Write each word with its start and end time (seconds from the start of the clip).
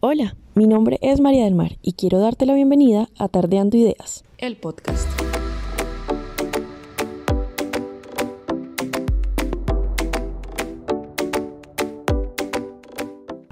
Hola, 0.00 0.36
mi 0.54 0.68
nombre 0.68 1.00
es 1.02 1.18
María 1.18 1.42
del 1.42 1.56
Mar 1.56 1.72
y 1.82 1.94
quiero 1.94 2.20
darte 2.20 2.46
la 2.46 2.54
bienvenida 2.54 3.08
a 3.18 3.26
Tardeando 3.26 3.76
Ideas, 3.76 4.22
el 4.38 4.56
podcast. 4.56 5.08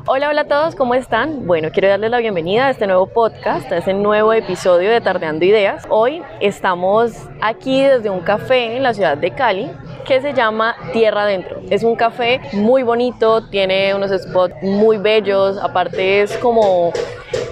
Hola, 0.07 0.29
hola 0.29 0.43
a 0.43 0.47
todos, 0.47 0.77
¿cómo 0.77 0.95
están? 0.95 1.49
Bueno, 1.49 1.71
quiero 1.73 1.89
darles 1.89 2.13
la 2.13 2.19
bienvenida 2.19 2.69
a 2.69 2.71
este 2.71 2.87
nuevo 2.87 3.09
podcast, 3.09 3.73
a 3.73 3.79
este 3.79 3.93
nuevo 3.93 4.33
episodio 4.33 4.89
de 4.89 5.01
Tardeando 5.01 5.45
Ideas. 5.45 5.85
Hoy 5.91 6.23
estamos 6.41 7.29
aquí 7.43 7.83
desde 7.83 8.09
un 8.09 8.21
café 8.21 8.77
en 8.77 8.85
la 8.85 8.95
ciudad 8.95 9.19
de 9.19 9.33
Cali 9.33 9.69
que 10.07 10.21
se 10.21 10.33
llama 10.33 10.77
Tierra 10.93 11.23
Adentro. 11.23 11.61
Es 11.69 11.83
un 11.83 11.97
café 11.97 12.41
muy 12.53 12.83
bonito, 12.83 13.49
tiene 13.49 13.95
unos 13.95 14.11
spots 14.11 14.55
muy 14.63 14.99
bellos, 14.99 15.59
aparte 15.59 16.23
es 16.23 16.37
como 16.39 16.93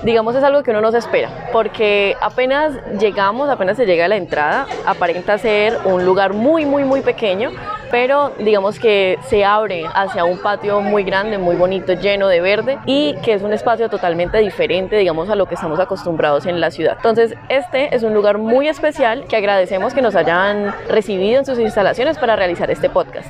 digamos 0.05 0.35
es 0.35 0.45
algo 0.45 0.63
que 0.63 0.71
uno 0.71 0.81
no 0.81 0.93
se 0.93 0.99
espera, 0.99 1.49
porque 1.51 2.17
apenas 2.21 2.75
llegamos, 2.99 3.49
apenas 3.49 3.77
se 3.77 3.87
llega 3.87 4.05
a 4.05 4.09
la 4.09 4.17
entrada, 4.17 4.67
aparenta 4.87 5.39
ser 5.39 5.79
un 5.85 6.05
lugar 6.05 6.35
muy, 6.35 6.67
muy, 6.67 6.85
muy 6.85 7.01
pequeño, 7.01 7.51
pero 7.91 8.33
digamos 8.39 8.79
que 8.79 9.19
se 9.29 9.45
abre 9.45 9.85
hacia 9.95 10.25
un 10.25 10.39
patio 10.39 10.81
muy 10.81 11.05
grande, 11.05 11.39
muy 11.39 11.57
bonito, 11.57 11.95
lleno 11.95 12.29
de 12.29 12.41
verde 12.41 12.79
y 12.87 13.15
que 13.23 13.33
es 13.33 13.43
un 13.43 13.53
espacio 13.53 13.89
totalmente 13.89 14.39
diferente, 14.39 14.97
digamos, 14.97 15.31
a 15.31 15.37
lo 15.37 15.47
que 15.47 15.55
estamos 15.55 15.79
acostumbrados 15.81 16.45
en 16.47 16.61
la 16.61 16.71
ciudad. 16.71 16.97
Entonces, 16.97 17.35
este 17.49 17.95
es 17.95 18.03
un 18.03 18.13
lugar 18.13 18.39
muy 18.39 18.69
especial 18.69 19.25
que 19.27 19.37
agradecemos 19.37 19.95
que 19.95 20.03
nos 20.03 20.17
hayan 20.17 20.75
recibido 20.89 21.39
en 21.39 21.47
sus 21.47 21.59
instalaciones 21.59 22.19
para 22.19 22.37
realizar 22.45 22.71
este 22.71 22.91
podcast. 22.91 23.27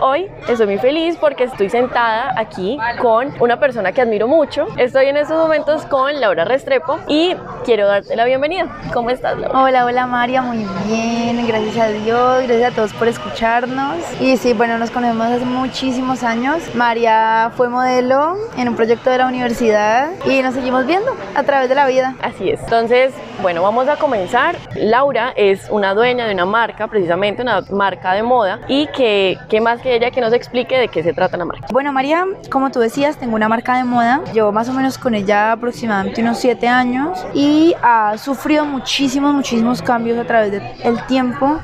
Hoy 0.00 0.26
estoy 0.48 0.66
muy 0.66 0.78
feliz 0.78 1.18
porque 1.20 1.44
estoy 1.44 1.68
sentada 1.68 2.32
aquí 2.34 2.78
con 2.98 3.34
una 3.40 3.60
persona 3.60 3.92
que 3.92 4.00
admiro 4.00 4.26
mucho. 4.26 4.66
Estoy 4.78 5.06
en 5.06 5.18
estos 5.18 5.36
momentos 5.36 5.84
con 5.84 6.18
Laura 6.18 6.46
Restrepo 6.46 6.98
y 7.08 7.36
quiero 7.66 7.86
darte 7.86 8.16
la 8.16 8.24
bienvenida. 8.24 8.66
¿Cómo 8.94 9.10
estás, 9.10 9.36
Laura? 9.36 9.60
Hola, 9.60 9.84
hola 9.84 10.06
María, 10.06 10.40
muy 10.40 10.64
bien, 10.86 11.46
gracias 11.46 11.76
a 11.76 11.88
Dios, 11.88 12.44
gracias 12.44 12.72
a 12.72 12.74
todos 12.74 12.94
por 12.94 13.06
escucharnos. 13.06 13.96
Y 14.18 14.38
sí, 14.38 14.54
bueno, 14.54 14.78
nos 14.78 14.90
conocemos 14.90 15.26
hace 15.26 15.44
muchísimos 15.44 16.22
años. 16.22 16.74
María 16.74 17.52
fue 17.54 17.68
modelo 17.68 18.34
en 18.56 18.70
un 18.70 18.76
proyecto 18.76 19.10
de 19.10 19.18
la 19.18 19.26
universidad 19.26 20.08
y 20.24 20.40
nos 20.40 20.54
seguimos 20.54 20.86
viendo 20.86 21.14
a 21.34 21.42
través 21.42 21.68
de 21.68 21.74
la 21.74 21.86
vida. 21.86 22.14
Así 22.22 22.48
es. 22.48 22.62
Entonces, 22.62 23.12
bueno, 23.42 23.62
vamos 23.62 23.88
a 23.88 23.96
comenzar. 23.96 24.56
Laura 24.74 25.34
es 25.36 25.68
una 25.68 25.92
dueña 25.92 26.26
de 26.26 26.32
una 26.32 26.46
marca, 26.46 26.86
precisamente 26.86 27.42
una 27.42 27.60
marca 27.70 28.14
de 28.14 28.22
moda. 28.22 28.37
Y 28.68 28.86
que, 28.88 29.38
¿qué 29.48 29.60
más 29.60 29.80
que 29.80 29.94
ella 29.94 30.10
que 30.10 30.20
nos 30.20 30.32
explique 30.32 30.78
de 30.78 30.88
qué 30.88 31.02
se 31.02 31.12
trata 31.12 31.36
la 31.36 31.44
marca? 31.44 31.66
Bueno, 31.72 31.92
María, 31.92 32.24
como 32.50 32.70
tú 32.70 32.80
decías, 32.80 33.16
tengo 33.16 33.34
una 33.34 33.48
marca 33.48 33.76
de 33.76 33.84
moda. 33.84 34.20
Llevo 34.32 34.52
más 34.52 34.68
o 34.68 34.72
menos 34.72 34.98
con 34.98 35.14
ella 35.14 35.52
aproximadamente 35.52 36.22
unos 36.22 36.38
siete 36.38 36.68
años 36.68 37.26
y 37.34 37.74
ha 37.82 38.16
sufrido 38.18 38.64
muchísimos, 38.64 39.34
muchísimos 39.34 39.82
cambios 39.82 40.18
a 40.18 40.24
través 40.24 40.52
del 40.52 41.06
tiempo. 41.06 41.58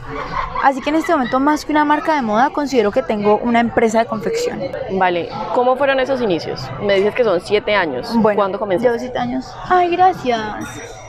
Así 0.62 0.80
que 0.80 0.90
en 0.90 0.96
este 0.96 1.12
momento, 1.12 1.40
más 1.40 1.64
que 1.64 1.72
una 1.72 1.84
marca 1.84 2.14
de 2.14 2.22
moda, 2.22 2.50
considero 2.50 2.90
que 2.90 3.02
tengo 3.02 3.36
una 3.38 3.60
empresa 3.60 3.98
de 3.98 4.06
confección. 4.06 4.60
Vale, 4.92 5.28
¿cómo 5.54 5.76
fueron 5.76 6.00
esos 6.00 6.20
inicios? 6.20 6.60
Me 6.82 6.96
dices 6.96 7.14
que 7.14 7.24
son 7.24 7.40
siete 7.40 7.74
años. 7.74 8.10
Bueno, 8.16 8.36
¿Cuándo 8.38 8.58
comenzaste? 8.58 8.88
Llevo 8.88 8.98
siete 8.98 9.18
años. 9.18 9.46
Ay, 9.68 9.90
gracias. 9.90 11.03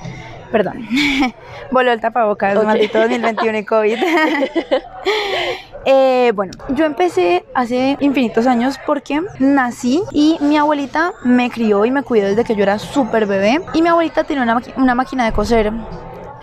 Perdón, 0.56 0.88
voló 1.72 1.92
el 1.92 2.00
tapabocas, 2.00 2.56
Ok. 2.56 2.64
maldito 2.64 2.98
2021 2.98 3.58
y 3.58 3.66
COVID. 3.66 3.98
Eh, 5.88 6.32
bueno, 6.34 6.52
yo 6.70 6.86
empecé 6.86 7.46
hace 7.54 7.96
infinitos 8.00 8.48
años 8.48 8.80
porque 8.88 9.22
nací 9.38 10.02
y 10.12 10.36
mi 10.42 10.58
abuelita 10.58 11.12
me 11.24 11.52
crió 11.52 11.86
y 11.86 11.92
me 11.92 12.02
cuidó 12.02 12.28
desde 12.28 12.44
que 12.44 12.56
yo 12.56 12.64
era 12.64 12.80
súper 12.80 13.28
bebé. 13.28 13.62
Y 13.76 13.84
mi 13.84 13.90
abuelita 13.90 14.24
tenía 14.24 14.42
una, 14.42 14.60
una 14.78 14.96
máquina 14.96 15.26
de 15.26 15.32
coser 15.32 15.72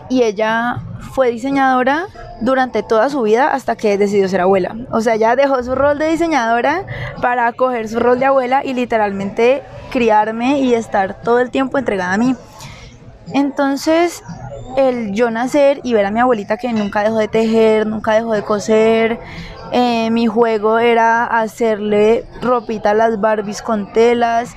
y 0.08 0.22
ella 0.22 0.76
fue 1.12 1.32
diseñadora 1.32 2.06
durante 2.41 2.84
toda 2.84 3.08
su 3.08 3.22
vida 3.22 3.52
hasta 3.52 3.74
que 3.74 3.98
decidió 3.98 4.28
ser 4.28 4.42
abuela. 4.42 4.76
O 4.92 5.00
sea, 5.00 5.14
ella 5.14 5.34
dejó 5.34 5.60
su 5.64 5.75
rol 5.75 5.98
de 5.98 6.08
diseñadora 6.08 6.84
para 7.20 7.53
coger 7.53 7.88
su 7.88 7.98
rol 7.98 8.20
de 8.20 8.26
abuela 8.26 8.64
y 8.64 8.75
literalmente 8.75 9.64
criarme 9.91 10.60
y 10.60 10.75
estar 10.75 11.20
todo 11.20 11.41
el 11.41 11.50
tiempo 11.50 11.78
entregada 11.78 12.12
a 12.12 12.19
mí. 12.19 12.37
Entonces, 13.33 14.22
el 14.77 15.12
yo 15.12 15.31
nacer 15.31 15.81
y 15.83 15.93
ver 15.94 16.06
a 16.06 16.10
mi 16.10 16.21
abuelita 16.21 16.56
que 16.56 16.72
nunca 16.72 17.03
dejó 17.03 17.19
de 17.19 17.28
tejer, 17.28 17.87
nunca 17.87 18.12
dejó 18.12 18.33
de 18.33 18.43
coser, 18.43 19.21
eh, 19.72 20.10
mi 20.10 20.27
juego 20.27 20.78
era 20.78 21.25
hacerle 21.25 22.27
ropita 22.43 22.91
a 22.91 22.94
las 22.94 23.21
Barbies 23.21 23.62
con 23.62 23.93
telas. 23.93 24.55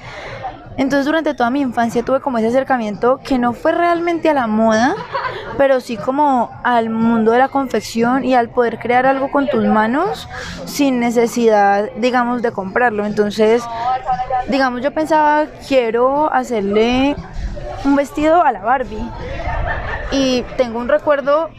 Entonces 0.78 1.06
durante 1.06 1.34
toda 1.34 1.50
mi 1.50 1.62
infancia 1.62 2.04
tuve 2.04 2.20
como 2.20 2.38
ese 2.38 2.48
acercamiento 2.48 3.22
que 3.24 3.38
no 3.40 3.54
fue 3.54 3.72
realmente 3.72 4.30
a 4.30 4.34
la 4.34 4.46
moda, 4.46 4.94
pero 5.58 5.80
sí 5.80 5.96
como 5.96 6.52
al 6.66 6.90
mundo 6.90 7.32
de 7.32 7.40
la 7.40 7.48
confección 7.48 8.26
y 8.26 8.36
al 8.36 8.50
poder 8.50 8.78
crear 8.78 9.06
algo 9.06 9.32
con 9.32 9.48
tus 9.48 9.64
manos 9.64 10.28
sin 10.66 11.00
necesidad, 11.00 11.90
digamos, 11.96 12.42
de 12.42 12.52
comprarlo. 12.52 13.06
Entonces, 13.06 13.64
digamos, 14.50 14.82
yo 14.82 14.94
pensaba, 14.94 15.46
quiero 15.66 16.32
hacerle 16.34 17.16
un 17.86 17.96
vestido 17.96 18.44
a 18.44 18.52
la 18.52 18.60
Barbie. 18.62 19.10
Y 20.12 20.44
tengo 20.58 20.80
un 20.80 20.88
recuerdo 20.88 21.50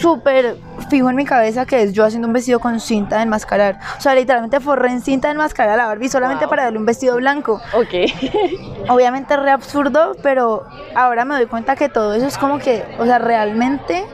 súper 0.00 0.56
fijo 0.90 1.08
en 1.08 1.16
mi 1.16 1.24
cabeza 1.24 1.64
que 1.66 1.82
es 1.82 1.92
yo 1.92 2.04
haciendo 2.04 2.26
un 2.28 2.34
vestido 2.34 2.60
con 2.60 2.78
cinta 2.80 3.16
de 3.16 3.22
enmascarar. 3.22 3.78
O 3.96 4.00
sea, 4.00 4.14
literalmente 4.14 4.60
forré 4.60 4.90
en 4.90 5.00
cinta 5.00 5.28
de 5.28 5.32
enmascarar 5.32 5.74
a 5.74 5.76
la 5.76 5.86
Barbie 5.86 6.08
solamente 6.08 6.44
Wow. 6.44 6.50
para 6.50 6.64
darle 6.64 6.78
un 6.78 6.86
vestido 6.86 7.16
blanco. 7.16 7.60
Ok. 7.74 8.10
Obviamente 8.88 9.36
re 9.36 9.50
absurdo, 9.50 10.16
pero 10.22 10.64
ahora 10.94 11.24
me 11.24 11.34
doy 11.34 11.46
cuenta 11.46 11.76
que 11.76 11.88
todo 11.88 12.14
eso 12.14 12.26
es 12.26 12.38
como 12.38 12.58
que, 12.58 12.84
o 12.98 13.04
sea, 13.06 13.18
realmente 13.18 14.04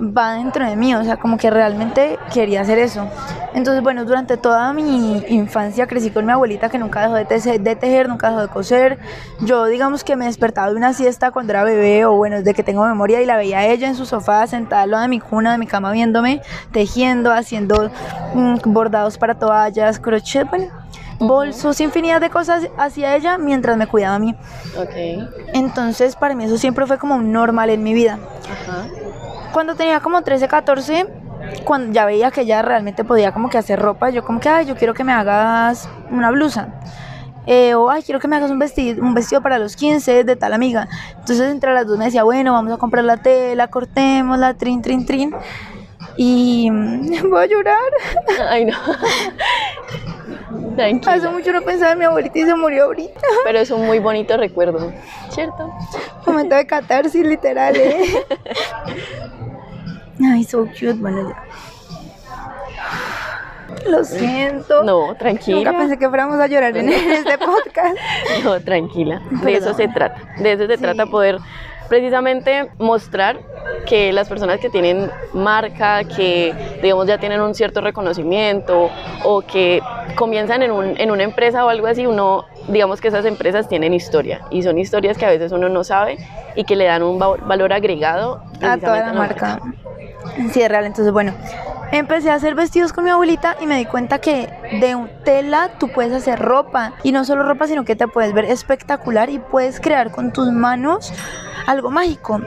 va 0.00 0.34
dentro 0.34 0.64
de 0.68 0.76
mí, 0.76 0.94
o 0.94 1.02
sea, 1.04 1.16
como 1.16 1.36
que 1.38 1.50
realmente 1.50 2.18
quería 2.32 2.60
hacer 2.60 2.78
eso. 2.78 3.08
Entonces, 3.54 3.82
bueno, 3.82 4.04
durante 4.04 4.36
toda 4.36 4.72
mi 4.72 5.18
infancia 5.28 5.86
crecí 5.86 6.10
con 6.10 6.24
mi 6.26 6.32
abuelita 6.32 6.68
que 6.68 6.78
nunca 6.78 7.00
dejó 7.02 7.14
de, 7.14 7.26
tese- 7.26 7.58
de 7.58 7.74
tejer, 7.76 8.08
nunca 8.08 8.28
dejó 8.28 8.42
de 8.42 8.48
coser. 8.48 8.98
Yo, 9.40 9.64
digamos 9.66 10.04
que 10.04 10.14
me 10.16 10.26
despertaba 10.26 10.70
de 10.70 10.76
una 10.76 10.92
siesta 10.92 11.30
cuando 11.30 11.52
era 11.52 11.64
bebé, 11.64 12.04
o 12.04 12.12
bueno, 12.12 12.36
desde 12.36 12.54
que 12.54 12.62
tengo 12.62 12.84
memoria, 12.86 13.20
y 13.22 13.26
la 13.26 13.36
veía 13.36 13.66
ella 13.66 13.88
en 13.88 13.96
su 13.96 14.06
sofá, 14.06 14.46
sentada 14.46 14.82
al 14.82 14.90
lado 14.92 15.02
de 15.02 15.08
mi 15.08 15.18
cuna, 15.20 15.52
de 15.52 15.58
mi 15.58 15.66
cama, 15.66 15.90
viéndome, 15.90 16.40
tejiendo, 16.72 17.32
haciendo 17.32 17.90
mm, 18.34 18.56
bordados 18.66 19.18
para 19.18 19.34
toallas, 19.34 19.98
crochet, 19.98 20.48
bueno, 20.48 20.66
bolsos, 21.20 21.80
infinidad 21.80 22.20
de 22.20 22.30
cosas 22.30 22.68
hacía 22.78 23.16
ella 23.16 23.38
mientras 23.38 23.76
me 23.76 23.88
cuidaba 23.88 24.14
a 24.14 24.18
mí. 24.20 24.36
Ok. 24.78 25.28
Entonces, 25.54 26.14
para 26.14 26.36
mí 26.36 26.44
eso 26.44 26.56
siempre 26.58 26.86
fue 26.86 26.98
como 26.98 27.16
un 27.16 27.32
normal 27.32 27.70
en 27.70 27.82
mi 27.82 27.92
vida. 27.94 28.18
Ajá. 28.44 28.86
Cuando 29.52 29.74
tenía 29.74 30.00
como 30.00 30.22
13, 30.22 30.48
14, 30.48 31.06
cuando 31.64 31.92
ya 31.92 32.04
veía 32.04 32.30
que 32.30 32.42
ella 32.42 32.62
realmente 32.62 33.04
podía 33.04 33.32
como 33.32 33.48
que 33.48 33.58
hacer 33.58 33.80
ropa, 33.80 34.10
yo 34.10 34.24
como 34.24 34.40
que, 34.40 34.48
ay, 34.48 34.66
yo 34.66 34.76
quiero 34.76 34.94
que 34.94 35.04
me 35.04 35.12
hagas 35.12 35.88
una 36.10 36.30
blusa. 36.30 36.68
Eh, 37.46 37.74
o, 37.74 37.88
ay, 37.88 38.02
quiero 38.02 38.20
que 38.20 38.28
me 38.28 38.36
hagas 38.36 38.50
un 38.50 38.58
vestido, 38.58 39.02
un 39.02 39.14
vestido 39.14 39.40
para 39.40 39.58
los 39.58 39.74
15 39.74 40.24
de 40.24 40.36
tal 40.36 40.52
amiga. 40.52 40.86
Entonces, 41.12 41.50
entre 41.50 41.72
las 41.72 41.86
dos 41.86 41.96
me 41.96 42.04
decía, 42.04 42.22
bueno, 42.22 42.52
vamos 42.52 42.72
a 42.72 42.76
comprar 42.76 43.04
la 43.04 43.16
tela, 43.16 43.68
cortémosla, 43.68 44.54
trin, 44.54 44.82
trin, 44.82 45.06
trin. 45.06 45.34
Y 46.18 46.68
voy 46.70 47.42
a 47.42 47.46
llorar. 47.46 47.90
Ay, 48.50 48.66
no. 48.66 48.76
Tranquila. 50.76 51.14
Hace 51.14 51.28
mucho 51.30 51.52
no 51.52 51.62
pensaba 51.62 51.92
en 51.92 51.98
mi 51.98 52.04
abuelita 52.04 52.38
y 52.38 52.44
se 52.44 52.54
murió 52.54 52.84
ahorita. 52.84 53.20
Pero 53.44 53.58
es 53.58 53.70
un 53.70 53.86
muy 53.86 53.98
bonito 53.98 54.36
recuerdo, 54.36 54.92
¿cierto? 55.30 55.72
Momento 56.26 56.54
de 56.54 56.66
catarsis, 56.66 57.24
literal, 57.24 57.74
¿eh? 57.76 58.26
Ay, 60.24 60.44
so 60.44 60.64
cute. 60.66 60.94
Bueno, 60.94 61.28
ya. 61.30 61.42
Lo 63.88 64.04
siento. 64.04 64.82
No, 64.84 65.14
tranquila. 65.16 65.56
Nunca 65.56 65.78
pensé 65.78 65.98
que 65.98 66.08
fuéramos 66.08 66.38
a 66.40 66.46
llorar 66.46 66.76
en 66.76 66.88
este 66.90 67.38
podcast. 67.38 67.96
No, 68.44 68.60
tranquila. 68.60 69.20
De 69.30 69.54
eso 69.54 69.66
Perdón. 69.72 69.76
se 69.76 69.88
trata. 69.88 70.20
De 70.38 70.52
eso 70.52 70.66
se 70.66 70.76
Sí. 70.76 70.82
trata 70.82 71.06
poder 71.06 71.38
precisamente 71.88 72.70
mostrar 72.78 73.38
que 73.86 74.12
las 74.12 74.28
personas 74.28 74.60
que 74.60 74.68
tienen 74.70 75.10
marca, 75.32 76.04
que 76.04 76.54
digamos 76.82 77.06
ya 77.06 77.18
tienen 77.18 77.40
un 77.40 77.54
cierto 77.54 77.80
reconocimiento 77.80 78.90
o 79.24 79.40
que 79.42 79.80
comienzan 80.14 80.62
en, 80.62 80.70
un- 80.72 80.94
en 81.00 81.10
una 81.10 81.22
empresa 81.22 81.64
o 81.64 81.68
algo 81.68 81.86
así, 81.86 82.06
uno 82.06 82.44
digamos 82.68 83.00
que 83.00 83.08
esas 83.08 83.24
empresas 83.24 83.68
tienen 83.68 83.94
historia 83.94 84.42
y 84.50 84.62
son 84.62 84.78
historias 84.78 85.16
que 85.16 85.24
a 85.24 85.30
veces 85.30 85.52
uno 85.52 85.68
no 85.70 85.84
sabe 85.84 86.18
y 86.54 86.64
que 86.64 86.76
le 86.76 86.84
dan 86.84 87.02
un 87.02 87.20
va- 87.20 87.36
valor 87.36 87.72
agregado 87.72 88.42
A 88.62 88.76
toda 88.76 89.00
la 89.00 89.10
a 89.10 89.12
marca. 89.14 89.60
Sí, 90.52 90.60
es 90.60 90.68
real. 90.68 90.84
Entonces, 90.84 91.12
bueno, 91.12 91.32
empecé 91.90 92.30
a 92.30 92.34
hacer 92.34 92.54
vestidos 92.54 92.92
con 92.92 93.04
mi 93.04 93.10
abuelita 93.10 93.56
y 93.60 93.66
me 93.66 93.76
di 93.76 93.86
cuenta 93.86 94.18
que 94.18 94.48
de 94.72 94.96
tela 95.24 95.70
tú 95.78 95.88
puedes 95.88 96.12
hacer 96.12 96.38
ropa. 96.38 96.92
Y 97.02 97.12
no 97.12 97.24
solo 97.24 97.42
ropa, 97.44 97.66
sino 97.66 97.84
que 97.84 97.96
te 97.96 98.06
puedes 98.08 98.32
ver 98.34 98.44
espectacular 98.44 99.30
y 99.30 99.38
puedes 99.38 99.80
crear 99.80 100.10
con 100.10 100.32
tus 100.32 100.50
manos 100.50 101.12
algo 101.66 101.90
mágico. 101.90 102.40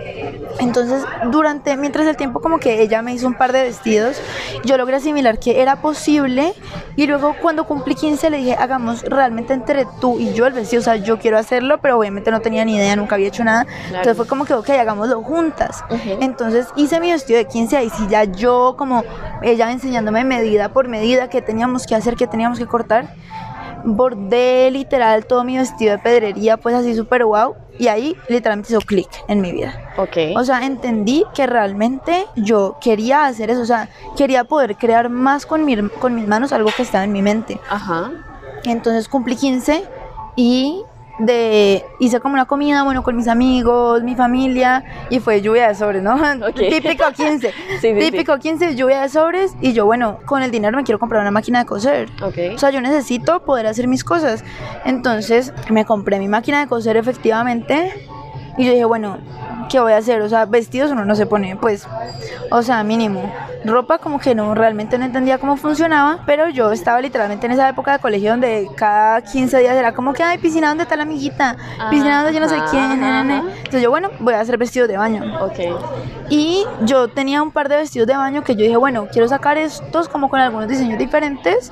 Entonces, 0.60 1.04
durante, 1.32 1.78
mientras 1.78 2.08
el 2.08 2.18
tiempo 2.18 2.42
como 2.42 2.60
que 2.60 2.82
ella 2.82 3.02
me 3.02 3.14
hizo 3.14 3.28
un 3.28 3.34
par 3.34 3.52
de 3.52 3.64
vestidos, 3.64 4.22
yo 4.64 4.78
logré 4.78 4.98
asimilar 4.98 5.40
que 5.40 5.62
era 5.62 5.82
posible 5.82 6.54
y 6.96 7.08
luego 7.08 7.36
cuando 7.42 7.66
cumplí 7.66 7.96
15 7.96 8.30
le 8.30 8.38
dije, 8.38 8.56
hagamos 8.60 9.04
realmente 9.04 9.54
entre 9.54 9.86
tú 10.00 10.20
y 10.20 10.34
yo 10.34 10.46
el 10.46 10.54
vestido, 10.54 10.82
o 10.82 10.84
sea, 10.84 10.96
yo 10.98 11.20
quiero 11.20 11.38
hacerlo, 11.38 11.80
pero 11.82 11.98
obviamente 11.98 12.32
no 12.32 12.42
tenía 12.42 12.66
ni 12.66 12.76
idea, 12.76 12.96
nunca 12.96 13.16
había 13.16 13.28
hecho 13.28 13.44
nada. 13.44 13.66
Entonces 13.88 14.18
fue 14.18 14.28
como 14.28 14.46
que, 14.46 14.54
ok, 14.54 14.70
hagámoslo 14.72 15.22
juntas. 15.24 15.84
Entonces 16.20 16.68
hice 16.76 17.00
mi 17.00 17.12
vestido 17.12 17.38
de 17.38 17.46
15, 17.46 17.78
ahí 17.78 17.90
sí 17.90 18.08
ya 18.10 18.24
yo 18.26 18.76
como 18.78 19.04
ella 19.42 19.72
enseñándome 19.72 20.24
medida 20.24 20.70
por 20.70 20.88
medida 20.88 21.30
qué 21.30 21.42
teníamos 21.42 21.86
que 21.86 21.96
hacer, 21.96 22.16
qué 22.16 22.28
teníamos 22.28 22.60
que 22.60 22.66
cortar 22.66 23.16
bordé 23.84 24.70
literal 24.72 25.26
todo 25.26 25.44
mi 25.44 25.58
vestido 25.58 25.92
de 25.92 26.00
pedrería, 26.00 26.58
pues 26.58 26.76
así 26.76 26.96
súper 26.96 27.26
wow. 27.26 27.56
Y 27.80 27.88
ahí 27.88 28.16
literalmente 28.28 28.74
hizo 28.74 28.82
clic 28.82 29.10
en 29.28 29.42
mi 29.42 29.52
vida. 29.52 29.74
Ok. 29.98 30.18
O 30.36 30.44
sea, 30.44 30.66
entendí 30.66 31.24
que 31.34 31.48
realmente 31.48 32.28
yo 32.36 32.78
quería 32.80 33.26
hacer 33.26 33.50
eso. 33.50 33.62
O 33.62 33.66
sea, 33.66 33.90
quería 34.16 34.44
poder 34.44 34.76
crear 34.76 35.10
más 35.10 35.46
con, 35.46 35.66
mi, 35.66 35.78
con 35.90 36.14
mis 36.14 36.28
manos 36.28 36.52
algo 36.52 36.70
que 36.76 36.84
estaba 36.84 37.04
en 37.04 37.12
mi 37.12 37.22
mente. 37.22 37.60
Ajá. 37.70 38.12
Entonces 38.66 39.08
cumplí 39.08 39.36
15 39.36 39.84
y 40.36 40.84
de 41.26 41.86
hice 42.00 42.20
como 42.20 42.34
una 42.34 42.46
comida, 42.46 42.84
bueno, 42.84 43.04
con 43.04 43.16
mis 43.16 43.28
amigos, 43.28 44.04
mi 44.04 44.16
familia, 44.16 44.84
y 45.10 45.20
fue 45.20 45.42
lluvia 45.42 45.68
de 45.68 45.76
sobres, 45.76 46.04
¿no? 46.04 46.18
Típico 46.56 47.06
15. 47.16 47.54
Típico 47.82 48.38
15, 48.38 48.76
lluvia 48.76 49.02
de 49.02 49.10
sobres, 49.10 49.56
y 49.62 49.74
yo, 49.74 49.86
bueno, 49.86 50.20
con 50.26 50.44
el 50.44 50.52
dinero 50.52 50.76
me 50.78 50.84
quiero 50.84 51.00
comprar 51.00 51.22
una 51.22 51.32
máquina 51.32 51.60
de 51.60 51.66
coser. 51.66 52.10
Okay. 52.22 52.56
O 52.56 52.58
sea, 52.58 52.72
yo 52.72 52.82
necesito 52.82 53.44
poder 53.44 53.68
hacer 53.68 53.88
mis 53.88 54.04
cosas. 54.04 54.44
Entonces, 54.86 55.54
me 55.70 55.86
compré 55.86 56.20
mi 56.20 56.28
máquina 56.28 56.62
de 56.62 56.68
coser 56.68 56.98
efectivamente, 56.98 58.08
y 58.58 58.66
yo 58.66 58.72
dije, 58.72 58.86
bueno, 58.86 59.18
¿qué 59.70 59.80
voy 59.80 59.94
a 59.94 59.98
hacer? 59.98 60.22
O 60.22 60.30
sea, 60.30 60.46
vestidos 60.46 60.92
uno 60.92 61.06
no 61.06 61.16
se 61.16 61.26
pone, 61.26 61.56
pues, 61.56 61.88
o 62.50 62.62
sea, 62.62 62.84
mínimo. 62.84 63.32
Ropa 63.64 64.00
como 64.00 64.20
que 64.20 64.36
no, 64.36 64.56
realmente 64.56 64.98
no 64.98 65.06
entendía 65.06 65.38
cómo 65.38 65.56
funcionaba, 65.56 66.20
pero 66.26 66.50
yo 66.50 66.72
estaba 66.72 67.00
literalmente 67.00 67.46
en 67.46 67.54
esa 67.54 67.70
época 67.70 67.94
de 67.94 68.00
colegio 68.00 68.32
donde 68.32 68.68
cada 68.76 69.22
15 69.22 69.60
días 69.60 69.76
era 69.76 69.94
como 69.94 70.14
que, 70.14 70.24
ay, 70.24 70.38
piscina, 70.40 70.70
¿dónde 70.70 70.84
está 70.84 70.96
la 70.96 71.04
amiguita? 71.04 71.56
Piscina, 71.90 72.24
donde 72.24 72.34
yo 72.34 72.40
no 72.40 72.50
sé 72.50 72.58
quién? 72.70 73.04
Entonces 73.04 73.82
yo, 73.82 73.90
bueno, 73.90 74.10
voy 74.20 74.34
a 74.34 74.40
hacer 74.42 74.58
vestidos 74.58 74.90
de 74.90 74.98
baño. 74.98 75.24
Ok. 75.46 75.60
Y 76.30 76.66
yo 76.82 77.08
tenía 77.08 77.42
un 77.42 77.52
par 77.52 77.70
de 77.70 77.78
vestidos 77.78 78.08
de 78.08 78.16
baño 78.16 78.44
que 78.44 78.56
yo 78.56 78.64
dije, 78.64 78.78
bueno, 78.78 79.08
quiero 79.12 79.28
sacar 79.28 79.58
estos 79.58 80.10
como 80.10 80.30
con 80.30 80.40
algunos 80.40 80.68
diseños 80.68 80.98
diferentes. 80.98 81.72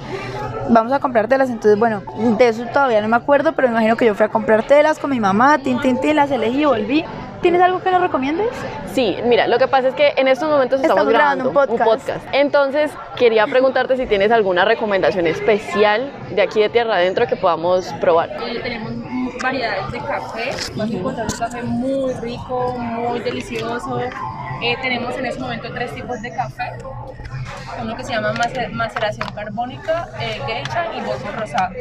Vamos 0.70 0.92
a 0.94 1.00
comprar 1.00 1.28
telas. 1.28 1.50
Entonces, 1.50 1.78
bueno, 1.78 2.04
de 2.38 2.48
eso 2.48 2.66
todavía 2.72 3.02
no 3.02 3.08
me 3.08 3.18
acuerdo, 3.18 3.54
pero 3.54 3.68
me 3.68 3.74
imagino 3.74 3.98
que 3.98 4.06
yo 4.06 4.16
fui 4.16 4.26
a 4.26 4.30
comprar 4.30 4.64
telas 4.64 5.00
con 5.00 5.10
mi 5.10 5.20
mamá, 5.20 5.58
tin, 5.58 5.80
tin, 5.82 6.00
tin, 6.00 6.16
las 6.16 6.32
elegí 6.32 6.62
y 6.62 6.66
volví. 6.66 7.06
¿Tienes 7.42 7.62
algo 7.62 7.80
que 7.80 7.90
nos 7.90 8.02
recomiendes? 8.02 8.50
Sí, 8.94 9.16
mira, 9.24 9.48
lo 9.48 9.58
que 9.58 9.68
pasa 9.68 9.90
es 9.90 9.94
que 9.96 10.14
en 10.18 10.28
estos 10.28 10.50
momentos 10.50 10.82
estamos, 10.82 11.08
grabando, 11.08 11.48
un, 11.50 11.54
podcast. 11.54 12.26
Entonces, 12.34 12.92
quería 13.16 13.48
preguntarte 13.48 13.96
si 13.96 14.06
tienes 14.08 14.32
alguna 14.32 14.66
recomendación 14.66 15.26
especial 15.26 16.12
de 16.36 16.42
aquí 16.42 16.60
de 16.60 16.70
Tierra 16.70 16.96
Adentro 16.96 17.28
que 17.28 17.38
podamos 17.38 17.94
probar. 18.02 18.30
Eh, 18.30 18.60
tenemos 18.62 18.92
variedades 19.42 19.92
de 19.92 20.00
café. 20.00 20.52
Vas 20.76 20.90
a 20.90 20.94
encontrar 20.94 21.28
un 21.32 21.40
café 21.40 21.64
muy 21.64 22.14
rico, 22.16 22.76
muy 22.78 23.20
delicioso. 23.22 24.02
Eh, 24.62 24.78
tenemos 24.82 25.18
en 25.18 25.26
este 25.26 25.40
momento 25.40 25.72
tres 25.74 25.94
tipos 25.94 26.22
de 26.22 26.34
café 26.34 26.74
uno 27.82 27.96
que 27.96 28.04
se 28.04 28.14
llama 28.14 28.34
maceración 28.72 29.28
carbónica, 29.34 30.10
eh, 30.20 30.42
geisha 30.46 30.94
y 30.96 31.02
bolso 31.02 31.32
rosado. 31.32 31.74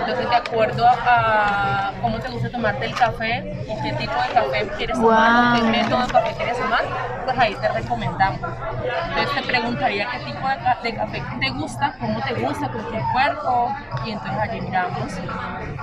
Entonces, 0.00 0.28
de 0.28 0.36
acuerdo 0.36 0.86
a, 0.86 1.92
cómo 2.00 2.18
te 2.18 2.28
gusta 2.28 2.50
tomarte 2.50 2.86
el 2.86 2.94
café 2.94 3.64
o 3.68 3.82
qué 3.82 3.92
tipo 3.92 4.12
de 4.12 4.34
café 4.34 4.68
quieres 4.76 4.98
tomar, 4.98 5.56
o 5.56 5.60
qué 5.60 5.70
método 5.70 6.06
de 6.06 6.12
café 6.12 6.34
quieres 6.36 6.58
tomar, 6.58 6.84
pues 7.24 7.38
ahí 7.38 7.54
te 7.54 7.68
recomendamos. 7.68 8.40
Entonces, 8.40 9.34
te 9.34 9.42
preguntaría 9.42 10.08
qué 10.10 10.18
tipo 10.18 10.48
de, 10.48 10.94
café 10.94 11.22
te 11.40 11.50
gusta, 11.50 11.94
cómo 11.98 12.20
te 12.22 12.34
gusta, 12.34 12.68
con 12.68 12.84
tu 12.84 13.12
cuerpo, 13.12 13.74
y 14.04 14.10
entonces 14.10 14.38
allí 14.40 14.60
miramos. 14.60 15.12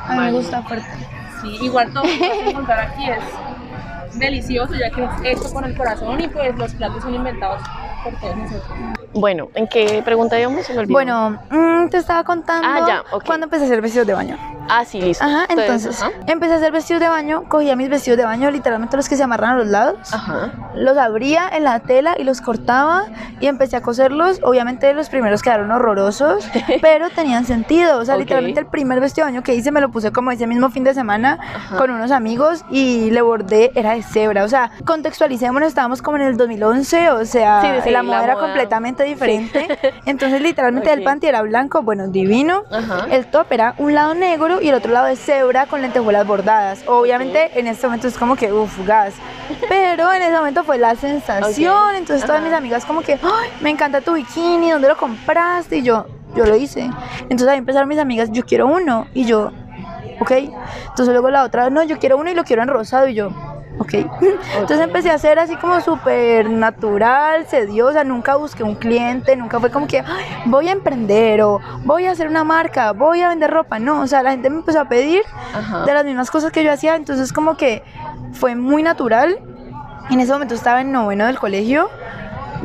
A 0.07 0.13
mí 0.13 0.19
me 0.19 0.31
gusta 0.31 0.61
fuerte. 0.63 0.87
Sí, 1.41 1.57
igual 1.61 1.91
todo 1.91 2.03
lo 2.03 2.09
que 2.09 2.29
vas 2.29 2.37
a 2.37 2.49
encontrar 2.49 2.79
aquí 2.79 3.09
es 3.09 3.23
delicioso, 4.19 4.73
ya 4.75 4.89
que 4.89 5.03
es 5.03 5.37
hecho 5.37 5.53
con 5.53 5.65
el 5.65 5.75
corazón 5.75 6.21
y 6.21 6.27
pues 6.27 6.55
los 6.57 6.73
platos 6.73 7.03
son 7.03 7.15
inventados 7.15 7.61
por 8.05 8.19
todos 8.19 8.37
nosotros. 8.37 8.77
Bueno, 9.13 9.49
¿en 9.55 9.67
qué 9.67 10.01
pregunta 10.03 10.39
íbamos? 10.39 10.65
Bueno, 10.87 11.39
mm, 11.49 11.89
te 11.89 11.97
estaba 11.97 12.23
contando 12.23 12.67
ah, 12.67 12.85
ya, 12.87 13.19
cuando 13.25 13.45
empecé 13.45 13.63
a 13.63 13.67
hacer 13.67 13.81
vestidos 13.81 14.05
de 14.07 14.13
baño. 14.13 14.37
Ah, 14.67 14.83
sí, 14.83 14.99
listo. 14.99 15.23
Ajá, 15.23 15.45
entonces, 15.49 16.03
empecé 16.27 16.53
a 16.53 16.57
hacer 16.57 16.71
vestidos 16.71 17.01
de 17.01 17.07
baño, 17.07 17.43
cogía 17.47 17.75
mis 17.75 17.89
vestidos 17.89 18.17
de 18.17 18.25
baño, 18.25 18.51
literalmente 18.51 18.97
los 18.97 19.07
que 19.07 19.15
se 19.15 19.23
amarran 19.23 19.51
a 19.51 19.55
los 19.57 19.67
lados, 19.67 20.13
Ajá. 20.13 20.51
los 20.75 20.97
abría 20.97 21.47
en 21.49 21.63
la 21.63 21.79
tela 21.79 22.15
y 22.17 22.23
los 22.23 22.41
cortaba 22.41 23.05
y 23.39 23.47
empecé 23.47 23.77
a 23.77 23.81
coserlos. 23.81 24.39
Obviamente 24.43 24.93
los 24.93 25.09
primeros 25.09 25.41
quedaron 25.41 25.71
horrorosos, 25.71 26.47
pero 26.81 27.09
tenían 27.09 27.45
sentido. 27.45 27.99
O 27.99 28.05
sea, 28.05 28.17
literalmente 28.17 28.59
el 28.59 28.65
primer 28.65 28.99
vestido 28.99 29.27
de 29.27 29.33
baño 29.33 29.43
que 29.43 29.55
hice 29.55 29.71
me 29.71 29.81
lo 29.81 29.89
puse 29.89 30.11
como 30.11 30.31
ese 30.31 30.47
mismo 30.47 30.69
fin 30.69 30.83
de 30.83 30.93
semana 30.93 31.39
con 31.77 31.89
unos 31.91 32.11
amigos 32.11 32.65
y 32.69 33.11
le 33.11 33.21
bordé, 33.21 33.71
era 33.75 33.93
de 33.93 34.03
cebra. 34.03 34.43
O 34.43 34.49
sea, 34.49 34.71
contextualicemos, 34.83 35.61
estábamos 35.63 36.01
como 36.01 36.17
en 36.17 36.23
el 36.23 36.37
2011, 36.37 37.11
o 37.11 37.25
sea, 37.25 37.61
la, 37.95 38.03
moda 38.03 38.23
era 38.23 38.35
completamente 38.35 39.03
diferente. 39.03 39.67
Entonces, 40.05 40.41
literalmente 40.41 40.91
el 40.91 41.03
panty 41.03 41.27
era 41.27 41.41
blanco, 41.41 41.81
bueno, 41.81 42.07
divino. 42.07 42.63
El 43.09 43.25
top 43.27 43.51
era 43.51 43.75
un 43.77 43.93
lado 43.93 44.13
negro 44.13 44.61
y 44.61 44.69
el 44.69 44.75
otro 44.75 44.91
lado 44.91 45.07
de 45.07 45.15
cebra 45.15 45.65
con 45.65 45.81
lentejuelas 45.81 46.25
bordadas. 46.25 46.83
Obviamente 46.87 47.59
en 47.59 47.67
este 47.67 47.87
momento 47.87 48.07
es 48.07 48.17
como 48.17 48.35
que, 48.35 48.51
uff, 48.51 48.85
gas. 48.85 49.13
Pero 49.67 50.11
en 50.13 50.21
ese 50.21 50.35
momento 50.35 50.63
fue 50.63 50.77
la 50.77 50.95
sensación. 50.95 51.95
Entonces 51.95 52.25
todas 52.25 52.41
mis 52.41 52.53
amigas 52.53 52.85
como 52.85 53.01
que, 53.01 53.13
Ay, 53.13 53.49
me 53.61 53.69
encanta 53.69 54.01
tu 54.01 54.13
bikini, 54.13 54.71
¿dónde 54.71 54.87
lo 54.87 54.97
compraste? 54.97 55.77
Y 55.77 55.83
yo, 55.83 56.07
yo 56.35 56.45
lo 56.45 56.55
hice. 56.55 56.89
Entonces 57.23 57.47
ahí 57.47 57.57
empezaron 57.57 57.87
mis 57.87 57.99
amigas, 57.99 58.29
yo 58.31 58.45
quiero 58.45 58.67
uno. 58.67 59.07
Y 59.13 59.25
yo, 59.25 59.51
ok. 60.19 60.31
Entonces 60.31 61.07
luego 61.09 61.29
la 61.29 61.43
otra, 61.43 61.69
no, 61.69 61.83
yo 61.83 61.97
quiero 61.99 62.17
uno 62.17 62.29
y 62.29 62.33
lo 62.33 62.43
quiero 62.43 62.61
en 62.61 62.69
rosado. 62.69 63.07
Y 63.07 63.15
yo, 63.15 63.31
¿ok? 63.77 63.93
Entonces 64.57 64.79
empecé 64.79 65.11
a 65.11 65.15
hacer 65.15 65.39
así 65.39 65.55
como 65.57 65.79
súper 65.81 66.49
natural, 66.49 67.45
se 67.47 67.65
dio, 67.65 67.87
o 67.87 67.91
sea, 67.91 68.03
nunca 68.03 68.35
busqué 68.35 68.63
un 68.63 68.75
cliente, 68.75 69.35
nunca 69.35 69.59
fue 69.59 69.71
como 69.71 69.87
que 69.87 70.03
voy 70.45 70.69
a 70.69 70.71
emprender 70.71 71.41
o 71.41 71.59
voy 71.83 72.05
a 72.05 72.11
hacer 72.11 72.27
una 72.27 72.43
marca, 72.43 72.93
voy 72.93 73.21
a 73.21 73.29
vender 73.29 73.51
ropa, 73.51 73.79
no, 73.79 74.01
o 74.01 74.07
sea, 74.07 74.23
la 74.23 74.31
gente 74.31 74.49
me 74.49 74.57
empezó 74.57 74.79
a 74.79 74.89
pedir 74.89 75.23
de 75.85 75.93
las 75.93 76.05
mismas 76.05 76.31
cosas 76.31 76.51
que 76.51 76.63
yo 76.63 76.71
hacía, 76.71 76.95
entonces 76.95 77.31
como 77.33 77.57
que 77.57 77.83
fue 78.33 78.55
muy 78.55 78.83
natural. 78.83 79.39
En 80.09 80.19
ese 80.19 80.31
momento 80.31 80.53
estaba 80.53 80.81
en 80.81 80.91
noveno 80.91 81.25
del 81.25 81.39
colegio 81.39 81.89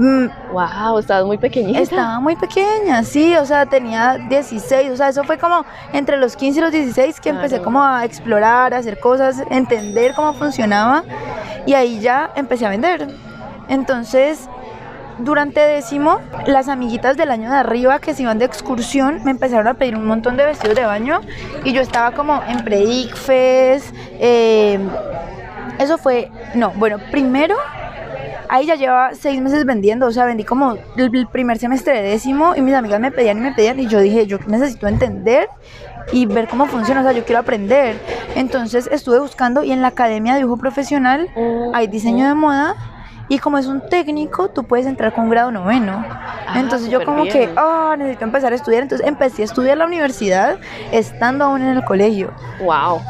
Wow, 0.01 0.97
mm. 0.97 0.99
estabas 0.99 1.27
muy 1.27 1.37
pequeñita. 1.37 1.79
Estaba 1.79 2.21
muy 2.21 2.35
pequeña, 2.35 3.03
sí, 3.05 3.37
o 3.37 3.45
sea, 3.45 3.67
tenía 3.67 4.17
16, 4.29 4.93
o 4.93 4.97
sea, 4.97 5.11
eso 5.11 5.25
fue 5.25 5.37
como 5.37 5.65
entre 5.93 6.17
los 6.17 6.37
15 6.37 6.59
y 6.59 6.63
los 6.63 6.73
16 6.73 7.21
que 7.21 7.29
empecé 7.29 7.61
como 7.61 7.85
a 7.85 8.05
explorar, 8.07 8.73
a 8.73 8.79
hacer 8.79 8.99
cosas, 8.99 9.43
entender 9.51 10.15
cómo 10.15 10.33
funcionaba 10.33 11.05
y 11.67 11.75
ahí 11.75 12.01
ya 12.01 12.31
empecé 12.35 12.65
a 12.65 12.71
vender. 12.71 13.09
Entonces, 13.69 14.49
durante 15.19 15.61
décimo, 15.61 16.19
las 16.47 16.69
amiguitas 16.69 17.19
del 17.19 17.31
año 17.31 17.51
de 17.51 17.57
arriba 17.57 17.99
que 17.99 18.15
se 18.15 18.23
iban 18.23 18.39
de 18.39 18.47
excursión 18.47 19.21
me 19.23 19.33
empezaron 19.33 19.69
a 19.69 19.75
pedir 19.75 19.97
un 19.97 20.07
montón 20.07 20.39
de 20.39 20.47
vestidos 20.47 20.77
de 20.77 20.87
baño 20.87 21.21
y 21.63 21.75
yo 21.75 21.83
estaba 21.83 22.13
como 22.13 22.43
en 22.49 22.65
pre-ICFES, 22.65 23.93
eh, 24.19 24.79
eso 25.79 25.99
fue, 25.99 26.31
no, 26.55 26.71
bueno, 26.77 26.99
primero 27.11 27.57
Ahí 28.51 28.67
ya 28.67 28.75
llevaba 28.75 29.15
seis 29.15 29.41
meses 29.41 29.65
vendiendo, 29.65 30.07
o 30.07 30.11
sea, 30.11 30.25
vendí 30.25 30.43
como 30.43 30.77
el 30.97 31.29
primer 31.29 31.59
semestre 31.59 32.03
de 32.03 32.09
décimo 32.09 32.57
y 32.57 32.63
mis 32.63 32.75
amigas 32.75 32.99
me 32.99 33.13
pedían 33.13 33.39
y 33.39 33.41
me 33.43 33.53
pedían 33.53 33.79
y 33.79 33.87
yo 33.87 34.01
dije, 34.01 34.27
yo 34.27 34.39
necesito 34.49 34.89
entender 34.89 35.49
y 36.13 36.27
ver 36.27 36.49
cómo 36.49 36.67
funciona, 36.67 37.01
o 37.01 37.05
sea, 37.05 37.13
yo 37.13 37.25
quiero 37.25 37.39
aprender. 37.39 37.97
Entonces 38.35 38.89
estuve 38.91 39.21
buscando 39.21 39.63
y 39.63 39.71
en 39.71 39.83
la 39.83 39.89
Academia 39.89 40.33
de 40.33 40.41
Dibujo 40.41 40.59
Profesional 40.59 41.29
hay 41.73 41.87
diseño 41.87 42.27
de 42.27 42.35
moda 42.35 42.75
y 43.29 43.39
como 43.39 43.57
es 43.59 43.67
un 43.67 43.89
técnico, 43.89 44.49
tú 44.51 44.65
puedes 44.65 44.87
entrar 44.87 45.15
con 45.15 45.25
un 45.25 45.31
grado 45.31 45.53
noveno. 45.53 46.05
Ah, 46.05 46.55
Entonces 46.57 46.91
yo 46.91 47.05
como 47.05 47.23
que, 47.27 47.49
oh, 47.57 47.95
necesito 47.97 48.25
empezar 48.25 48.53
a 48.53 48.57
estudiar. 48.57 48.83
Entonces 48.83 49.07
empecé 49.07 49.43
a 49.43 49.45
estudiar 49.45 49.79
la 49.79 49.87
universidad 49.87 50.59
estando 50.91 51.45
aún 51.45 51.63
en 51.63 51.69
el 51.77 51.85
colegio. 51.85 52.33
Wow 52.61 53.01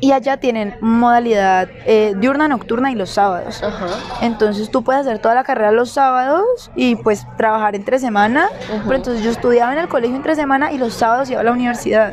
y 0.00 0.12
allá 0.12 0.38
tienen 0.38 0.76
modalidad 0.80 1.68
eh, 1.86 2.14
diurna, 2.16 2.48
nocturna 2.48 2.92
y 2.92 2.94
los 2.94 3.10
sábados. 3.10 3.62
Entonces 4.20 4.70
tú 4.70 4.82
puedes 4.82 5.02
hacer 5.02 5.18
toda 5.18 5.34
la 5.34 5.44
carrera 5.44 5.72
los 5.72 5.90
sábados 5.90 6.70
y 6.76 6.96
pues 6.96 7.26
trabajar 7.36 7.74
entre 7.74 7.98
semana. 7.98 8.48
Pero 8.84 8.96
entonces 8.96 9.22
yo 9.24 9.30
estudiaba 9.30 9.72
en 9.72 9.78
el 9.78 9.88
colegio 9.88 10.16
entre 10.16 10.34
semana 10.34 10.72
y 10.72 10.78
los 10.78 10.94
sábados 10.94 11.30
iba 11.30 11.40
a 11.40 11.44
la 11.44 11.52
universidad. 11.52 12.12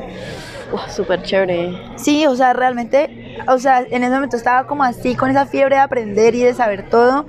Wow, 0.71 0.81
súper 0.89 1.21
chévere. 1.21 1.79
Sí, 1.95 2.25
o 2.25 2.35
sea, 2.35 2.53
realmente, 2.53 3.37
o 3.47 3.59
sea, 3.59 3.81
en 3.81 4.03
ese 4.03 4.13
momento 4.13 4.35
estaba 4.35 4.65
como 4.65 4.83
así, 4.83 5.15
con 5.15 5.29
esa 5.29 5.45
fiebre 5.45 5.75
de 5.75 5.81
aprender 5.81 6.33
y 6.33 6.43
de 6.43 6.53
saber 6.53 6.89
todo. 6.89 7.25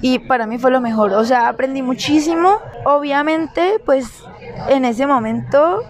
Y 0.00 0.18
para 0.18 0.48
mí 0.48 0.58
fue 0.58 0.72
lo 0.72 0.80
mejor, 0.80 1.12
o 1.12 1.24
sea, 1.24 1.48
aprendí 1.48 1.80
muchísimo. 1.80 2.58
Obviamente, 2.84 3.80
pues 3.86 4.08
en 4.68 4.84
ese 4.84 5.06
momento 5.06 5.80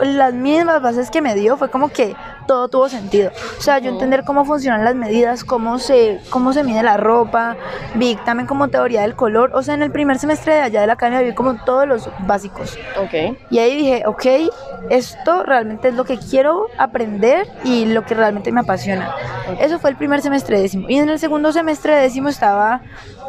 las 0.00 0.32
mismas 0.32 0.80
bases 0.80 1.10
que 1.10 1.20
me 1.20 1.34
dio 1.34 1.56
fue 1.56 1.70
como 1.70 1.88
que 1.88 2.14
todo 2.46 2.68
tuvo 2.68 2.88
sentido. 2.88 3.30
O 3.58 3.62
sea, 3.62 3.78
yo 3.78 3.90
entender 3.90 4.24
cómo 4.24 4.44
funcionan 4.44 4.84
las 4.84 4.94
medidas, 4.94 5.44
cómo 5.44 5.78
se, 5.78 6.20
cómo 6.30 6.52
se 6.52 6.64
mide 6.64 6.82
la 6.82 6.96
ropa, 6.96 7.56
vi 7.94 8.16
también 8.24 8.46
como 8.46 8.68
teoría 8.68 9.02
del 9.02 9.14
color. 9.14 9.50
O 9.54 9.62
sea, 9.62 9.74
en 9.74 9.82
el 9.82 9.90
primer 9.90 10.18
semestre 10.18 10.54
de 10.54 10.60
allá 10.60 10.80
de 10.80 10.86
la 10.86 10.94
academia 10.94 11.20
vi 11.22 11.34
como 11.34 11.56
todos 11.64 11.86
los 11.86 12.08
básicos. 12.26 12.78
Ok. 13.00 13.36
Y 13.50 13.58
ahí 13.58 13.76
dije, 13.76 14.02
ok, 14.06 14.26
esto 14.90 15.42
realmente 15.42 15.88
es 15.88 15.94
lo 15.94 16.04
que 16.04 16.18
quiero 16.18 16.66
aprender 16.78 17.46
y 17.64 17.86
lo 17.86 18.04
que 18.04 18.14
realmente 18.14 18.52
me 18.52 18.60
apasiona. 18.60 19.14
Eso 19.60 19.78
fue 19.78 19.90
el 19.90 19.96
primer 19.96 20.20
semestre 20.22 20.56
de 20.56 20.62
décimo. 20.62 20.88
Y 20.88 20.96
en 20.98 21.08
el 21.08 21.18
segundo 21.18 21.52
semestre 21.52 21.94
de 21.94 22.02
décimo 22.02 22.28
estaba 22.28 22.82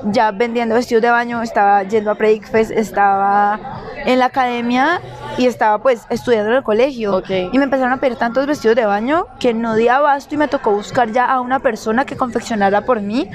ya 0.05 0.31
vendiendo 0.31 0.75
vestidos 0.75 1.01
de 1.01 1.09
baño, 1.09 1.41
estaba 1.41 1.83
yendo 1.83 2.11
a 2.11 2.13
Breakfast, 2.13 2.71
estaba 2.71 3.59
en 4.05 4.19
la 4.19 4.25
academia 4.25 5.01
y 5.37 5.45
estaba 5.45 5.79
pues 5.79 6.05
estudiando 6.09 6.51
en 6.51 6.57
el 6.57 6.63
colegio. 6.63 7.15
Ok. 7.15 7.29
Y 7.51 7.57
me 7.57 7.65
empezaron 7.65 7.93
a 7.93 7.97
pedir 7.97 8.17
tantos 8.17 8.45
vestidos 8.47 8.75
de 8.75 8.85
baño 8.85 9.27
que 9.39 9.53
no 9.53 9.75
di 9.75 9.87
abasto 9.87 10.35
y 10.35 10.37
me 10.37 10.47
tocó 10.47 10.71
buscar 10.71 11.11
ya 11.11 11.25
a 11.25 11.41
una 11.41 11.59
persona 11.59 12.05
que 12.05 12.15
confeccionara 12.15 12.81
por 12.81 13.01
mí 13.01 13.29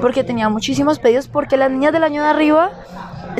porque 0.00 0.24
tenía 0.24 0.48
muchísimos 0.48 0.98
pedidos 0.98 1.28
porque 1.28 1.56
las 1.56 1.70
niñas 1.70 1.92
del 1.92 2.04
año 2.04 2.22
de 2.22 2.28
arriba 2.28 2.70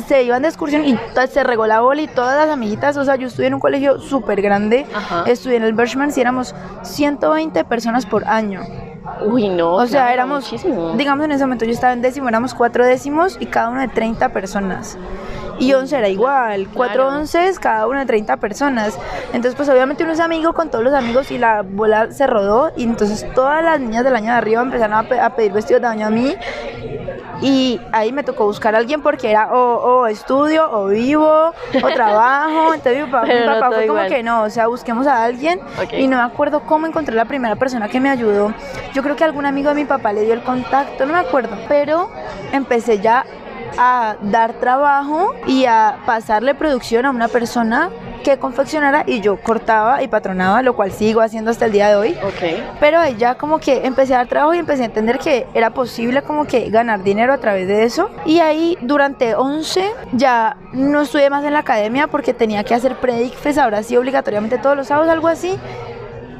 se 0.07 0.23
iban 0.23 0.41
de 0.41 0.47
excursión 0.47 0.85
y 0.85 0.97
se 1.29 1.43
regó 1.43 1.67
la 1.67 1.81
bola 1.81 2.01
y 2.01 2.07
todas 2.07 2.37
las 2.37 2.53
amiguitas, 2.53 2.95
o 2.97 3.03
sea, 3.03 3.15
yo 3.15 3.27
estudié 3.27 3.47
en 3.47 3.55
un 3.55 3.59
colegio 3.59 3.99
súper 3.99 4.41
grande, 4.41 4.85
Ajá. 4.93 5.23
estudié 5.25 5.57
en 5.57 5.63
el 5.63 5.73
Birchman 5.73 6.11
y 6.15 6.21
éramos 6.21 6.55
120 6.83 7.63
personas 7.65 8.05
por 8.05 8.25
año. 8.25 8.61
Uy, 9.21 9.49
no. 9.49 9.73
O 9.73 9.85
sea, 9.87 10.01
claro, 10.01 10.13
éramos, 10.13 10.43
Muchísimo. 10.45 10.91
digamos 10.95 11.25
en 11.25 11.31
ese 11.31 11.43
momento 11.45 11.65
yo 11.65 11.71
estaba 11.71 11.93
en 11.93 12.01
décimo, 12.01 12.29
éramos 12.29 12.53
cuatro 12.53 12.85
décimos 12.85 13.37
y 13.39 13.45
cada 13.47 13.69
uno 13.69 13.81
de 13.81 13.87
30 13.89 14.29
personas. 14.29 14.97
Y 15.59 15.73
11 15.73 15.97
era 15.97 16.07
igual, 16.07 16.69
cuatro 16.73 17.03
Claro. 17.07 17.19
onces, 17.19 17.59
cada 17.59 17.85
uno 17.85 17.99
de 17.99 18.05
30 18.05 18.37
personas. 18.37 18.97
Entonces, 19.33 19.55
pues 19.55 19.67
obviamente 19.67 20.03
uno 20.05 20.13
es 20.13 20.21
amigo 20.21 20.53
con 20.53 20.69
todos 20.69 20.85
los 20.85 20.93
amigos 20.93 21.31
y 21.31 21.37
la 21.37 21.63
bola 21.63 22.11
se 22.13 22.27
rodó. 22.27 22.71
Y 22.77 22.83
entonces 22.83 23.25
todas 23.35 23.61
las 23.61 23.77
niñas 23.77 24.05
del 24.05 24.15
año 24.15 24.27
de 24.31 24.37
arriba 24.37 24.61
empezaron 24.61 24.93
a, 24.97 25.03
pe- 25.03 25.19
a 25.19 25.31
pedir 25.35 25.51
vestidos 25.51 25.81
de 25.81 25.87
baño 25.89 26.07
a 26.07 26.09
mí. 26.11 26.33
Y 27.41 27.79
ahí 27.93 28.11
me 28.11 28.23
tocó 28.23 28.45
buscar 28.45 28.75
a 28.75 28.79
alguien 28.79 29.01
porque 29.01 29.31
era 29.31 29.53
o, 29.53 30.01
o 30.01 30.07
estudio, 30.07 30.69
o 30.71 30.87
vivo, 30.87 31.51
o 31.83 31.87
trabajo. 31.93 32.73
Entonces 32.73 33.05
mi 33.05 33.11
papá, 33.11 33.27
mi 33.27 33.33
no 33.33 33.45
papá 33.53 33.59
todo 33.67 33.75
fue 33.75 33.87
como 33.87 33.99
igual. 33.99 34.09
que 34.09 34.23
no, 34.23 34.43
o 34.43 34.49
sea, 34.49 34.67
busquemos 34.67 35.07
a 35.07 35.23
alguien. 35.23 35.59
Ok. 35.81 35.93
Y 35.93 36.07
no 36.07 36.17
me 36.17 36.23
acuerdo 36.23 36.61
cómo 36.61 36.85
encontré 36.87 37.15
la 37.15 37.25
primera 37.25 37.55
persona 37.55 37.87
que 37.87 37.99
me 37.99 38.09
ayudó. 38.09 38.53
Yo 38.93 38.98
creo 39.03 39.15
que 39.15 39.23
algún 39.23 39.45
amigo 39.45 39.69
de 39.69 39.75
mi 39.75 39.85
papá 39.85 40.13
le 40.13 40.21
dio 40.21 40.33
el 40.33 40.43
contacto, 40.43 41.05
no 41.05 41.13
me 41.13 41.19
acuerdo. 41.19 41.57
Pero 41.67 42.09
empecé 42.51 42.99
ya 42.99 43.25
a 43.77 44.15
dar 44.21 44.53
trabajo 44.53 45.33
y 45.47 45.65
a 45.65 45.99
pasarle 46.05 46.55
producción 46.55 47.05
a 47.05 47.11
una 47.11 47.27
persona 47.27 47.89
que 48.23 48.37
confeccionara 48.37 49.03
y 49.07 49.21
yo 49.21 49.41
cortaba 49.41 50.03
y 50.03 50.07
patronaba, 50.07 50.61
lo 50.61 50.75
cual 50.75 50.91
sigo 50.91 51.21
haciendo 51.21 51.51
hasta 51.51 51.65
el 51.65 51.71
día 51.71 51.89
de 51.89 51.95
hoy. 51.95 52.11
Ok. 52.23 52.77
Pero 52.79 52.99
ahí 52.99 53.15
ya 53.17 53.35
como 53.35 53.59
que 53.59 53.85
empecé 53.85 54.13
a 54.13 54.17
dar 54.17 54.27
trabajo 54.27 54.53
y 54.53 54.57
empecé 54.57 54.83
a 54.83 54.85
entender 54.85 55.19
que 55.19 55.47
era 55.53 55.69
posible 55.69 56.21
como 56.21 56.45
que 56.45 56.69
ganar 56.69 57.03
dinero 57.03 57.33
a 57.33 57.37
través 57.37 57.67
de 57.67 57.83
eso. 57.83 58.09
Y 58.25 58.39
ahí 58.39 58.77
durante 58.81 59.35
11 59.35 59.91
ya 60.13 60.57
no 60.73 61.01
estudié 61.01 61.29
más 61.29 61.45
en 61.45 61.53
la 61.53 61.59
academia 61.59 62.07
porque 62.07 62.33
tenía 62.33 62.63
que 62.63 62.75
hacer 62.75 62.97
predicfes, 62.97 63.57
ahora 63.57 63.83
sí 63.83 63.95
obligatoriamente 63.95 64.57
todos 64.57 64.75
los 64.75 64.87
sábados, 64.87 65.09
algo 65.09 65.27
así. 65.27 65.57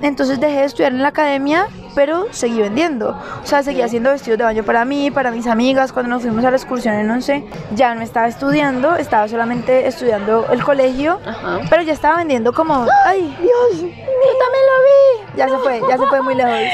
Entonces 0.02 0.40
dejé 0.40 0.60
de 0.60 0.66
estudiar 0.66 0.92
en 0.92 1.02
la 1.02 1.10
academia, 1.10 1.68
pero 1.96 2.28
seguí 2.32 2.60
vendiendo. 2.60 3.18
O 3.44 3.46
sea, 3.46 3.64
seguí 3.64 3.82
haciendo 3.82 4.12
vestidos 4.12 4.38
de 4.38 4.44
baño 4.44 4.64
para 4.64 4.86
mí, 4.86 5.12
para 5.12 5.32
mis 5.32 5.48
amigas. 5.48 5.92
Cuando 5.92 6.10
nos 6.10 6.22
fuimos 6.22 6.44
a 6.46 6.52
la 6.52 6.58
excursión 6.58 6.96
en 6.96 7.10
11, 7.10 7.46
ya 7.76 7.96
no 7.96 8.02
estaba 8.02 8.28
estudiando, 8.28 8.96
estaba 8.96 9.28
solamente 9.28 9.88
estudiando 9.88 10.48
el 10.52 10.64
colegio. 10.64 11.20
Ajá. 11.26 11.60
Pero 11.70 11.84
ya 11.84 11.94
estaba 11.94 12.18
vendiendo 12.18 12.54
como, 12.54 12.86
ay, 13.06 13.36
Dios, 13.40 13.82
yo 13.82 13.88
también 13.88 14.66
lo 14.68 14.84
vi. 14.84 15.38
Ya 15.38 15.50
se 15.50 15.58
fue, 15.58 15.82
ya 15.90 15.98
se 15.98 16.06
fue 16.08 16.22
muy 16.22 16.36
lejos. 16.36 16.70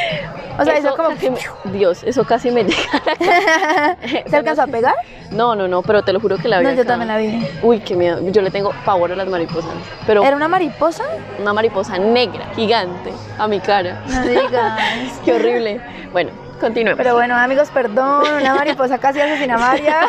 O 0.57 0.63
sea, 0.63 0.77
eso, 0.77 0.95
como, 0.95 1.09
me- 1.09 1.17
Dios, 1.77 2.03
eso 2.03 2.23
casi 2.23 2.51
me 2.51 2.63
llega. 2.63 3.97
¿se 4.27 4.35
alcanzó 4.35 4.63
a 4.63 4.67
pegar? 4.67 4.95
No, 5.31 5.55
no, 5.55 5.67
no, 5.67 5.81
pero 5.81 6.03
te 6.03 6.13
lo 6.13 6.19
juro 6.19 6.37
que 6.37 6.47
la 6.47 6.59
vi. 6.59 6.65
No, 6.65 6.71
yo 6.73 6.85
también 6.85 7.07
la 7.09 7.17
vi. 7.17 7.45
Uy, 7.61 7.79
qué 7.79 7.95
miedo. 7.95 8.19
Yo 8.29 8.41
le 8.41 8.51
tengo 8.51 8.71
pavor 8.85 9.11
a 9.11 9.15
las 9.15 9.27
mariposas. 9.27 9.71
Pero 10.07 10.23
¿Era 10.23 10.35
una 10.35 10.47
mariposa? 10.47 11.03
una 11.39 11.53
mariposa 11.53 11.97
negra, 11.97 12.45
gigante, 12.55 13.11
a 13.37 13.47
mi 13.47 13.59
cara. 13.59 14.01
No 14.07 14.21
digas. 14.25 14.79
Qué 15.25 15.33
horrible. 15.33 15.81
Bueno, 16.11 16.31
continuemos. 16.61 16.97
Pero 16.97 17.15
bueno, 17.15 17.35
amigos, 17.35 17.69
perdón, 17.73 18.23
una 18.39 18.55
mariposa 18.55 18.97
casi 18.97 19.19
asesina 19.19 19.55
a 19.55 19.57
María. 19.57 19.99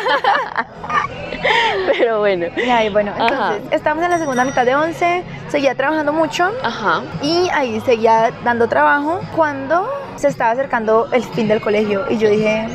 Pero 1.97 2.19
bueno. 2.19 2.47
Y 2.55 2.69
ahí, 2.69 2.89
bueno, 2.89 3.11
entonces, 3.11 3.37
Ajá. 3.39 3.55
estamos 3.71 4.03
en 4.03 4.09
la 4.11 4.19
segunda 4.19 4.45
mitad 4.45 4.65
de 4.65 4.75
11, 4.75 5.23
seguía 5.49 5.75
trabajando 5.75 6.13
mucho 6.13 6.51
Ajá. 6.63 7.01
y 7.21 7.47
ahí 7.53 7.79
seguía 7.81 8.31
dando 8.43 8.67
trabajo 8.67 9.19
cuando 9.35 9.89
se 10.15 10.27
estaba 10.27 10.51
acercando 10.51 11.07
el 11.11 11.23
fin 11.23 11.47
del 11.47 11.61
colegio 11.61 12.05
y 12.09 12.17
yo 12.17 12.29
dije, 12.29 12.67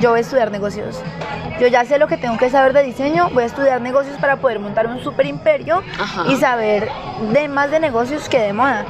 yo 0.00 0.10
voy 0.10 0.18
a 0.18 0.20
estudiar 0.22 0.50
negocios. 0.50 1.02
Yo 1.58 1.68
ya 1.68 1.86
sé 1.86 1.98
lo 1.98 2.06
que 2.06 2.18
tengo 2.18 2.36
que 2.36 2.50
saber 2.50 2.74
de 2.74 2.82
diseño, 2.82 3.30
voy 3.32 3.44
a 3.44 3.46
estudiar 3.46 3.80
negocios 3.80 4.18
para 4.18 4.36
poder 4.36 4.58
montar 4.60 4.86
un 4.86 5.02
super 5.02 5.24
imperio 5.24 5.82
Ajá. 5.98 6.24
y 6.28 6.36
saber 6.36 6.88
de 7.32 7.48
más 7.48 7.70
de 7.70 7.80
negocios 7.80 8.28
que 8.28 8.38
de 8.38 8.52
moda. 8.52 8.84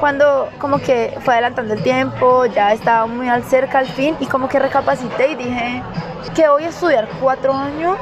Cuando 0.00 0.48
como 0.58 0.78
que 0.78 1.16
fue 1.20 1.34
adelantando 1.34 1.74
el 1.74 1.82
tiempo, 1.82 2.44
ya 2.46 2.72
estaba 2.72 3.06
muy 3.06 3.28
al 3.28 3.44
cerca 3.44 3.78
al 3.78 3.86
fin 3.86 4.16
y 4.20 4.26
como 4.26 4.48
que 4.48 4.58
recapacité 4.58 5.28
y 5.30 5.34
dije 5.36 5.82
que 6.34 6.48
voy 6.48 6.64
a 6.64 6.68
estudiar 6.68 7.08
cuatro 7.20 7.52
años, 7.54 7.96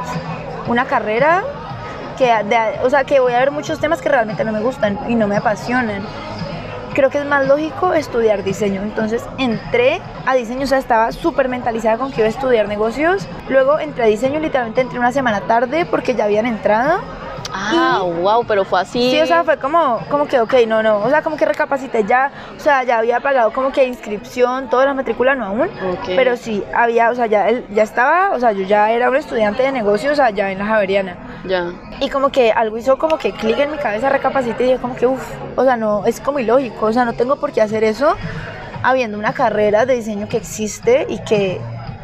una 0.66 0.86
carrera 0.86 1.42
que, 2.18 2.26
de- 2.26 2.80
o 2.84 2.90
sea, 2.90 3.04
que 3.04 3.20
voy 3.20 3.32
a 3.32 3.38
ver 3.38 3.50
muchos 3.50 3.78
temas 3.80 4.00
que 4.02 4.08
realmente 4.08 4.44
no 4.44 4.52
me 4.52 4.60
gustan 4.60 4.98
y 5.08 5.14
no 5.14 5.26
me 5.28 5.36
apasionan. 5.36 6.02
Creo 6.94 7.10
que 7.10 7.18
es 7.18 7.26
más 7.26 7.46
lógico 7.48 7.92
estudiar 7.92 8.44
diseño. 8.44 8.82
Entonces 8.82 9.24
entré 9.38 10.00
a 10.26 10.34
diseño, 10.34 10.62
o 10.62 10.66
sea, 10.68 10.78
estaba 10.78 11.10
súper 11.12 11.48
mentalizada 11.48 11.98
con 11.98 12.12
que 12.12 12.20
iba 12.20 12.26
a 12.26 12.30
estudiar 12.30 12.68
negocios. 12.68 13.26
Luego 13.48 13.80
entré 13.80 14.04
a 14.04 14.06
diseño, 14.06 14.38
literalmente 14.38 14.80
entré 14.80 14.98
una 15.00 15.10
semana 15.10 15.40
tarde 15.42 15.86
porque 15.86 16.14
ya 16.14 16.24
habían 16.24 16.46
entrado. 16.46 17.00
Ah, 17.56 18.02
wow, 18.02 18.44
pero 18.46 18.64
fue 18.64 18.80
así. 18.80 19.12
Sí, 19.12 19.20
o 19.20 19.26
sea, 19.26 19.44
fue 19.44 19.56
como, 19.58 20.00
como 20.10 20.26
que, 20.26 20.40
ok, 20.40 20.54
no, 20.66 20.82
no, 20.82 20.98
o 20.98 21.08
sea, 21.08 21.22
como 21.22 21.36
que 21.36 21.44
recapacité 21.46 22.02
ya, 22.04 22.32
o 22.56 22.60
sea, 22.60 22.82
ya 22.82 22.98
había 22.98 23.20
pagado 23.20 23.52
como 23.52 23.70
que 23.70 23.84
inscripción, 23.84 24.68
toda 24.68 24.84
la 24.86 24.94
matrícula, 24.94 25.36
no 25.36 25.44
aún, 25.46 25.60
Ok. 25.62 26.10
pero 26.16 26.36
sí, 26.36 26.64
había, 26.74 27.10
o 27.10 27.14
sea, 27.14 27.26
ya, 27.26 27.46
ya 27.70 27.82
estaba, 27.84 28.32
o 28.34 28.40
sea, 28.40 28.50
yo 28.50 28.64
ya 28.64 28.90
era 28.90 29.08
un 29.08 29.14
estudiante 29.16 29.62
de 29.62 29.70
negocios 29.70 30.18
allá 30.18 30.50
en 30.50 30.58
la 30.58 30.66
Javeriana. 30.66 31.16
Ya. 31.44 31.66
Y 32.00 32.10
como 32.10 32.30
que 32.30 32.50
algo 32.50 32.76
hizo 32.76 32.98
como 32.98 33.18
que 33.18 33.30
clic 33.32 33.58
en 33.60 33.70
mi 33.70 33.78
cabeza, 33.78 34.08
recapacité 34.08 34.64
y 34.64 34.66
dije 34.68 34.78
como 34.80 34.96
que, 34.96 35.06
uff, 35.06 35.24
o 35.54 35.62
sea, 35.62 35.76
no, 35.76 36.04
es 36.06 36.18
como 36.20 36.40
ilógico, 36.40 36.86
o 36.86 36.92
sea, 36.92 37.04
no 37.04 37.12
tengo 37.12 37.36
por 37.36 37.52
qué 37.52 37.62
hacer 37.62 37.84
eso 37.84 38.16
habiendo 38.82 39.16
una 39.16 39.32
carrera 39.32 39.86
de 39.86 39.94
diseño 39.94 40.28
que 40.28 40.36
existe 40.38 41.06
y 41.08 41.18
que 41.20 41.60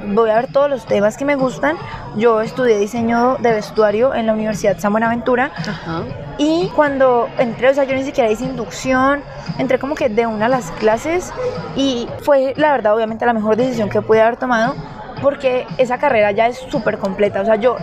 voy 0.06 0.30
a 0.30 0.36
ver 0.36 0.52
todos 0.52 0.68
los 0.70 0.86
temas 0.86 1.16
que 1.16 1.24
me 1.24 1.34
gustan. 1.34 1.76
Yo 2.16 2.40
estudié 2.40 2.78
diseño 2.78 3.36
de 3.40 3.52
vestuario 3.52 4.14
en 4.14 4.26
la 4.26 4.32
Universidad 4.32 4.78
San 4.78 4.92
Buenaventura 4.92 5.52
Ajá. 5.56 6.02
y 6.38 6.68
cuando 6.74 7.28
entré, 7.38 7.70
o 7.70 7.74
sea, 7.74 7.84
yo 7.84 7.94
ni 7.94 8.04
siquiera 8.04 8.30
hice 8.30 8.44
inducción, 8.44 9.22
entré 9.58 9.78
como 9.78 9.94
que 9.94 10.08
de 10.08 10.26
una 10.26 10.46
a 10.46 10.48
las 10.48 10.70
clases 10.72 11.32
y 11.76 12.08
fue, 12.22 12.54
la 12.56 12.72
verdad, 12.72 12.94
obviamente 12.94 13.26
la 13.26 13.32
mejor 13.32 13.56
decisión 13.56 13.88
que 13.88 14.02
pude 14.02 14.20
haber 14.20 14.36
tomado 14.36 14.74
porque 15.22 15.66
esa 15.78 15.98
carrera 15.98 16.30
ya 16.32 16.46
es 16.48 16.56
súper 16.58 16.98
completa. 16.98 17.40
O 17.40 17.44
sea, 17.44 17.56
yo 17.56 17.76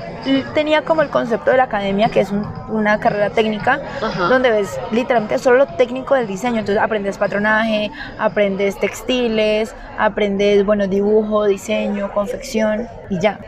tenía 0.54 0.84
como 0.84 1.02
el 1.02 1.10
concepto 1.10 1.52
de 1.52 1.58
la 1.58 1.64
academia, 1.64 2.10
que 2.10 2.22
es 2.22 2.32
un- 2.32 2.46
una 2.70 3.00
carrera 3.00 3.30
técnica, 3.30 3.80
Ajá. 4.02 4.24
donde 4.28 4.50
ves 4.52 4.80
literalmente 4.92 5.38
solo 5.40 5.58
lo 5.58 5.68
técnico 5.68 6.16
del 6.16 6.28
diseño. 6.28 6.60
Entonces 6.60 6.82
aprendes 6.84 7.18
patronaje, 7.18 7.92
aprendes 8.20 8.78
textiles, 8.80 9.74
aprendes, 9.98 10.66
bueno, 10.66 10.88
dibujo, 10.88 11.46
diseño, 11.46 12.12
confección 12.14 12.88
y 13.10 13.20
ya. 13.20 13.40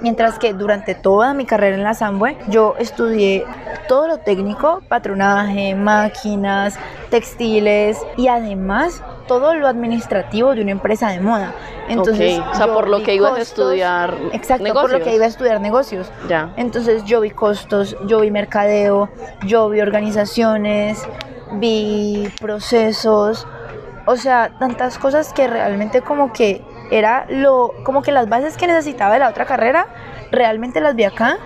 Mientras 0.00 0.38
que 0.38 0.52
durante 0.52 0.94
toda 0.94 1.34
mi 1.34 1.44
carrera 1.46 1.76
en 1.76 1.82
la 1.84 1.94
Samboe, 1.94 2.36
yo 2.48 2.74
estudié 2.78 3.44
todo 3.88 4.06
lo 4.08 4.18
técnico, 4.18 4.82
patronaje, 4.88 5.74
máquinas, 5.74 6.78
textiles 7.10 7.98
y 8.16 8.28
además 8.28 9.02
todo 9.28 9.54
lo 9.54 9.68
administrativo 9.68 10.54
de 10.56 10.62
una 10.62 10.72
empresa 10.72 11.10
de 11.10 11.20
moda. 11.20 11.54
Entonces, 11.88 12.40
Ok, 12.40 12.46
o 12.50 12.54
sea, 12.56 12.66
por 12.74 12.88
lo 12.88 13.02
que 13.04 13.14
ibas 13.14 13.34
a 13.38 13.40
estudiar 13.40 14.14
Exacto, 14.32 14.64
por 14.64 14.74
lo 14.74 14.88
negocios. 14.88 15.02
que 15.04 15.14
iba 15.14 15.24
a 15.24 15.28
estudiar 15.28 15.60
negocios. 15.60 16.10
Ya. 16.28 16.52
Entonces 16.56 17.04
yo 17.04 17.20
vi 17.20 17.30
costos, 17.30 17.96
yo 18.06 18.20
vi 18.20 18.30
mercadeo, 18.32 19.08
yo 19.46 19.68
vi 19.68 19.80
organizaciones, 19.80 21.06
vi 21.52 22.28
procesos, 22.40 23.46
o 24.06 24.16
sea, 24.16 24.50
tantas 24.58 24.98
cosas 24.98 25.32
que 25.32 25.46
realmente 25.46 26.00
como 26.02 26.32
que 26.32 26.64
era 26.90 27.26
lo, 27.28 27.74
como 27.82 28.02
que 28.02 28.12
las 28.12 28.28
bases 28.28 28.56
que 28.56 28.66
necesitaba 28.66 29.14
de 29.14 29.20
la 29.20 29.28
otra 29.28 29.44
carrera, 29.44 29.86
realmente 30.30 30.80
las 30.80 30.94
vi 30.94 31.04
acá 31.04 31.38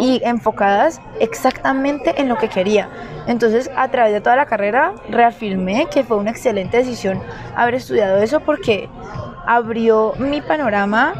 y 0.00 0.20
enfocadas 0.24 1.00
exactamente 1.20 2.20
en 2.20 2.28
lo 2.28 2.36
que 2.36 2.48
quería. 2.48 2.88
Entonces, 3.26 3.70
a 3.76 3.88
través 3.88 4.12
de 4.12 4.20
toda 4.20 4.36
la 4.36 4.46
carrera, 4.46 4.94
reafirmé 5.08 5.86
que 5.86 6.04
fue 6.04 6.16
una 6.16 6.30
excelente 6.30 6.78
decisión 6.78 7.20
haber 7.56 7.74
estudiado 7.74 8.18
eso 8.18 8.40
porque 8.40 8.88
abrió 9.46 10.14
mi 10.18 10.40
panorama 10.40 11.14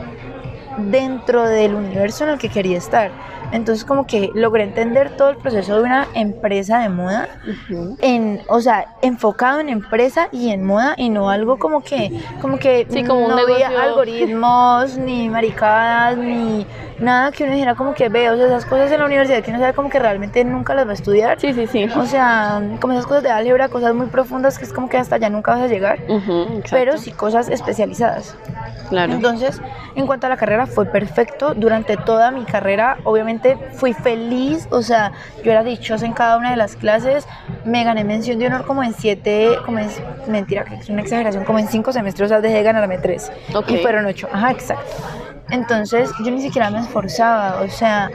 dentro 0.77 1.45
del 1.45 1.75
universo 1.75 2.25
en 2.25 2.31
el 2.31 2.39
que 2.39 2.49
quería 2.49 2.79
estar. 2.79 3.11
Entonces 3.55 3.85
como 3.85 4.07
que 4.07 4.31
logré 4.35 4.65
entender 4.65 5.17
todo 5.17 5.31
el 5.31 5.37
proceso 5.37 5.77
de 5.77 5.83
una 5.85 6.09
empresa 6.15 6.81
de 6.81 6.89
moda, 6.89 7.29
Ujú. 7.47 7.97
en, 8.01 8.41
o 8.49 8.61
sea, 8.61 8.87
enfocado 9.01 9.61
en 9.61 9.69
empresa 9.69 10.29
y 10.33 10.51
en 10.51 10.65
moda 10.65 10.95
y 10.97 11.09
no 11.09 11.31
algo 11.31 11.57
como 11.59 11.81
que, 11.83 12.11
como 12.43 12.59
que 12.59 12.87
Sí, 12.91 13.05
como 13.05 13.29
no 13.29 13.37
negocio. 13.37 13.67
algoritmos, 13.81 14.99
ni 14.99 15.29
maricadas, 15.29 16.17
ni 16.19 16.67
nada 16.99 17.31
que 17.31 17.45
uno 17.45 17.53
dijera 17.53 17.75
como 17.77 17.95
que 17.95 18.09
ve, 18.09 18.29
o 18.31 18.37
sea, 18.37 18.47
esas 18.47 18.65
cosas 18.67 18.91
en 18.91 18.99
la 19.01 19.07
universidad 19.07 19.43
que 19.43 19.51
uno 19.51 19.61
sabe 19.61 19.73
como 19.73 19.89
que 19.89 19.99
realmente 20.01 20.45
nunca 20.45 20.75
las 20.75 20.87
va 20.87 20.91
a 20.91 20.95
estudiar. 20.95 21.39
Sí, 21.41 21.53
sí, 21.53 21.67
sí. 21.67 21.89
O 21.97 22.07
sea, 22.07 22.61
como 22.81 22.93
esas 22.95 23.07
cosas 23.07 23.23
de 23.23 23.31
álgebra, 23.31 23.69
cosas 23.69 23.95
muy 23.95 24.07
profundas 24.07 24.59
que 24.59 24.65
es 24.65 24.73
como 24.73 24.89
que 24.89 24.97
hasta 24.99 25.17
allá 25.17 25.31
nunca 25.31 25.53
vas 25.53 25.63
a 25.63 25.69
llegar, 25.69 26.01
Ujú, 26.09 26.43
exacto. 26.59 26.69
pero 26.73 26.99
sí 26.99 27.13
cosas 27.13 27.49
especializadas. 27.49 28.35
Claro. 28.89 29.15
Entonces, 29.15 29.61
en 29.97 30.07
cuanto 30.07 30.27
a 30.27 30.31
la 30.31 30.37
carrera, 30.37 30.67
fue 30.67 30.85
perfecto. 30.87 31.55
Durante 31.55 31.97
toda 31.97 32.31
mi 32.31 32.45
carrera, 32.45 32.99
obviamente, 33.05 33.44
fui 33.73 33.93
feliz. 33.93 34.67
O 34.71 34.83
sea, 34.83 35.13
yo 35.45 35.53
era 35.53 35.63
dichosa 35.63 36.07
en 36.07 36.13
cada 36.13 36.37
una 36.37 36.51
de 36.51 36.57
las 36.57 36.77
clases. 36.77 37.27
Me 37.65 37.85
gané 37.85 38.05
mención 38.05 38.39
de 38.39 38.47
honor 38.47 38.67
como 38.67 38.83
en 38.83 38.95
siete, 38.95 39.51
como 39.65 39.79
en, 39.79 39.89
mentira, 40.27 40.65
que 40.65 40.77
es 40.77 40.89
una 40.89 41.03
exageración, 41.03 41.45
como 41.45 41.59
en 41.59 41.69
cinco 41.69 41.93
semestres. 41.93 42.27
O 42.27 42.29
sea, 42.29 42.41
dejé 42.41 42.57
de 42.57 42.63
ganarme 42.63 42.99
tres. 42.99 43.31
Ok. 43.55 43.71
Y 43.71 43.77
fueron 43.79 44.07
ocho. 44.07 44.29
Ajá, 44.33 44.51
exacto. 44.51 44.93
Entonces, 45.51 46.11
yo 46.25 46.31
ni 46.31 46.41
siquiera 46.41 46.71
me 46.71 46.81
esforzaba. 46.81 47.61
O 47.61 47.69
sea, 47.69 48.11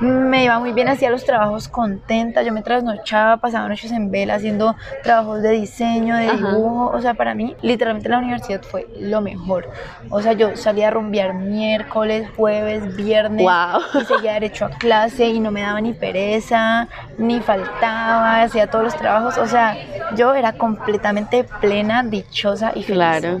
me 0.00 0.44
iba 0.44 0.58
muy 0.58 0.72
bien, 0.72 0.88
hacía 0.88 1.10
los 1.10 1.24
trabajos 1.24 1.68
contenta. 1.68 2.42
Yo 2.42 2.52
me 2.52 2.62
trasnochaba, 2.62 3.36
pasaba 3.38 3.68
noches 3.68 3.92
en 3.92 4.10
vela 4.10 4.34
haciendo 4.34 4.76
trabajos 5.02 5.42
de 5.42 5.50
diseño, 5.50 6.16
de 6.16 6.28
Ajá. 6.28 6.36
dibujo. 6.36 6.90
O 6.94 7.00
sea, 7.00 7.14
para 7.14 7.34
mí, 7.34 7.56
literalmente 7.62 8.08
la 8.08 8.18
universidad 8.18 8.62
fue 8.62 8.86
lo 8.98 9.20
mejor. 9.20 9.70
O 10.10 10.20
sea, 10.22 10.32
yo 10.32 10.56
salía 10.56 10.88
a 10.88 10.90
rumbear 10.90 11.34
miércoles, 11.34 12.28
jueves, 12.36 12.96
viernes. 12.96 13.42
Wow. 13.42 14.02
Y 14.02 14.04
seguía 14.04 14.32
derecho 14.34 14.66
a 14.66 14.70
clase 14.70 15.26
y 15.26 15.40
no 15.40 15.50
me 15.50 15.62
daba 15.62 15.80
ni 15.80 15.92
pereza, 15.92 16.88
ni 17.18 17.40
faltaba, 17.40 18.42
hacía 18.42 18.68
todos 18.68 18.84
los 18.84 18.96
trabajos. 18.96 19.38
O 19.38 19.46
sea, 19.46 19.76
yo 20.16 20.34
era 20.34 20.52
completamente 20.52 21.44
plena, 21.60 22.02
dichosa 22.02 22.70
y 22.74 22.82
feliz. 22.82 22.94
Claro. 22.94 23.38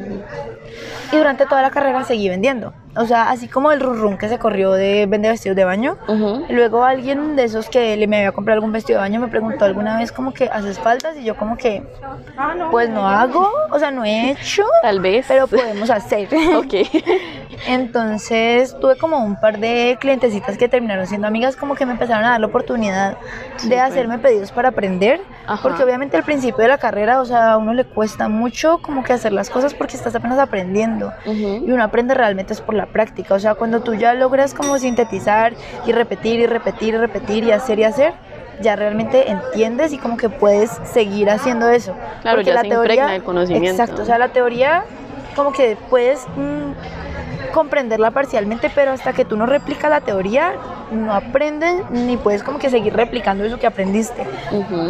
Y 1.12 1.16
durante 1.16 1.46
toda 1.46 1.62
la 1.62 1.70
carrera 1.70 2.04
seguí 2.04 2.28
vendiendo. 2.28 2.72
O 2.94 3.06
sea, 3.06 3.30
así 3.30 3.48
como 3.48 3.72
el 3.72 3.80
run 3.80 4.18
que 4.18 4.28
se 4.28 4.38
corrió 4.38 4.72
de 4.72 5.06
vender 5.06 5.32
vestidos 5.32 5.56
de 5.56 5.64
baño. 5.64 5.96
Luego 6.50 6.84
alguien 6.84 7.36
de 7.36 7.44
esos 7.44 7.68
que 7.68 7.96
le 7.96 8.06
me 8.06 8.18
había 8.18 8.32
comprado 8.32 8.56
algún 8.56 8.72
vestido 8.72 8.98
de 8.98 9.04
baño 9.08 9.20
me 9.20 9.28
preguntó 9.28 9.64
alguna 9.64 9.96
vez 9.98 10.12
como 10.12 10.34
que 10.34 10.44
haces 10.52 10.78
faltas 10.78 11.16
y 11.16 11.24
yo 11.24 11.36
como 11.36 11.56
que 11.56 11.82
pues 12.70 12.90
no 12.90 13.08
hago, 13.08 13.48
o 13.70 13.78
sea, 13.78 13.90
no 13.90 14.04
he 14.04 14.32
hecho, 14.32 14.64
Tal 14.82 15.00
vez. 15.00 15.24
pero 15.28 15.46
podemos 15.46 15.88
hacer. 15.90 16.28
Ok. 16.56 16.74
Entonces 17.66 18.76
tuve 18.80 18.96
como 18.96 19.18
un 19.24 19.38
par 19.40 19.58
de 19.58 19.96
clientecitas 20.00 20.58
que 20.58 20.68
terminaron 20.68 21.06
siendo 21.06 21.26
amigas, 21.26 21.56
como 21.56 21.74
que 21.74 21.86
me 21.86 21.92
empezaron 21.92 22.24
a 22.24 22.30
dar 22.30 22.40
la 22.40 22.46
oportunidad 22.46 23.16
de 23.64 23.78
hacerme 23.80 24.18
pedidos 24.18 24.52
para 24.52 24.68
aprender, 24.70 25.20
Ajá. 25.46 25.62
porque 25.62 25.82
obviamente 25.82 26.16
al 26.16 26.22
principio 26.22 26.62
de 26.62 26.68
la 26.68 26.78
carrera, 26.78 27.20
o 27.20 27.24
sea, 27.24 27.52
a 27.52 27.56
uno 27.56 27.74
le 27.74 27.84
cuesta 27.84 28.28
mucho 28.28 28.78
como 28.78 29.02
que 29.02 29.12
hacer 29.12 29.32
las 29.32 29.50
cosas 29.50 29.74
porque 29.74 29.96
estás 29.96 30.14
apenas 30.14 30.38
aprendiendo. 30.38 31.12
Ujú. 31.26 31.64
Y 31.66 31.70
uno 31.70 31.82
aprende 31.82 32.14
realmente 32.14 32.52
es 32.52 32.60
por 32.60 32.74
la 32.74 32.86
práctica, 32.86 33.34
o 33.34 33.38
sea, 33.38 33.54
cuando 33.54 33.80
tú 33.80 33.94
ya 33.94 34.14
logras 34.14 34.54
como 34.54 34.78
sintetizar 34.78 35.54
y 35.86 35.92
repetir 35.92 36.40
y 36.40 36.46
repetir 36.46 36.94
y 36.94 36.98
repetir 36.98 37.44
y 37.44 37.52
hacer 37.52 37.78
y 37.78 37.84
hacer, 37.84 38.14
ya 38.60 38.76
realmente 38.76 39.30
entiendes 39.30 39.92
y 39.92 39.98
como 39.98 40.16
que 40.16 40.28
puedes 40.28 40.70
seguir 40.84 41.30
haciendo 41.30 41.68
eso. 41.68 41.94
Claro, 42.22 42.38
Porque 42.38 42.52
ya 42.52 42.60
se 42.60 42.68
impregna 42.68 43.16
el 43.16 43.22
conocimiento. 43.22 43.82
Exacto, 43.82 44.02
o 44.02 44.04
sea, 44.04 44.18
la 44.18 44.28
teoría 44.28 44.84
como 45.34 45.52
que 45.52 45.76
puedes 45.88 46.26
mm, 46.36 47.52
comprenderla 47.52 48.10
parcialmente, 48.10 48.70
pero 48.74 48.92
hasta 48.92 49.12
que 49.12 49.24
tú 49.24 49.36
no 49.36 49.46
replicas 49.46 49.90
la 49.90 50.00
teoría, 50.00 50.54
no 50.92 51.12
aprendes 51.14 51.74
ni 51.90 52.16
puedes 52.16 52.42
como 52.42 52.58
que 52.58 52.70
seguir 52.70 52.94
replicando 52.94 53.44
eso 53.44 53.58
que 53.58 53.66
aprendiste. 53.66 54.24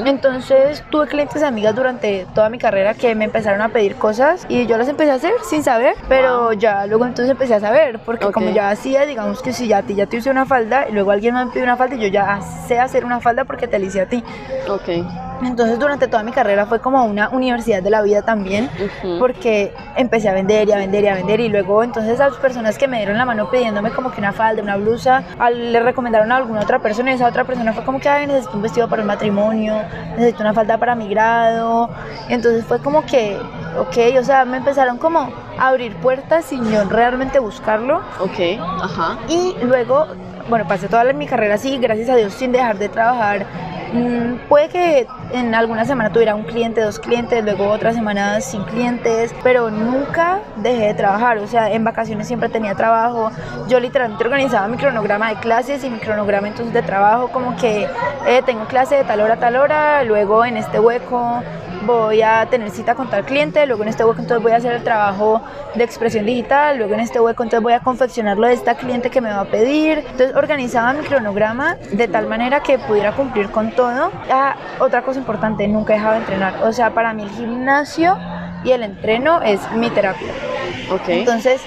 Entonces 0.05 0.83
tuve 0.91 1.07
clientes 1.07 1.43
amigas 1.43 1.75
durante 1.75 2.27
toda 2.35 2.49
mi 2.49 2.59
carrera 2.59 2.95
que 2.95 3.15
me 3.15 3.25
empezaron 3.25 3.61
a 3.63 3.69
pedir 3.69 3.97
cosas 3.97 4.47
y 4.49 4.67
yo 4.67 4.77
las 4.79 4.89
empecé 4.89 5.11
a 5.13 5.15
hacer 5.15 5.33
sin 5.49 5.63
saber, 5.63 5.95
pero 6.09 6.53
ya 6.53 6.87
luego 6.87 7.05
entonces 7.07 7.31
empecé 7.31 7.55
a 7.55 7.61
saber, 7.61 7.99
porque 8.01 8.31
como 8.33 8.51
ya 8.51 8.71
hacía, 8.71 9.07
digamos 9.07 9.43
que 9.43 9.53
si 9.53 9.69
ya 9.69 9.79
a 9.79 9.83
ti 9.83 9.95
ya 9.95 10.07
te 10.07 10.17
hice 10.17 10.31
una 10.31 10.47
falda 10.47 10.87
y 10.89 10.93
luego 10.93 11.11
alguien 11.11 11.35
me 11.35 11.47
pidió 11.47 11.63
una 11.65 11.77
falda 11.77 11.95
y 11.97 12.01
yo 12.01 12.09
ya 12.09 12.41
sé 12.67 12.79
hacer 12.79 13.05
una 13.05 13.21
falda 13.21 13.45
porque 13.45 13.67
te 13.69 13.79
la 13.79 13.87
hice 13.87 14.01
a 14.01 14.07
ti. 14.07 14.23
Ok. 14.69 14.89
Entonces 15.45 15.77
durante 15.81 16.07
toda 16.07 16.23
mi 16.23 16.31
carrera 16.31 16.67
fue 16.67 16.79
como 16.81 17.05
una 17.05 17.29
universidad 17.31 17.83
de 17.83 17.91
la 17.91 18.01
vida 18.03 18.23
también, 18.23 18.71
Ujú. 18.77 19.19
porque 19.19 19.75
empecé 19.97 20.29
a 20.29 20.35
vender 20.35 20.69
y 20.69 20.73
a 20.73 20.77
vender 20.77 21.03
y 21.03 21.09
a 21.09 21.15
vender 21.15 21.41
y 21.41 21.49
luego 21.49 21.83
entonces 21.83 22.21
a 22.21 22.29
las 22.29 22.37
personas 22.37 22.79
que 22.79 22.87
me 22.87 22.99
dieron 22.99 23.19
la 23.19 23.25
mano 23.25 23.51
pidiéndome 23.51 23.91
como 23.91 24.13
que 24.13 24.21
una 24.21 24.33
falda, 24.33 24.63
una 24.63 24.77
blusa, 24.77 25.25
al- 25.41 25.73
le 25.73 25.81
recomendaron 25.93 26.33
a 26.33 26.37
alguna 26.37 26.63
otra 26.63 26.79
persona 26.81 27.13
y 27.13 27.15
esa 27.15 27.27
otra 27.27 27.45
persona 27.45 27.73
fue 27.73 27.85
como 27.85 28.01
que 28.01 28.09
Ay, 28.09 28.27
necesito 28.27 28.57
un 28.57 28.63
vestido 28.63 28.89
para 28.89 29.03
el 29.03 29.09
matrimonio, 29.09 29.75
necesito 30.17 30.43
una 30.43 30.53
falda 30.53 30.77
para 30.79 30.95
mi 30.95 31.09
grado. 31.09 31.91
Entonces 32.29 32.65
fue 32.65 32.79
como 32.81 33.05
que, 33.05 33.39
ok, 33.79 34.19
o 34.19 34.25
sea, 34.25 34.45
me 34.45 34.57
empezaron 34.57 34.99
como 34.99 35.33
a 35.59 35.69
abrir 35.69 35.95
puertas 35.97 36.47
sin 36.47 36.65
yo 36.71 36.85
realmente 36.85 37.39
buscarlo. 37.39 38.03
Ok. 38.21 38.59
Ajá. 38.83 39.19
Y 39.29 39.55
luego, 39.63 40.09
bueno, 40.49 40.67
pasé 40.67 40.89
toda 40.89 41.13
mi 41.13 41.27
carrera 41.27 41.55
así, 41.55 41.79
gracias 41.79 42.09
a 42.09 42.17
Dios, 42.17 42.33
sin 42.35 42.53
dejar 42.53 42.79
de 42.79 42.89
trabajar. 42.89 43.47
Mm, 43.93 44.49
puede 44.49 44.71
que 44.71 45.07
en 45.33 45.55
alguna 45.55 45.85
semana 45.85 46.11
tuviera 46.11 46.35
un 46.35 46.45
cliente, 46.45 46.81
dos 46.81 46.99
clientes, 46.99 47.45
luego 47.45 47.69
otras 47.69 47.95
semanas 47.95 48.45
sin 48.45 48.63
clientes, 48.65 49.35
pero 49.43 49.71
nunca 49.71 50.41
dejé 50.57 50.87
de 50.87 50.95
trabajar. 50.95 51.39
O 51.39 51.47
sea, 51.47 51.71
en 51.71 51.85
vacaciones 51.85 52.27
siempre 52.27 52.49
tenía 52.49 52.75
trabajo. 52.75 53.31
Yo 53.69 53.81
literalmente 53.81 54.25
organizaba 54.25 54.67
mi 54.69 54.79
cronograma 54.79 55.29
de 55.29 55.37
clases 55.37 55.85
y 55.85 55.91
mi 55.91 55.99
cronograma 55.99 56.49
entonces 56.49 56.73
de 56.73 56.83
trabajo, 56.83 57.29
como 57.29 57.55
que 57.57 57.87
eh, 58.27 58.43
tengo 58.47 58.65
clase 58.65 58.97
de 58.97 59.05
tal 59.05 59.21
hora 59.21 59.35
a 59.35 59.39
tal 59.39 59.57
hora, 59.57 60.05
luego 60.05 60.45
en 60.45 60.57
este 60.57 60.81
hueco 60.81 61.43
voy 61.85 62.23
a 62.23 62.47
tener 62.47 62.71
cita 62.71 62.95
con 62.95 63.11
tal 63.11 63.25
cliente, 63.25 63.67
luego 63.67 63.83
en 63.83 63.89
este 63.89 64.05
hueco 64.05 64.21
entonces 64.21 64.43
voy 64.43 64.53
a 64.53 64.57
hacer 64.57 64.73
el 64.73 64.83
trabajo 64.83 65.43
de 65.75 65.85
expresión 65.85 66.27
digital, 66.27 66.79
luego 66.79 66.95
en 66.95 67.01
este 67.01 67.21
hueco 67.21 67.43
entonces 67.43 67.63
voy 67.63 67.73
a 67.73 67.81
confeccionarlo 67.81 68.47
de 68.47 68.55
esta 68.55 68.75
cliente 68.75 69.11
que 69.11 69.21
me 69.21 69.31
va 69.31 69.41
a 69.41 69.45
pedir. 69.45 69.99
Entonces 69.99 70.35
organizaba 70.35 70.93
mi 70.93 71.05
cronograma 71.05 71.77
de 71.93 72.09
tal 72.09 72.27
manera 72.27 72.63
que 72.63 72.79
pudiera 72.79 73.13
cumplir 73.13 73.51
con 73.51 73.73
todo. 73.73 74.11
Ah, 74.31 74.57
otra 74.79 75.03
cosa 75.03 75.19
importante, 75.19 75.67
nunca 75.69 75.95
he 75.95 75.97
dejado 75.97 76.15
de 76.15 76.21
entrenar. 76.21 76.63
O 76.65 76.73
sea, 76.73 76.91
para 76.91 77.13
mí 77.13 77.23
el 77.23 77.31
gimnasio 77.31 78.17
y 78.65 78.71
el 78.71 78.83
entreno 78.83 79.43
es 79.43 79.61
mi 79.73 79.91
terapia. 79.91 80.33
Ok. 80.91 81.09
Entonces 81.09 81.61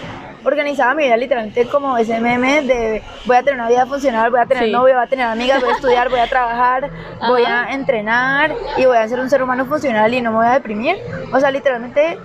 organizaba 0.46 0.94
mi 0.94 1.04
vida 1.04 1.18
literalmente 1.18 1.68
como 1.68 1.98
ese 1.98 2.20
meme 2.20 2.62
de 2.62 3.04
voy 3.26 3.38
a 3.38 3.44
tener 3.44 3.56
una 3.60 3.68
vida 3.70 3.86
funcional, 3.86 4.30
voy 4.32 4.40
a 4.40 4.46
tener 4.46 4.66
Sí. 4.66 4.72
novio, 4.72 4.96
voy 4.96 5.04
a 5.04 5.08
tener 5.08 5.26
amigas, 5.28 5.62
voy 5.62 5.70
a 5.70 5.74
estudiar, 5.74 6.10
voy 6.10 6.20
a 6.20 6.28
trabajar, 6.28 6.90
voy 7.28 7.44
a 7.44 7.74
entrenar 7.74 8.56
y 8.78 8.86
voy 8.86 8.98
a 8.98 9.08
ser 9.08 9.20
un 9.20 9.30
ser 9.30 9.42
humano 9.44 9.66
funcional 9.66 10.14
y 10.14 10.22
no 10.22 10.32
me 10.32 10.38
voy 10.38 10.48
a 10.48 10.52
deprimir. 10.54 10.98
O 11.32 11.40
sea, 11.40 11.52
literalmente 11.52 12.18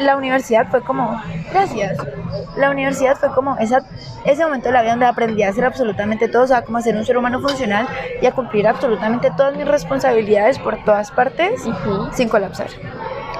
la 0.00 0.16
universidad 0.16 0.66
fue 0.70 0.82
como, 0.82 1.20
gracias. 1.50 1.96
La 2.56 2.70
universidad 2.70 3.16
fue 3.16 3.30
como 3.30 3.56
esa, 3.58 3.80
ese 4.24 4.44
momento 4.44 4.68
de 4.68 4.72
la 4.74 4.82
vida 4.82 4.92
donde 4.92 5.06
aprendí 5.06 5.42
a 5.42 5.48
hacer 5.50 5.64
absolutamente 5.64 6.28
todo, 6.28 6.42
o 6.42 6.46
sea, 6.46 6.62
como 6.62 6.78
a 6.78 6.82
ser 6.82 6.96
un 6.96 7.04
ser 7.04 7.16
humano 7.16 7.40
funcional 7.40 7.88
y 8.20 8.26
a 8.26 8.32
cumplir 8.32 8.66
absolutamente 8.66 9.30
todas 9.36 9.56
mis 9.56 9.66
responsabilidades 9.66 10.58
por 10.58 10.82
todas 10.84 11.10
partes 11.10 11.62
sin 12.12 12.28
colapsar. 12.28 12.68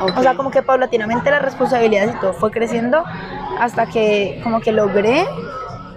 Ok. 0.01 0.13
O 0.17 0.23
sea, 0.23 0.35
como 0.35 0.51
que 0.51 0.63
paulatinamente 0.63 1.31
las 1.31 1.43
responsabilidades 1.43 2.15
y 2.15 2.21
todo 2.21 2.33
fue 2.33 2.51
creciendo 2.51 3.03
hasta 3.61 3.87
que 3.87 4.41
como 4.43 4.61
que 4.61 4.73
logré 4.73 5.27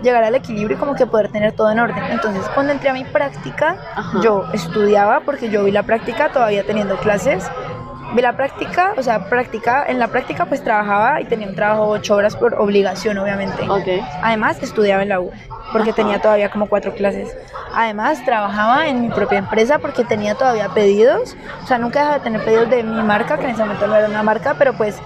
llegar 0.01 0.23
al 0.23 0.35
equilibrio 0.35 0.77
y 0.77 0.79
como 0.79 0.95
que 0.95 1.05
poder 1.05 1.29
tener 1.29 1.53
todo 1.53 1.71
en 1.71 1.79
orden. 1.79 2.03
Entonces, 2.09 2.43
cuando 2.53 2.71
entré 2.71 2.89
a 2.89 2.93
mi 2.93 3.03
práctica, 3.03 3.77
Ajá. 3.95 4.21
yo 4.21 4.45
estudiaba 4.53 5.21
porque 5.25 5.49
yo 5.49 5.63
vi 5.63 5.71
la 5.71 5.83
práctica 5.83 6.31
todavía 6.31 6.65
teniendo 6.65 6.97
clases. 6.97 7.49
Vi 8.13 8.21
la 8.21 8.33
práctica, 8.35 8.93
o 8.97 9.03
sea, 9.03 9.29
práctica, 9.29 9.85
en 9.87 9.99
la 9.99 10.07
práctica 10.07 10.45
pues 10.45 10.63
trabajaba 10.63 11.21
y 11.21 11.25
tenía 11.25 11.47
un 11.47 11.55
trabajo 11.55 11.87
ocho 11.89 12.15
horas 12.15 12.35
por 12.35 12.55
obligación, 12.55 13.17
obviamente. 13.19 13.69
Ok. 13.69 14.03
Además, 14.23 14.57
estudiaba 14.63 15.03
en 15.03 15.09
la 15.09 15.19
U, 15.19 15.31
porque 15.71 15.91
Ajá. 15.91 15.95
tenía 15.95 16.19
todavía 16.21 16.49
como 16.49 16.67
cuatro 16.67 16.93
clases. 16.93 17.35
Además, 17.73 18.23
trabajaba 18.25 18.87
en 18.87 19.01
mi 19.01 19.09
propia 19.09 19.37
empresa 19.37 19.77
porque 19.77 20.03
tenía 20.03 20.33
todavía 20.33 20.69
pedidos. 20.69 21.35
O 21.63 21.67
sea, 21.67 21.77
nunca 21.77 21.99
dejaba 21.99 22.17
de 22.17 22.23
tener 22.23 22.43
pedidos 22.43 22.69
de 22.69 22.83
mi 22.83 23.03
marca, 23.03 23.37
que 23.37 23.45
en 23.45 23.51
ese 23.51 23.61
momento 23.61 23.85
no 23.85 23.95
era 23.95 24.07
una 24.07 24.23
marca, 24.23 24.55
pero 24.57 24.73
pues 24.73 24.99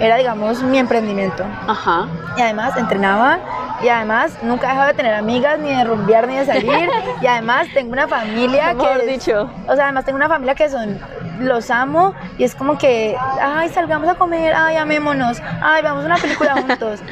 era, 0.00 0.16
digamos, 0.16 0.62
mi 0.62 0.78
emprendimiento. 0.78 1.44
Ajá. 1.68 2.08
Y 2.36 2.40
además, 2.40 2.76
entrenaba. 2.76 3.38
Y 3.82 3.88
además, 3.88 4.38
nunca 4.42 4.68
dejaba 4.68 4.86
de 4.88 4.94
tener 4.94 5.14
amigas, 5.14 5.58
ni 5.58 5.74
de 5.74 5.84
rumbear, 5.84 6.26
ni 6.28 6.36
de 6.36 6.46
salir. 6.46 6.88
y 7.20 7.26
además, 7.26 7.66
tengo 7.74 7.92
una 7.92 8.08
familia 8.08 8.74
Mejor 8.74 9.00
que... 9.00 9.06
dicho. 9.06 9.50
O 9.68 9.74
sea, 9.74 9.84
además 9.84 10.04
tengo 10.04 10.16
una 10.16 10.28
familia 10.28 10.54
que 10.54 10.68
son, 10.68 10.98
los 11.42 11.70
amo 11.70 12.14
y 12.38 12.44
es 12.44 12.54
como 12.54 12.78
que, 12.78 13.16
ay, 13.40 13.68
salgamos 13.68 14.08
a 14.08 14.14
comer, 14.14 14.54
ay, 14.54 14.76
amémonos, 14.76 15.40
ay, 15.60 15.82
veamos 15.82 16.04
una 16.04 16.16
película 16.16 16.54
juntos. 16.54 17.00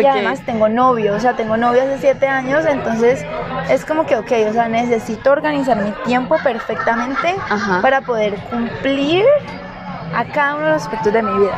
Y 0.00 0.04
además 0.04 0.40
tengo 0.44 0.68
novio, 0.68 1.14
o 1.14 1.20
sea, 1.20 1.34
tengo 1.34 1.56
novio 1.56 1.82
hace 1.82 1.98
siete 1.98 2.26
años, 2.28 2.64
entonces 2.66 3.24
es 3.70 3.84
como 3.84 4.04
que, 4.04 4.16
ok, 4.16 4.30
o 4.48 4.52
sea, 4.52 4.68
necesito 4.68 5.30
organizar 5.32 5.76
mi 5.78 5.90
tiempo 6.04 6.36
perfectamente 6.42 7.34
Ajá. 7.48 7.80
para 7.80 8.02
poder 8.02 8.36
cumplir 8.50 9.24
a 10.14 10.24
cada 10.24 10.56
uno 10.56 10.66
de 10.66 10.72
los 10.72 10.82
aspectos 10.82 11.12
de 11.12 11.22
mi 11.22 11.38
vida. 11.38 11.52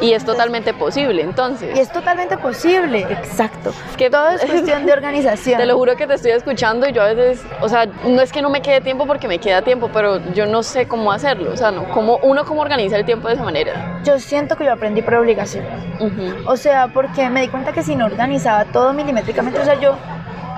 Y 0.00 0.12
es 0.14 0.24
totalmente 0.24 0.72
posible, 0.74 1.22
entonces. 1.22 1.76
Y 1.76 1.80
es 1.80 1.90
totalmente 1.92 2.36
posible, 2.38 3.00
exacto. 3.10 3.72
Que- 3.96 4.10
Todo 4.10 4.28
es 4.30 4.44
cuestión 4.50 4.86
de 4.86 4.92
organización. 4.92 5.58
Te 5.60 5.66
lo 5.66 5.76
juro 5.76 5.96
que 5.96 6.06
te 6.06 6.14
estoy 6.14 6.30
escuchando 6.32 6.88
y 6.88 6.92
yo 6.92 7.02
a 7.02 7.12
veces, 7.12 7.42
o 7.60 7.68
sea, 7.68 7.86
no 8.06 8.20
es 8.22 8.32
que 8.32 8.42
no 8.42 8.50
me 8.50 8.62
quede 8.62 8.80
tiempo 8.80 9.06
porque 9.06 9.28
me 9.28 9.38
queda 9.38 9.62
tiempo, 9.62 9.90
pero 9.92 10.18
yo 10.32 10.46
no 10.46 10.62
sé 10.62 10.86
cómo 10.88 11.12
hacerlo, 11.12 11.50
o 11.52 11.56
sea, 11.56 11.70
no, 11.70 11.88
cómo, 11.90 12.18
uno 12.22 12.44
cómo 12.44 12.62
organiza 12.62 12.96
el 12.96 13.04
tiempo 13.04 13.28
de 13.28 13.34
esa 13.34 13.42
manera. 13.42 14.00
Yo 14.04 14.18
siento 14.18 14.56
que 14.56 14.64
yo 14.64 14.72
aprendí 14.72 15.02
por 15.02 15.14
obligación. 15.14 15.64
Ujú. 16.00 16.34
O 16.50 16.56
sea, 16.56 16.88
porque 16.88 17.28
me 17.28 17.42
di 17.42 17.48
cuenta 17.48 17.72
que 17.72 17.82
si 17.82 17.94
no 17.96 18.06
organizaba 18.06 18.64
todo 18.66 18.92
milimétricamente, 18.92 19.60
o 19.60 19.64
sea, 19.64 19.78
yo, 19.78 19.96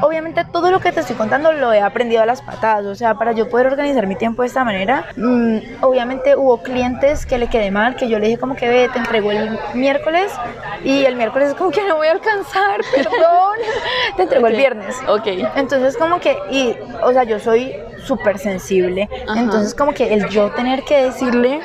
obviamente 0.02 0.44
todo 0.44 0.70
lo 0.70 0.80
que 0.80 0.92
te 0.92 1.00
estoy 1.00 1.16
contando 1.16 1.52
lo 1.52 1.72
he 1.72 1.80
aprendido 1.80 2.22
a 2.22 2.26
las 2.26 2.42
patadas, 2.42 2.84
o 2.86 2.94
sea, 2.94 3.14
para 3.14 3.32
yo 3.32 3.48
poder 3.48 3.68
organizar 3.68 4.06
mi 4.06 4.16
tiempo 4.16 4.42
de 4.42 4.48
esta 4.48 4.64
manera, 4.64 5.06
mm, 5.16 5.58
obviamente 5.80 6.36
hubo 6.36 6.62
clientes 6.62 7.24
que 7.24 7.38
le 7.38 7.48
quedé 7.48 7.70
mal, 7.70 7.96
que 7.96 8.08
yo 8.08 8.18
le 8.18 8.26
dije 8.26 8.38
como 8.38 8.54
que 8.54 8.68
ve, 8.68 8.90
te 8.92 8.98
entregó 8.98 9.32
el 9.32 9.58
miércoles 9.74 10.32
y 10.84 11.04
el 11.04 11.16
miércoles 11.16 11.50
es 11.50 11.54
como 11.54 11.70
que 11.70 11.82
no 11.88 11.96
voy 11.96 12.08
a 12.08 12.12
alcanzar, 12.12 12.80
perdón, 12.94 13.58
te 14.16 14.22
entregó 14.22 14.46
el 14.48 14.56
viernes. 14.56 14.96
Ok. 15.06 15.26
Entonces 15.56 15.96
como 15.96 16.20
que, 16.20 16.36
y, 16.50 16.74
o 17.02 17.12
sea, 17.12 17.24
yo 17.24 17.38
soy 17.38 17.74
súper 18.04 18.38
sensible, 18.38 19.08
Ajá. 19.28 19.40
entonces 19.40 19.74
como 19.74 19.94
que 19.94 20.12
el 20.12 20.28
yo 20.28 20.50
tener 20.50 20.82
que 20.82 21.04
decirle, 21.04 21.60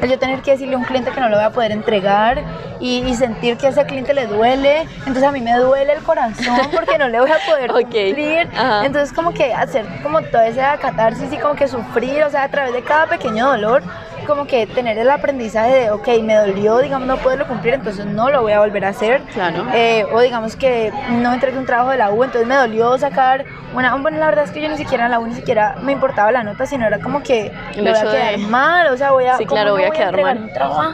el 0.00 0.10
yo 0.10 0.18
tener 0.18 0.40
que 0.42 0.52
decirle 0.52 0.74
a 0.74 0.78
un 0.78 0.84
cliente 0.84 1.10
que 1.10 1.20
no 1.20 1.28
lo 1.28 1.36
voy 1.36 1.44
a 1.44 1.50
poder 1.50 1.72
entregar 1.72 2.42
y, 2.80 2.98
y 3.06 3.14
sentir 3.14 3.56
que 3.56 3.66
a 3.66 3.70
ese 3.70 3.84
cliente 3.86 4.12
le 4.14 4.26
duele, 4.26 4.86
entonces 4.98 5.22
a 5.24 5.32
mí 5.32 5.40
me 5.40 5.54
duele 5.56 5.92
el 5.92 6.02
corazón 6.02 6.58
porque 6.74 6.98
no 6.98 7.08
le 7.08 7.20
voy 7.20 7.30
a 7.30 7.38
poder 7.46 7.70
Ok. 7.72 7.80
cumplir, 7.82 8.48
Ajá. 8.54 8.84
entonces 8.84 9.12
como 9.12 9.32
que 9.32 9.52
hacer 9.54 9.86
como 10.02 10.20
toda 10.22 10.46
esa 10.46 10.76
catarsis 10.78 11.32
y 11.32 11.36
como 11.38 11.54
que 11.54 11.68
sufrir, 11.68 12.22
o 12.24 12.30
sea, 12.30 12.44
a 12.44 12.48
través 12.48 12.72
de 12.72 12.82
cada 12.82 13.06
pequeño 13.06 13.46
dolor, 13.48 13.82
como 14.26 14.46
que 14.46 14.66
tener 14.66 14.98
el 14.98 15.10
aprendizaje 15.10 15.72
de, 15.74 15.90
ok, 15.90 16.08
me 16.22 16.34
dolió, 16.34 16.78
digamos, 16.78 17.06
no 17.08 17.16
poderlo 17.18 17.46
cumplir, 17.46 17.74
entonces 17.74 18.06
no 18.06 18.30
lo 18.30 18.42
voy 18.42 18.52
a 18.52 18.60
volver 18.60 18.84
a 18.84 18.88
hacer. 18.88 19.22
Claro. 19.32 19.66
Eh, 19.74 20.04
o 20.12 20.20
digamos 20.20 20.56
que 20.56 20.92
no 21.10 21.32
entregué 21.32 21.58
un 21.58 21.66
trabajo 21.66 21.90
de 21.90 21.98
la 21.98 22.10
U, 22.10 22.24
entonces 22.24 22.46
me 22.46 22.54
dolió 22.56 22.96
sacar 22.98 23.44
una... 23.74 23.94
Bueno, 23.96 24.18
la 24.18 24.26
verdad 24.26 24.44
es 24.44 24.50
que 24.50 24.60
yo 24.60 24.68
ni 24.68 24.76
siquiera 24.76 25.06
en 25.06 25.10
la 25.12 25.18
U 25.20 25.26
ni 25.26 25.34
siquiera 25.34 25.76
me 25.82 25.92
importaba 25.92 26.30
la 26.32 26.42
nota, 26.42 26.66
sino 26.66 26.86
era 26.86 26.98
como 27.00 27.22
que 27.22 27.52
El 27.74 27.82
me 27.84 27.90
voy 27.90 27.98
a 27.98 28.02
hecho 28.02 28.10
de- 28.10 28.18
quedar 28.18 28.38
mal, 28.38 28.86
o 28.88 28.96
sea, 28.96 29.12
voy 29.12 29.26
a... 29.26 29.36
Sí, 29.36 29.44
¿cómo 29.46 29.56
claro, 29.56 29.70
no 29.70 29.76
voy 29.76 29.84
a 29.84 29.90
quedar 29.90 30.08
entregar 30.08 30.34
mal. 30.36 30.44
un 30.44 30.52
trabajo? 30.52 30.92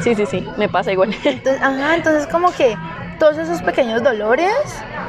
Sí, 0.00 0.14
sí, 0.14 0.26
sí, 0.26 0.48
me 0.56 0.68
pasa 0.68 0.92
igual. 0.92 1.10
Entonces, 1.24 1.62
ajá, 1.62 1.94
entonces 1.94 2.26
como 2.26 2.52
que 2.52 2.76
todos 3.18 3.36
esos 3.38 3.62
pequeños 3.62 4.02
dolores 4.04 4.52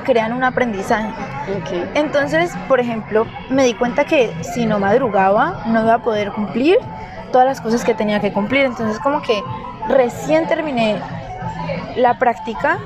crean 0.04 0.34
un 0.34 0.44
aprendizaje. 0.44 1.10
Ok. 1.58 1.90
Entonces, 1.94 2.52
por 2.68 2.80
ejemplo, 2.80 3.28
me 3.50 3.64
di 3.66 3.74
cuenta 3.76 4.06
que 4.06 4.34
si 4.42 4.66
no 4.66 4.80
madrugaba, 4.80 5.62
no 5.68 5.84
iba 5.84 5.94
a 5.96 6.00
poder 6.00 6.32
cumplir 6.32 6.78
todas 7.30 7.48
las 7.48 7.62
cosas 7.62 7.84
que 7.84 7.94
tenía 7.94 8.20
que 8.20 8.32
cumplir. 8.32 8.66
Entonces, 8.66 9.00
como 9.00 9.22
que 9.22 9.42
recién 9.88 10.48
terminé 10.48 11.00
la 11.96 12.18
práctica, 12.18 12.80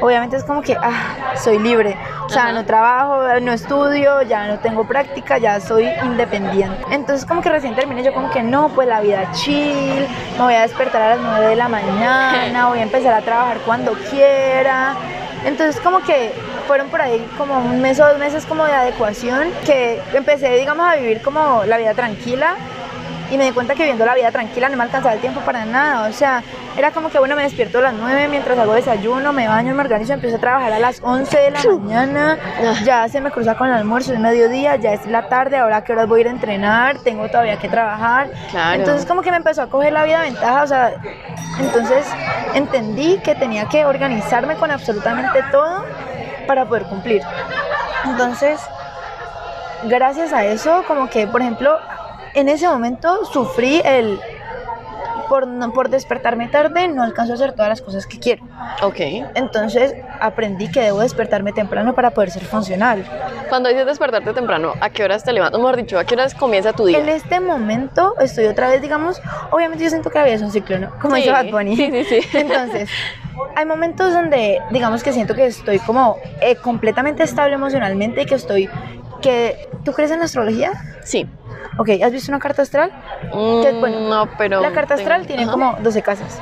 obviamente 0.00 0.36
es 0.36 0.44
como 0.44 0.62
que, 0.62 0.76
ah, 0.80 1.34
soy 1.36 1.58
libre. 1.58 1.96
O 2.24 2.28
sea, 2.28 2.44
Ajá. 2.44 2.52
no 2.52 2.64
trabajo, 2.64 3.40
no 3.40 3.52
estudio, 3.52 4.22
ya 4.22 4.46
no 4.46 4.58
tengo 4.58 4.84
práctica, 4.84 5.38
ya 5.38 5.60
soy 5.60 5.88
independiente. 6.04 6.82
Entonces, 6.90 7.26
como 7.26 7.42
que 7.42 7.50
recién 7.50 7.74
terminé, 7.74 8.02
yo 8.02 8.14
como 8.14 8.30
que 8.30 8.42
no, 8.42 8.68
pues 8.68 8.88
la 8.88 9.00
vida 9.00 9.30
chill, 9.32 10.06
me 10.36 10.44
voy 10.44 10.54
a 10.54 10.62
despertar 10.62 11.02
a 11.02 11.16
las 11.16 11.20
9 11.20 11.46
de 11.48 11.56
la 11.56 11.68
mañana, 11.68 12.68
voy 12.70 12.78
a 12.78 12.82
empezar 12.82 13.12
a 13.14 13.20
trabajar 13.20 13.58
cuando 13.66 13.92
quiera. 14.10 14.94
Entonces, 15.44 15.80
como 15.80 16.00
que 16.00 16.32
fueron 16.68 16.88
por 16.88 17.02
ahí 17.02 17.26
como 17.36 17.58
un 17.58 17.80
mes 17.80 17.98
o 17.98 18.06
dos 18.06 18.18
meses 18.18 18.46
como 18.46 18.64
de 18.64 18.72
adecuación, 18.72 19.48
que 19.66 20.00
empecé, 20.14 20.56
digamos, 20.56 20.86
a 20.86 20.96
vivir 20.96 21.20
como 21.22 21.64
la 21.64 21.78
vida 21.78 21.94
tranquila 21.94 22.54
y 23.32 23.38
me 23.38 23.46
di 23.46 23.52
cuenta 23.52 23.74
que 23.74 23.80
viviendo 23.80 24.04
la 24.04 24.14
vida 24.14 24.30
tranquila 24.30 24.68
no 24.68 24.76
me 24.76 24.82
alcanzaba 24.82 25.14
el 25.14 25.20
tiempo 25.20 25.40
para 25.40 25.64
nada. 25.64 26.06
O 26.06 26.12
sea, 26.12 26.42
era 26.76 26.90
como 26.90 27.08
que, 27.08 27.18
bueno, 27.18 27.34
me 27.34 27.42
despierto 27.42 27.78
a 27.78 27.82
las 27.82 27.94
9 27.94 28.28
mientras 28.28 28.58
hago 28.58 28.74
desayuno, 28.74 29.32
me 29.32 29.48
baño, 29.48 29.74
me 29.74 29.80
organizo, 29.80 30.12
empiezo 30.12 30.36
a 30.36 30.38
trabajar 30.38 30.70
a 30.70 30.78
las 30.78 31.00
11 31.02 31.38
de 31.38 31.50
la 31.50 31.60
mañana. 31.64 32.38
Ya 32.84 33.08
se 33.08 33.22
me 33.22 33.30
cruza 33.30 33.56
con 33.56 33.68
el 33.68 33.72
almuerzo, 33.74 34.12
es 34.12 34.18
mediodía, 34.18 34.76
ya 34.76 34.92
es 34.92 35.06
la 35.06 35.30
tarde, 35.30 35.56
ahora 35.56 35.82
qué 35.82 35.94
horas 35.94 36.08
voy 36.08 36.18
a 36.18 36.20
ir 36.20 36.28
a 36.28 36.30
entrenar, 36.30 36.98
tengo 36.98 37.26
todavía 37.28 37.58
que 37.58 37.70
trabajar. 37.70 38.28
Claro. 38.50 38.80
Entonces, 38.80 39.06
como 39.06 39.22
que 39.22 39.30
me 39.30 39.38
empezó 39.38 39.62
a 39.62 39.68
coger 39.68 39.94
la 39.94 40.04
vida 40.04 40.20
ventaja, 40.20 40.62
o 40.62 40.66
sea, 40.66 40.92
entonces 41.58 42.06
entendí 42.52 43.16
que 43.24 43.34
tenía 43.34 43.64
que 43.64 43.86
organizarme 43.86 44.56
con 44.56 44.70
absolutamente 44.70 45.42
todo 45.50 45.86
para 46.46 46.66
poder 46.66 46.82
cumplir. 46.82 47.22
Entonces, 48.04 48.60
gracias 49.84 50.34
a 50.34 50.44
eso, 50.44 50.84
como 50.86 51.08
que, 51.08 51.26
por 51.26 51.40
ejemplo, 51.40 51.78
en 52.34 52.48
ese 52.48 52.66
momento 52.68 53.24
sufrí 53.26 53.80
el... 53.84 54.18
Por, 55.28 55.48
por 55.72 55.88
despertarme 55.88 56.48
tarde 56.48 56.88
no 56.88 57.02
alcanzo 57.02 57.32
a 57.32 57.36
hacer 57.36 57.52
todas 57.52 57.70
las 57.70 57.80
cosas 57.80 58.06
que 58.06 58.18
quiero. 58.18 58.44
Ok. 58.82 58.96
Entonces 59.34 59.94
aprendí 60.20 60.70
que 60.70 60.80
debo 60.82 61.00
despertarme 61.00 61.52
temprano 61.54 61.94
para 61.94 62.10
poder 62.10 62.30
ser 62.30 62.44
funcional. 62.44 63.02
Cuando 63.48 63.70
dices 63.70 63.86
despertarte 63.86 64.34
temprano, 64.34 64.74
¿a 64.80 64.90
qué 64.90 65.04
horas 65.04 65.24
te 65.24 65.32
levantas? 65.32 65.58
Mejor 65.58 65.76
dicho, 65.76 65.98
¿a 65.98 66.04
qué 66.04 66.14
horas 66.16 66.34
comienza 66.34 66.74
tu 66.74 66.84
día? 66.84 66.98
En 66.98 67.08
este 67.08 67.40
momento 67.40 68.14
estoy 68.20 68.44
otra 68.44 68.68
vez, 68.68 68.82
digamos, 68.82 69.22
obviamente 69.50 69.84
yo 69.84 69.88
siento 69.90 70.10
que 70.10 70.18
la 70.18 70.24
vida 70.26 70.34
es 70.34 70.42
un 70.42 70.50
ciclo, 70.52 70.78
¿no? 70.78 70.90
Como 71.00 71.14
Sí, 71.16 71.22
dice 71.22 71.32
Bad 71.32 71.50
Bunny. 71.50 71.76
sí, 71.76 71.90
sí, 71.90 72.20
sí. 72.20 72.28
Entonces, 72.38 72.90
hay 73.56 73.64
momentos 73.64 74.12
donde, 74.12 74.60
digamos 74.70 75.02
que 75.02 75.14
siento 75.14 75.34
que 75.34 75.46
estoy 75.46 75.78
como 75.78 76.18
eh, 76.42 76.56
completamente 76.56 77.22
estable 77.22 77.54
emocionalmente 77.54 78.20
y 78.22 78.26
que 78.26 78.34
estoy, 78.34 78.68
que, 79.22 79.68
¿tú 79.84 79.92
crees 79.92 80.10
en 80.10 80.18
la 80.18 80.26
astrología? 80.26 80.72
Sí. 81.02 81.26
Ok, 81.78 81.88
¿has 82.04 82.12
visto 82.12 82.30
una 82.30 82.38
carta 82.38 82.60
astral? 82.62 82.90
Mm, 83.32 83.80
bueno, 83.80 84.00
no, 84.00 84.28
pero... 84.36 84.60
la 84.60 84.72
carta 84.72 84.96
tengo- 84.96 85.08
astral 85.08 85.26
tiene 85.26 85.46
como 85.46 85.76
12 85.82 86.02
casas. 86.02 86.38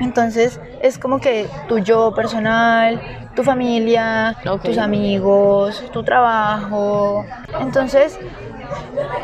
Entonces 0.00 0.58
es 0.82 0.98
como 0.98 1.18
que 1.20 1.46
tu 1.68 1.78
yo 1.78 2.14
personal, 2.14 3.00
tu 3.36 3.42
familia, 3.42 4.36
tus 4.62 4.78
amigos, 4.78 5.82
tu 5.92 6.02
trabajo. 6.02 7.24
Entonces 7.60 8.18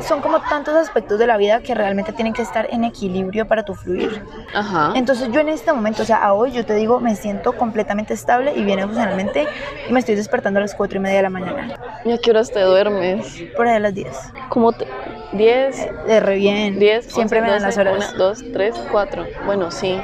son 0.07 0.20
como 0.20 0.40
tantos 0.40 0.74
aspectos 0.74 1.18
de 1.18 1.26
la 1.26 1.37
vida 1.37 1.61
que 1.61 1.74
realmente 1.74 2.12
tienen 2.12 2.33
que 2.33 2.42
estar 2.42 2.66
en 2.70 2.85
equilibrio 2.85 3.46
para 3.46 3.64
tu 3.64 3.74
fluir. 3.74 4.22
Ajá. 4.55 4.92
Entonces 4.94 5.31
yo 5.33 5.40
en 5.40 5.48
este 5.48 5.72
momento, 5.72 6.03
o 6.03 6.07
sea, 6.07 6.16
a 6.18 6.33
hoy 6.33 6.53
yo 6.53 6.64
te 6.64 6.74
digo, 6.74 7.00
me 7.00 7.16
siento 7.16 7.53
completamente 7.57 8.14
estable 8.14 8.53
y 8.55 8.64
bien 8.64 8.79
emocionalmente 8.79 9.46
y 9.88 9.92
me 9.92 10.00
estoy 10.00 10.14
despertando 10.14 10.59
a 10.59 10.62
las 10.62 10.74
4 10.74 10.98
y 10.98 11.00
media 11.00 11.16
de 11.18 11.22
la 11.22 11.31
mañana, 11.31 11.74
¿Y 12.05 12.12
a 12.12 12.18
qué 12.18 12.31
horas 12.31 12.50
te 12.50 12.61
duermes? 12.61 13.42
por 13.57 13.66
ahí 13.66 13.76
a 13.76 13.81
las 13.81 13.94
10. 13.94 14.09
¿Cómo 14.48 14.72
te...? 14.72 14.87
¿10? 15.33 16.07
De 16.07 16.20
re 16.20 16.35
bien. 16.37 16.79
10, 16.79 17.07
Siempre 17.07 17.40
me 17.40 17.50
dan 17.50 17.62
las 17.62 17.79
horas. 17.79 18.12
1, 18.14 18.18
2, 18.18 18.44
3, 18.53 18.74
4. 18.90 19.26
Bueno, 19.46 19.70
sí. 19.70 20.00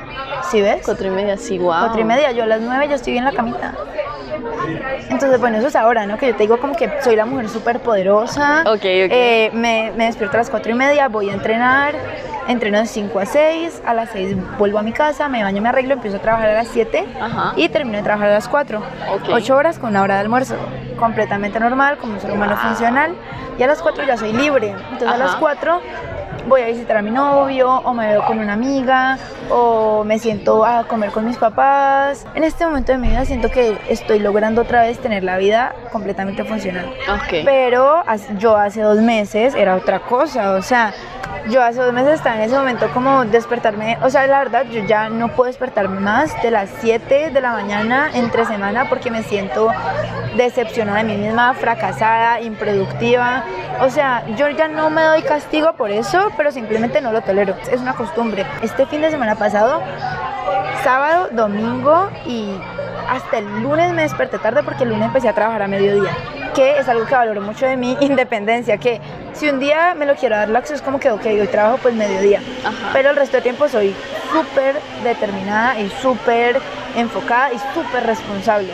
¿Sí 0.51 0.61
ves? 0.61 0.83
4 0.85 1.09
y 1.09 1.11
media, 1.11 1.37
sí, 1.37 1.59
wow. 1.59 1.69
Cuatro 1.81 2.01
y 2.01 2.05
media, 2.05 2.31
yo 2.33 2.45
a 2.45 2.47
las 2.47 2.61
nueve 2.61 2.87
ya 2.89 2.95
estoy 2.95 3.19
en 3.19 3.25
la 3.25 3.33
camita. 3.33 3.75
Entonces, 5.09 5.41
bueno, 5.41 5.59
eso 5.59 5.69
es 5.69 5.77
ahora, 5.77 6.07
¿no? 6.07 6.19
Que 6.19 6.29
yo 6.29 6.35
te 6.35 6.43
digo 6.45 6.59
como 6.59 6.75
que 6.75 6.91
soy 7.03 7.17
la 7.17 7.25
mujer 7.27 7.49
súper 7.49 7.81
poderosa. 7.81 8.63
Ok, 8.63 8.75
ok. 8.75 8.83
Eh, 8.85 9.51
me, 9.53 9.93
me 9.97 10.07
despierto 10.07 10.37
a 10.37 10.41
las 10.41 10.51
cuatro 10.51 10.73
y 10.73 10.75
media, 10.75 11.09
voy 11.09 11.31
a 11.31 11.35
entrenar, 11.35 11.95
entreno 12.49 12.79
de 12.79 12.87
5 12.87 13.19
a 13.19 13.27
6, 13.27 13.83
a 13.87 13.95
las 13.95 14.11
6 14.11 14.37
vuelvo 14.59 14.79
a 14.79 14.83
mi 14.83 14.93
casa, 14.93 15.29
me 15.29 15.43
baño, 15.43 15.61
me 15.63 15.69
arreglo, 15.69 15.95
empiezo 15.95 16.19
a 16.19 16.21
trabajar 16.21 16.51
a 16.51 16.55
las 16.55 16.69
7 16.69 17.05
Ajá. 17.21 17.53
y 17.57 17.69
termino 17.69 17.97
de 17.99 18.05
trabajar 18.05 18.31
a 18.31 18.35
las 18.35 18.49
4. 18.49 18.79
Ok. 18.79 19.29
8 19.33 19.57
horas 19.57 19.79
con 19.79 19.91
una 19.91 20.03
hora 20.03 20.15
de 20.15 20.21
almuerzo, 20.21 20.57
completamente 20.99 21.59
normal, 21.61 21.99
como 21.99 22.15
un 22.15 22.21
ser 22.21 22.31
humano 22.33 22.57
funcional. 22.57 23.15
Y 23.59 23.63
a 23.63 23.67
las 23.67 23.81
4 23.81 24.05
ya 24.05 24.17
soy 24.17 24.33
libre. 24.33 24.69
Entonces 24.93 25.09
a 25.09 25.17
las 25.17 25.31
Ajá. 25.31 25.39
4 25.41 25.81
voy 26.47 26.63
a 26.63 26.67
visitar 26.67 26.97
a 26.97 27.03
mi 27.03 27.11
novio 27.11 27.71
o 27.71 27.95
me 27.95 28.09
veo 28.09 28.25
con 28.25 28.39
una 28.39 28.53
amiga 28.53 29.19
o 29.51 30.05
me 30.05 30.19
siento 30.19 30.65
a 30.65 30.85
comer 30.85 31.11
con 31.11 31.27
mis 31.27 31.37
papás. 31.37 32.27
En 32.35 32.45
este 32.45 32.65
momento 32.65 32.93
de 32.93 32.99
mi 32.99 33.09
vida 33.09 33.25
siento 33.25 33.51
que 33.51 33.77
estoy 33.89 34.21
logrando 34.21 34.63
otra 34.63 34.83
vez 34.83 34.99
tener 34.99 35.25
la 35.25 35.39
vida 35.39 35.75
completamente 35.93 36.45
funcional. 36.45 36.87
Ok. 37.09 37.45
Pero 37.45 38.03
yo 38.39 38.57
hace 38.57 38.81
dos 38.83 38.99
meses 38.99 39.55
era 39.55 39.77
otra 39.77 40.01
cosa, 40.01 40.53
o 40.53 40.63
sea, 40.63 40.95
yo 41.49 41.63
hace 41.63 41.81
dos 41.81 41.93
meses 41.93 42.15
estaba 42.15 42.37
en 42.37 42.43
ese 42.43 42.57
momento 42.57 42.89
como 42.93 43.25
despertarme, 43.25 43.99
o 44.03 44.11
sea, 44.11 44.27
la 44.27 44.39
verdad, 44.39 44.67
yo 44.71 44.85
ya 44.85 45.09
no 45.09 45.29
puedo 45.29 45.49
despertarme 45.49 46.01
más 46.01 46.41
de 46.43 46.51
las 46.51 46.69
7 46.81 47.31
de 47.31 47.41
la 47.41 47.53
mañana 47.53 48.11
entre 48.15 48.45
semana 48.45 48.89
porque 48.89 49.11
me 49.11 49.23
siento 49.23 49.71
decepcionada 50.37 50.99
de 50.99 51.05
mí 51.05 51.17
misma, 51.17 51.55
fracasada, 51.55 52.41
improductiva. 52.41 53.45
O 53.81 53.91
sea, 53.91 54.25
yo 54.37 54.49
ya 54.51 54.69
no 54.69 54.91
me 54.91 55.03
doy 55.03 55.23
castigo 55.23 55.75
por 55.75 55.91
eso, 55.91 56.31
pero 56.37 56.53
simplemente 56.53 57.01
no 57.01 57.13
lo 57.13 57.23
tolero. 57.23 57.55
Es 57.71 57.81
una 57.81 57.95
costumbre. 57.95 58.47
Este 58.63 58.87
fin 58.87 59.01
de 59.01 59.11
semana 59.11 59.35
pasado, 59.37 59.83
sábado, 60.83 61.29
domingo 61.33 62.11
y 62.27 62.51
hasta 63.09 63.39
el 63.39 63.63
lunes 63.63 63.93
me 63.93 64.03
desperté 64.03 64.39
tarde 64.39 64.63
porque 64.63 64.85
el 64.85 64.91
lunes 64.91 65.07
empecé 65.07 65.29
a 65.29 65.35
trabajar 65.35 65.63
a 65.63 65.69
mediodía, 65.69 66.11
que 66.55 66.79
es 66.79 66.89
algo 66.89 67.07
que 67.07 67.15
valoro 67.15 67.41
mucho 67.41 67.67
de 67.67 67.77
mi 67.77 67.93
independencia, 68.01 68.79
que 68.79 69.01
si 69.33 69.49
un 69.49 69.59
día 69.61 69.95
me 69.95 70.07
lo 70.07 70.15
quiero 70.15 70.37
dar 70.37 70.49
laxo 70.49 70.75
es 70.75 70.83
como 70.83 70.99
que, 70.99 71.11
ok, 71.11 71.25
hoy 71.27 71.47
trabajo 71.49 71.79
pues 71.83 71.95
mediodía, 71.95 72.41
Ajá. 72.65 72.91
pero 72.93 73.11
el 73.11 73.17
resto 73.17 73.37
del 73.37 73.43
tiempo 73.43 73.69
soy 73.69 73.95
súper 74.33 74.77
determinada 75.05 75.79
y 75.79 75.91
súper 76.03 76.61
enfocada 76.97 77.53
y 77.53 77.59
súper 77.75 78.07
responsable. 78.07 78.73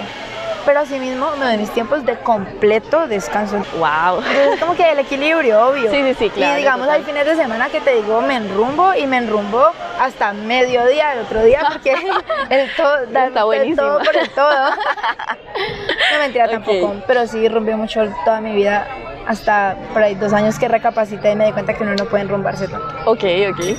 Pero 0.65 0.81
asimismo 0.81 1.31
me 1.39 1.45
doy 1.47 1.57
mis 1.59 1.71
tiempos 1.71 2.05
de 2.05 2.17
completo 2.19 3.07
descanso. 3.07 3.57
Wow. 3.79 4.23
Entonces, 4.25 4.61
como 4.61 4.75
que 4.75 4.91
el 4.91 4.99
equilibrio, 4.99 5.69
obvio. 5.69 5.91
Sí, 5.91 6.03
sí, 6.03 6.15
sí, 6.19 6.31
claro, 6.31 6.55
Y 6.55 6.59
digamos, 6.59 6.89
hay 6.89 7.03
fines 7.03 7.27
de 7.27 7.37
semana 7.37 7.69
que 7.69 7.81
te 7.81 7.95
digo, 7.95 8.21
me 8.21 8.37
enrumbo 8.37 8.95
y 8.95 9.07
me 9.07 9.19
enrumbo 9.19 9.73
hasta 10.01 10.33
mediodía 10.33 11.11
del 11.11 11.21
otro 11.21 11.43
día 11.43 11.61
porque 11.73 11.95
el 12.51 12.75
todo, 12.77 13.07
dar 13.07 13.29
Está 13.29 13.41
el 13.41 13.47
buenísimo. 13.47 13.77
todo 13.77 13.99
por 13.99 14.17
el 14.17 14.31
todo. 14.31 14.71
no 16.13 16.19
mentira 16.21 16.49
tampoco, 16.49 16.97
pero 17.07 17.27
sí 17.27 17.49
rompí 17.49 17.73
mucho 17.73 18.03
toda 18.25 18.41
mi 18.41 18.53
vida 18.53 18.87
hasta 19.27 19.77
por 19.93 20.03
ahí 20.03 20.15
dos 20.15 20.33
años 20.33 20.59
que 20.59 20.69
recapacité 20.69 21.33
y 21.33 21.37
me 21.37 21.47
di 21.47 21.53
cuenta 21.53 21.75
que 21.75 21.83
uno 21.83 21.95
no 21.95 22.05
puede 22.07 22.25
enrumbarse 22.25 22.69
tanto. 22.69 22.89
Ok, 23.07 23.25
ok. 23.51 23.77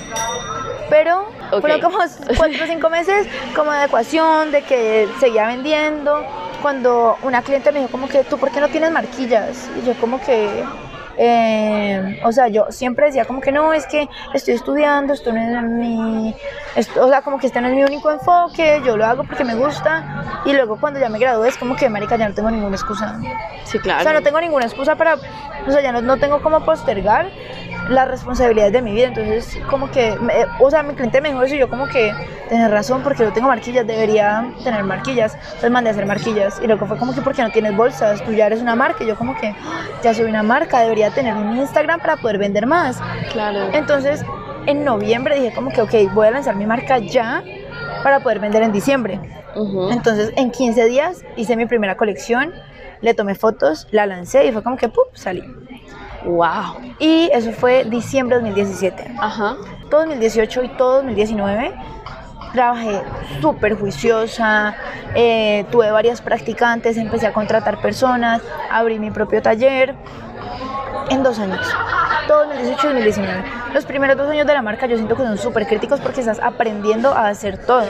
Pero 0.90 1.28
fueron 1.62 1.82
como 1.82 1.98
cuatro 2.38 2.64
o 2.64 2.68
cinco 2.68 2.90
meses 2.90 3.28
como 3.56 3.72
de 3.72 3.78
adecuación, 3.78 4.52
de 4.52 4.62
que 4.64 5.08
seguía 5.20 5.48
vendiendo. 5.48 6.24
Cuando 6.64 7.18
una 7.24 7.42
cliente 7.42 7.74
me 7.74 7.80
dijo 7.80 7.92
como 7.92 8.08
que, 8.08 8.24
¿tú 8.24 8.38
por 8.38 8.50
qué 8.50 8.62
no 8.62 8.70
tienes 8.70 8.90
marquillas? 8.90 9.70
Y 9.82 9.86
yo 9.86 9.96
como 9.96 10.22
que, 10.22 10.64
eh, 11.18 12.20
o 12.24 12.32
sea, 12.32 12.48
yo 12.48 12.68
siempre 12.70 13.08
decía 13.08 13.26
como 13.26 13.42
que 13.42 13.52
no, 13.52 13.74
es 13.74 13.86
que 13.88 14.08
estoy 14.34 14.54
estudiando, 14.56 15.14
esto 15.14 15.32
no 15.32 15.40
es 15.42 15.64
mi, 15.64 16.36
esto- 16.76 17.06
o 17.06 17.10
sea, 17.10 17.22
como 17.22 17.40
que 17.40 17.48
este 17.48 17.62
no 17.62 17.68
es 17.68 17.76
mi 17.76 17.84
único 17.84 18.12
enfoque, 18.12 18.82
yo 18.86 18.98
lo 18.98 19.06
hago 19.06 19.24
porque 19.24 19.44
me 19.44 19.56
gusta. 19.56 20.42
Y 20.46 20.54
luego 20.54 20.78
cuando 20.80 21.00
ya 21.00 21.10
me 21.10 21.20
gradué 21.20 21.50
es 21.50 21.58
como 21.58 21.76
que, 21.76 21.90
marica, 21.90 22.16
ya 22.18 22.28
no 22.30 22.36
tengo 22.36 22.52
ninguna 22.52 22.76
excusa. 22.76 23.20
Sí, 23.66 23.80
claro. 23.80 24.02
O 24.02 24.04
sea, 24.04 24.14
no 24.14 24.22
tengo 24.22 24.40
ninguna 24.42 24.66
excusa 24.66 24.96
para, 24.96 25.16
o 25.16 25.72
sea, 25.72 25.82
ya 25.82 25.92
no, 25.92 26.02
no 26.02 26.18
tengo 26.18 26.42
como 26.42 26.64
postergar 26.66 27.28
las 27.90 28.08
responsabilidades 28.08 28.72
de 28.72 28.82
mi 28.82 28.94
vida. 28.94 29.08
Entonces, 29.08 29.58
como 29.70 29.92
que, 29.92 30.16
me- 30.22 30.34
o 30.60 30.70
sea, 30.70 30.84
mi 30.84 30.94
cliente 30.96 31.20
me 31.22 31.30
dijo 31.30 31.44
eso 31.44 31.56
y 31.56 31.60
yo 31.60 31.70
como 31.70 31.86
que, 31.88 32.14
tenés 32.50 32.70
razón, 32.72 33.02
porque 33.04 33.24
yo 33.24 33.34
tengo 33.34 33.48
marquillas, 33.50 33.86
debería 33.86 34.46
tener 34.64 34.84
marquillas. 34.84 35.34
Entonces 35.36 35.72
mandé 35.72 35.90
a 35.90 35.94
hacer 35.94 36.06
marquillas. 36.06 36.60
Y 36.64 36.68
luego 36.68 36.86
fue 36.86 36.98
como 36.98 37.14
que, 37.14 37.22
¿por 37.22 37.34
qué 37.36 37.42
no 37.42 37.50
tienes 37.52 37.76
bolsas? 37.76 38.24
Tú 38.24 38.32
ya 38.32 38.46
eres 38.48 38.62
una 38.62 38.76
marca. 38.76 39.04
Y 39.04 39.08
yo 39.08 39.18
como 39.18 39.36
que, 39.36 39.48
"Ah, 39.50 39.82
ya 40.04 40.14
soy 40.14 40.26
una 40.26 40.44
marca, 40.44 40.80
debería 40.80 41.03
tener 41.12 41.36
un 41.36 41.58
Instagram 41.58 42.00
para 42.00 42.18
poder 42.18 42.38
vender 42.38 42.66
más. 42.66 43.00
Claro. 43.32 43.70
Entonces, 43.74 44.24
en 44.66 44.84
noviembre 44.84 45.40
dije 45.40 45.54
como 45.54 45.72
que, 45.72 45.82
ok, 45.82 46.14
voy 46.14 46.28
a 46.28 46.32
lanzar 46.32 46.56
mi 46.56 46.66
marca 46.66 46.98
ya 46.98 47.44
para 48.04 48.22
poder 48.22 48.40
vender 48.40 48.64
en 48.64 48.72
diciembre. 48.72 49.20
Ujú. 49.56 49.90
Entonces, 49.92 50.32
en 50.36 50.52
15 50.52 50.86
días 50.86 51.24
hice 51.36 51.56
mi 51.56 51.66
primera 51.66 51.98
colección, 51.98 52.54
le 53.02 53.14
tomé 53.14 53.36
fotos, 53.36 53.88
la 53.92 54.06
lancé 54.06 54.46
y 54.46 54.52
fue 54.52 54.64
como 54.64 54.78
que, 54.78 54.90
¡pup!, 54.90 55.08
salí. 55.14 55.44
Wow. 56.26 56.96
Y 57.00 57.30
eso 57.34 57.52
fue 57.52 57.84
diciembre 57.84 58.38
de 58.38 58.44
2017. 58.44 59.16
Ajá. 59.20 59.58
Todo 59.90 60.02
2018 60.02 60.64
y 60.64 60.70
todo 60.70 60.96
2019 60.98 61.74
trabajé 62.54 63.02
súper 63.42 63.76
juiciosa, 63.76 64.76
eh, 65.16 65.66
tuve 65.72 65.92
varias 65.92 66.22
practicantes, 66.22 66.98
empecé 66.98 67.28
a 67.28 67.34
contratar 67.34 67.82
personas, 67.82 68.42
abrí 68.72 69.00
mi 69.00 69.12
propio 69.12 69.42
taller 69.42 69.96
en 71.10 71.24
dos 71.24 71.40
años. 71.40 71.66
Todo 72.28 72.46
2018 72.46 72.88
y 72.92 72.94
2019. 72.94 73.44
Los 73.74 73.86
primeros 73.86 74.18
dos 74.18 74.30
años 74.30 74.48
de 74.48 74.54
la 74.54 74.62
marca 74.62 74.86
yo 74.86 74.96
siento 74.96 75.16
que 75.16 75.24
son 75.24 75.38
súper 75.38 75.68
críticos 75.68 76.00
porque 76.00 76.22
estás 76.22 76.40
aprendiendo 76.40 77.14
a 77.14 77.28
hacer 77.28 77.58
todo. 77.66 77.84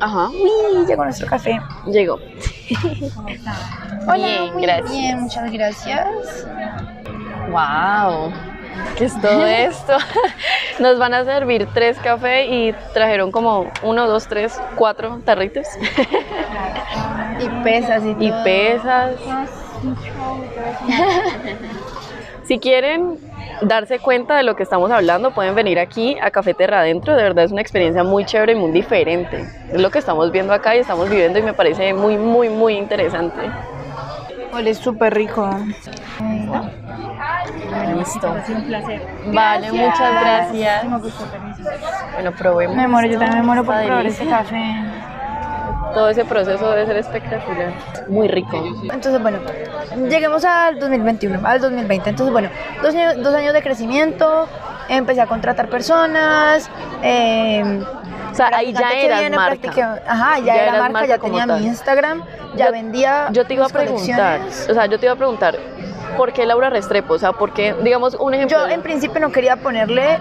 Ajá. 0.00 0.28
Uy, 0.28 0.86
llegó 0.86 1.04
nuestro 1.04 1.26
café. 1.26 1.58
Llegó. 1.86 2.18
Hola, 4.06 4.14
Bien, 4.16 4.52
muy 4.54 4.62
gracias. 4.62 4.90
Bien, 4.90 5.20
muchas 5.22 5.50
gracias. 5.52 6.46
Wow. 7.50 8.32
¿Qué 8.96 9.06
es 9.06 9.20
todo 9.20 9.44
esto? 9.46 9.96
Nos 10.78 10.98
van 10.98 11.14
a 11.14 11.24
servir 11.24 11.66
tres 11.74 11.98
cafés 11.98 12.46
y 12.50 12.74
trajeron 12.92 13.32
como 13.32 13.70
uno, 13.82 14.06
dos, 14.06 14.26
tres, 14.28 14.60
cuatro 14.76 15.20
tarritos 15.24 15.66
Y 17.40 17.48
pesas 17.64 18.02
y, 18.04 18.10
y 18.18 18.30
todo. 18.30 18.44
pesas. 18.44 19.12
Si 22.48 22.58
quieren 22.58 23.18
darse 23.60 23.98
cuenta 23.98 24.34
de 24.34 24.42
lo 24.42 24.56
que 24.56 24.62
estamos 24.62 24.90
hablando, 24.90 25.32
pueden 25.32 25.54
venir 25.54 25.78
aquí 25.78 26.16
a 26.18 26.30
Café 26.30 26.54
Terra 26.54 26.80
Adentro. 26.80 27.14
De 27.14 27.22
verdad 27.22 27.44
es 27.44 27.52
una 27.52 27.60
experiencia 27.60 28.02
muy 28.04 28.24
chévere 28.24 28.52
y 28.52 28.54
muy 28.54 28.70
diferente. 28.70 29.44
Es 29.70 29.78
lo 29.78 29.90
que 29.90 29.98
estamos 29.98 30.32
viendo 30.32 30.54
acá 30.54 30.74
y 30.74 30.78
estamos 30.78 31.10
viviendo 31.10 31.38
y 31.38 31.42
me 31.42 31.52
parece 31.52 31.92
muy, 31.92 32.16
muy, 32.16 32.48
muy 32.48 32.78
interesante. 32.78 33.50
Huele 34.50 34.72
súper 34.72 35.12
rico. 35.12 35.46
Listo. 37.94 38.30
Un 38.30 38.62
placer. 38.62 39.02
Vale, 39.26 39.70
muchas 39.70 40.22
gracias. 40.22 40.86
Bueno, 42.14 42.32
probemos. 42.32 42.74
Me 42.74 42.88
muero, 42.88 43.08
yo 43.08 43.18
también 43.18 43.40
me 43.40 43.46
muero 43.46 43.62
por 43.62 43.74
probar 43.84 44.06
este 44.06 44.26
café. 44.26 44.74
Todo 45.94 46.08
ese 46.10 46.24
proceso 46.24 46.70
debe 46.70 46.86
ser 46.86 46.96
espectacular. 46.98 47.72
Muy 48.08 48.28
rico. 48.28 48.62
Entonces, 48.84 49.20
bueno, 49.20 49.38
lleguemos 50.08 50.44
al 50.44 50.78
2021, 50.78 51.40
al 51.46 51.60
2020. 51.60 52.10
Entonces, 52.10 52.32
bueno, 52.32 52.50
dos 52.82 52.94
años, 52.94 53.22
dos 53.22 53.34
años 53.34 53.52
de 53.54 53.62
crecimiento, 53.62 54.46
empecé 54.88 55.20
a 55.20 55.26
contratar 55.26 55.68
personas. 55.68 56.68
eh, 57.02 57.82
O 58.30 58.34
sea, 58.34 58.50
ahí 58.54 58.72
ya 58.72 58.90
eras 58.92 59.20
viene, 59.20 59.36
marca. 59.36 60.00
ajá, 60.06 60.38
ya, 60.40 60.44
Ya 60.44 60.62
era 60.64 60.72
marca, 60.72 60.88
marca 60.92 61.08
ya 61.08 61.18
tenía 61.18 61.46
tal. 61.46 61.60
mi 61.60 61.66
Instagram, 61.66 62.22
ya 62.54 62.66
Yo- 62.66 62.72
vendía. 62.72 63.28
Yo 63.32 63.46
te 63.46 63.54
iba 63.54 63.66
a 63.66 63.68
preguntar, 63.68 64.40
o 64.70 64.74
sea, 64.74 64.86
yo 64.86 64.98
te 65.00 65.06
iba 65.06 65.14
a 65.14 65.16
preguntar, 65.16 65.56
¿por 66.16 66.32
qué 66.32 66.44
Laura 66.46 66.68
Restrepo? 66.70 67.14
O 67.14 67.18
sea, 67.18 67.32
¿por 67.32 67.52
qué, 67.52 67.74
digamos, 67.82 68.14
un 68.14 68.34
ejemplo? 68.34 68.58
Yo 68.58 68.68
en 68.72 68.82
principio 68.82 69.18
no 69.20 69.32
quería 69.32 69.56
ponerle 69.56 70.18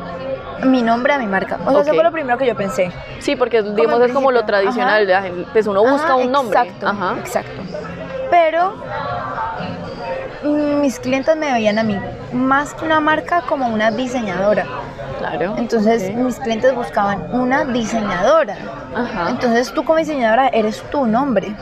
mi 0.63 0.81
nombre 0.81 1.13
a 1.13 1.19
mi 1.19 1.27
marca. 1.27 1.57
O 1.65 1.71
sea, 1.71 1.81
eso 1.81 1.93
fue 1.93 2.03
lo 2.03 2.11
primero 2.11 2.37
que 2.37 2.45
yo 2.47 2.55
pensé. 2.55 2.91
Sí, 3.19 3.35
porque 3.35 3.61
digamos 3.61 4.01
es 4.01 4.11
como 4.11 4.31
lo 4.31 4.43
tradicional, 4.45 5.07
gente- 5.07 5.45
pues 5.53 5.67
uno 5.67 5.81
busca 5.83 6.07
Ajá, 6.07 6.15
un 6.15 6.31
nombre. 6.31 6.59
Exacto, 6.59 6.87
Ajá. 6.87 7.15
exacto. 7.19 7.61
Pero 8.29 8.73
mis 10.43 10.99
clientes 10.99 11.35
me 11.35 11.51
veían 11.51 11.79
a 11.79 11.83
mí 11.83 11.99
más 12.31 12.73
que 12.73 12.85
una 12.85 12.99
marca 12.99 13.41
como 13.41 13.67
una 13.67 13.91
diseñadora. 13.91 14.65
Claro. 15.19 15.55
Entonces 15.57 16.13
mis 16.15 16.37
clientes 16.39 16.75
buscaban 16.75 17.27
una 17.33 17.65
diseñadora. 17.65 18.55
Ajá. 18.95 19.29
Entonces 19.29 19.71
tú 19.73 19.83
como 19.83 19.97
diseñadora 19.99 20.47
eres 20.49 20.81
tu 20.91 21.05
nombre. 21.07 21.55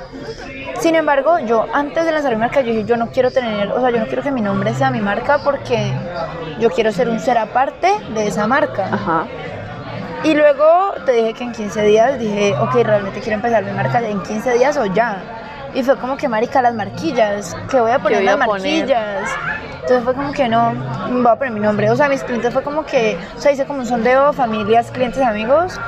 Sin 0.79 0.95
embargo, 0.95 1.39
yo 1.39 1.65
antes 1.73 2.05
de 2.05 2.11
lanzar 2.11 2.33
mi 2.33 2.39
marca, 2.39 2.61
yo 2.61 2.71
dije, 2.71 2.85
yo 2.85 2.97
no 2.97 3.07
quiero 3.07 3.31
tener, 3.31 3.71
o 3.71 3.81
sea, 3.81 3.89
yo 3.89 3.99
no 3.99 4.05
quiero 4.07 4.21
que 4.21 4.31
mi 4.31 4.41
nombre 4.41 4.73
sea 4.73 4.91
mi 4.91 4.99
marca 4.99 5.39
porque 5.43 5.91
yo 6.59 6.69
quiero 6.69 6.91
ser 6.91 7.09
un 7.09 7.19
ser 7.19 7.37
aparte 7.37 7.91
de 8.13 8.27
esa 8.27 8.45
marca. 8.47 8.89
Ajá. 8.91 9.25
Y 10.23 10.33
luego 10.33 10.93
te 11.05 11.11
dije 11.13 11.33
que 11.33 11.43
en 11.43 11.51
15 11.51 11.81
días 11.83 12.19
dije, 12.19 12.55
ok, 12.59 12.73
realmente 12.83 13.19
quiero 13.19 13.35
empezar 13.35 13.63
mi 13.63 13.71
marca 13.71 13.99
en 14.01 14.21
15 14.21 14.53
días 14.53 14.75
o 14.77 14.85
ya. 14.85 15.17
Y 15.73 15.83
fue 15.83 15.97
como 15.97 16.17
que, 16.17 16.27
marica, 16.27 16.61
las 16.61 16.73
marquillas, 16.73 17.55
que 17.69 17.79
voy 17.79 17.91
a 17.91 17.99
poner 17.99 18.19
voy 18.19 18.27
a 18.29 18.37
las 18.37 18.47
poner? 18.47 18.79
marquillas. 18.79 19.29
Entonces 19.73 20.03
fue 20.03 20.13
como 20.15 20.31
que 20.31 20.47
no, 20.49 20.73
voy 21.11 21.27
a 21.27 21.35
poner 21.35 21.53
mi 21.53 21.59
nombre. 21.59 21.91
O 21.91 21.95
sea, 21.95 22.09
mis 22.09 22.23
clientes 22.23 22.51
fue 22.51 22.63
como 22.63 22.85
que, 22.85 23.17
o 23.37 23.39
sea, 23.39 23.51
hice 23.51 23.65
como 23.65 23.79
un 23.79 23.85
sondeo, 23.85 24.33
familias, 24.33 24.89
clientes, 24.89 25.21
amigos. 25.21 25.79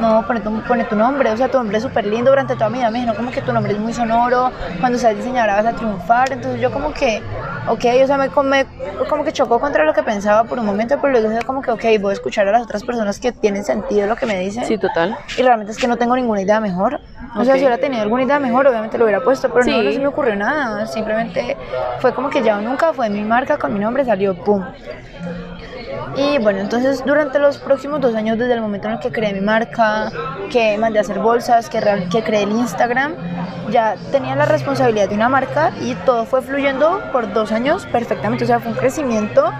No, 0.00 0.22
pone 0.26 0.40
tu, 0.40 0.50
pone 0.62 0.84
tu 0.84 0.94
nombre, 0.94 1.30
o 1.30 1.36
sea, 1.36 1.48
tu 1.48 1.56
nombre 1.58 1.78
es 1.78 1.82
súper 1.82 2.06
lindo 2.06 2.30
durante 2.30 2.54
toda 2.54 2.68
mi 2.68 2.78
vida. 2.78 2.90
Me 2.90 2.98
dijeron 2.98 3.16
como 3.16 3.30
que 3.30 3.40
tu 3.40 3.52
nombre 3.52 3.72
es 3.72 3.78
muy 3.78 3.92
sonoro, 3.94 4.50
cuando 4.80 4.98
seas 4.98 5.16
diseñadora 5.16 5.56
vas 5.56 5.66
a 5.66 5.72
triunfar. 5.72 6.32
Entonces 6.32 6.60
yo 6.60 6.70
como 6.70 6.92
que, 6.92 7.22
ok, 7.68 7.84
o 8.02 8.06
sea, 8.06 8.18
me, 8.18 8.28
me- 8.44 8.66
como 9.08 9.24
que 9.24 9.32
chocó 9.32 9.58
contra 9.58 9.84
lo 9.84 9.94
que 9.94 10.02
pensaba 10.02 10.44
por 10.44 10.58
un 10.58 10.66
momento, 10.66 10.98
pero 11.00 11.12
luego 11.12 11.30
dije 11.30 11.42
como 11.44 11.62
que, 11.62 11.70
ok, 11.70 11.84
voy 12.00 12.10
a 12.10 12.12
escuchar 12.12 12.46
a 12.46 12.52
las 12.52 12.62
otras 12.62 12.84
personas 12.84 13.18
que 13.18 13.32
tienen 13.32 13.64
sentido 13.64 14.06
lo 14.06 14.16
que 14.16 14.26
me 14.26 14.38
dicen. 14.40 14.64
Sí, 14.64 14.76
total. 14.76 15.16
Y 15.38 15.42
realmente 15.42 15.72
es 15.72 15.78
que 15.78 15.86
no 15.88 15.96
tengo 15.96 16.14
ninguna 16.14 16.42
idea 16.42 16.60
mejor. 16.60 17.00
O 17.34 17.44
sea, 17.44 17.54
si 17.54 17.60
hubiera 17.60 17.78
tenido 17.78 18.02
alguna 18.02 18.22
idea 18.22 18.38
mejor, 18.38 18.66
obviamente 18.66 18.98
lo 18.98 19.04
hubiera 19.04 19.20
puesto, 19.22 19.48
pero 19.50 19.64
no, 19.64 19.92
se 19.92 19.98
me 19.98 20.06
ocurrió 20.06 20.36
nada. 20.36 20.86
Simplemente 20.86 21.56
fue 22.00 22.12
como 22.14 22.28
que 22.30 22.42
ya 22.42 22.58
o 22.58 22.60
nunca 22.60 22.92
fue 22.92 23.08
mi 23.10 23.24
marca 23.24 23.56
con 23.58 23.72
mi 23.72 23.78
nombre, 23.80 24.04
salió 24.04 24.34
pum. 24.34 24.62
Y 26.16 26.38
bueno, 26.38 26.60
entonces 26.60 27.04
durante 27.04 27.38
los 27.38 27.58
próximos 27.58 28.00
dos 28.00 28.14
años, 28.14 28.38
desde 28.38 28.54
el 28.54 28.60
momento 28.60 28.88
en 28.88 28.94
el 28.94 29.00
que 29.00 29.12
creé 29.12 29.32
mi 29.34 29.40
marca, 29.40 30.10
que 30.50 30.78
mandé 30.78 30.98
a 30.98 31.02
hacer 31.02 31.18
bolsas, 31.18 31.68
que, 31.68 31.80
real- 31.80 32.08
que 32.08 32.22
creé 32.22 32.44
el 32.44 32.52
Instagram, 32.52 33.14
ya 33.70 33.96
tenía 34.12 34.34
la 34.36 34.46
responsabilidad 34.46 35.08
de 35.08 35.14
una 35.14 35.28
marca 35.28 35.72
y 35.80 35.94
todo 36.06 36.24
fue 36.24 36.40
fluyendo 36.42 37.00
por 37.12 37.32
dos 37.32 37.52
años 37.52 37.86
perfectamente. 37.92 38.44
O 38.44 38.46
sea, 38.46 38.60
fue 38.60 38.72
un 38.72 38.78
crecimiento 38.78 39.52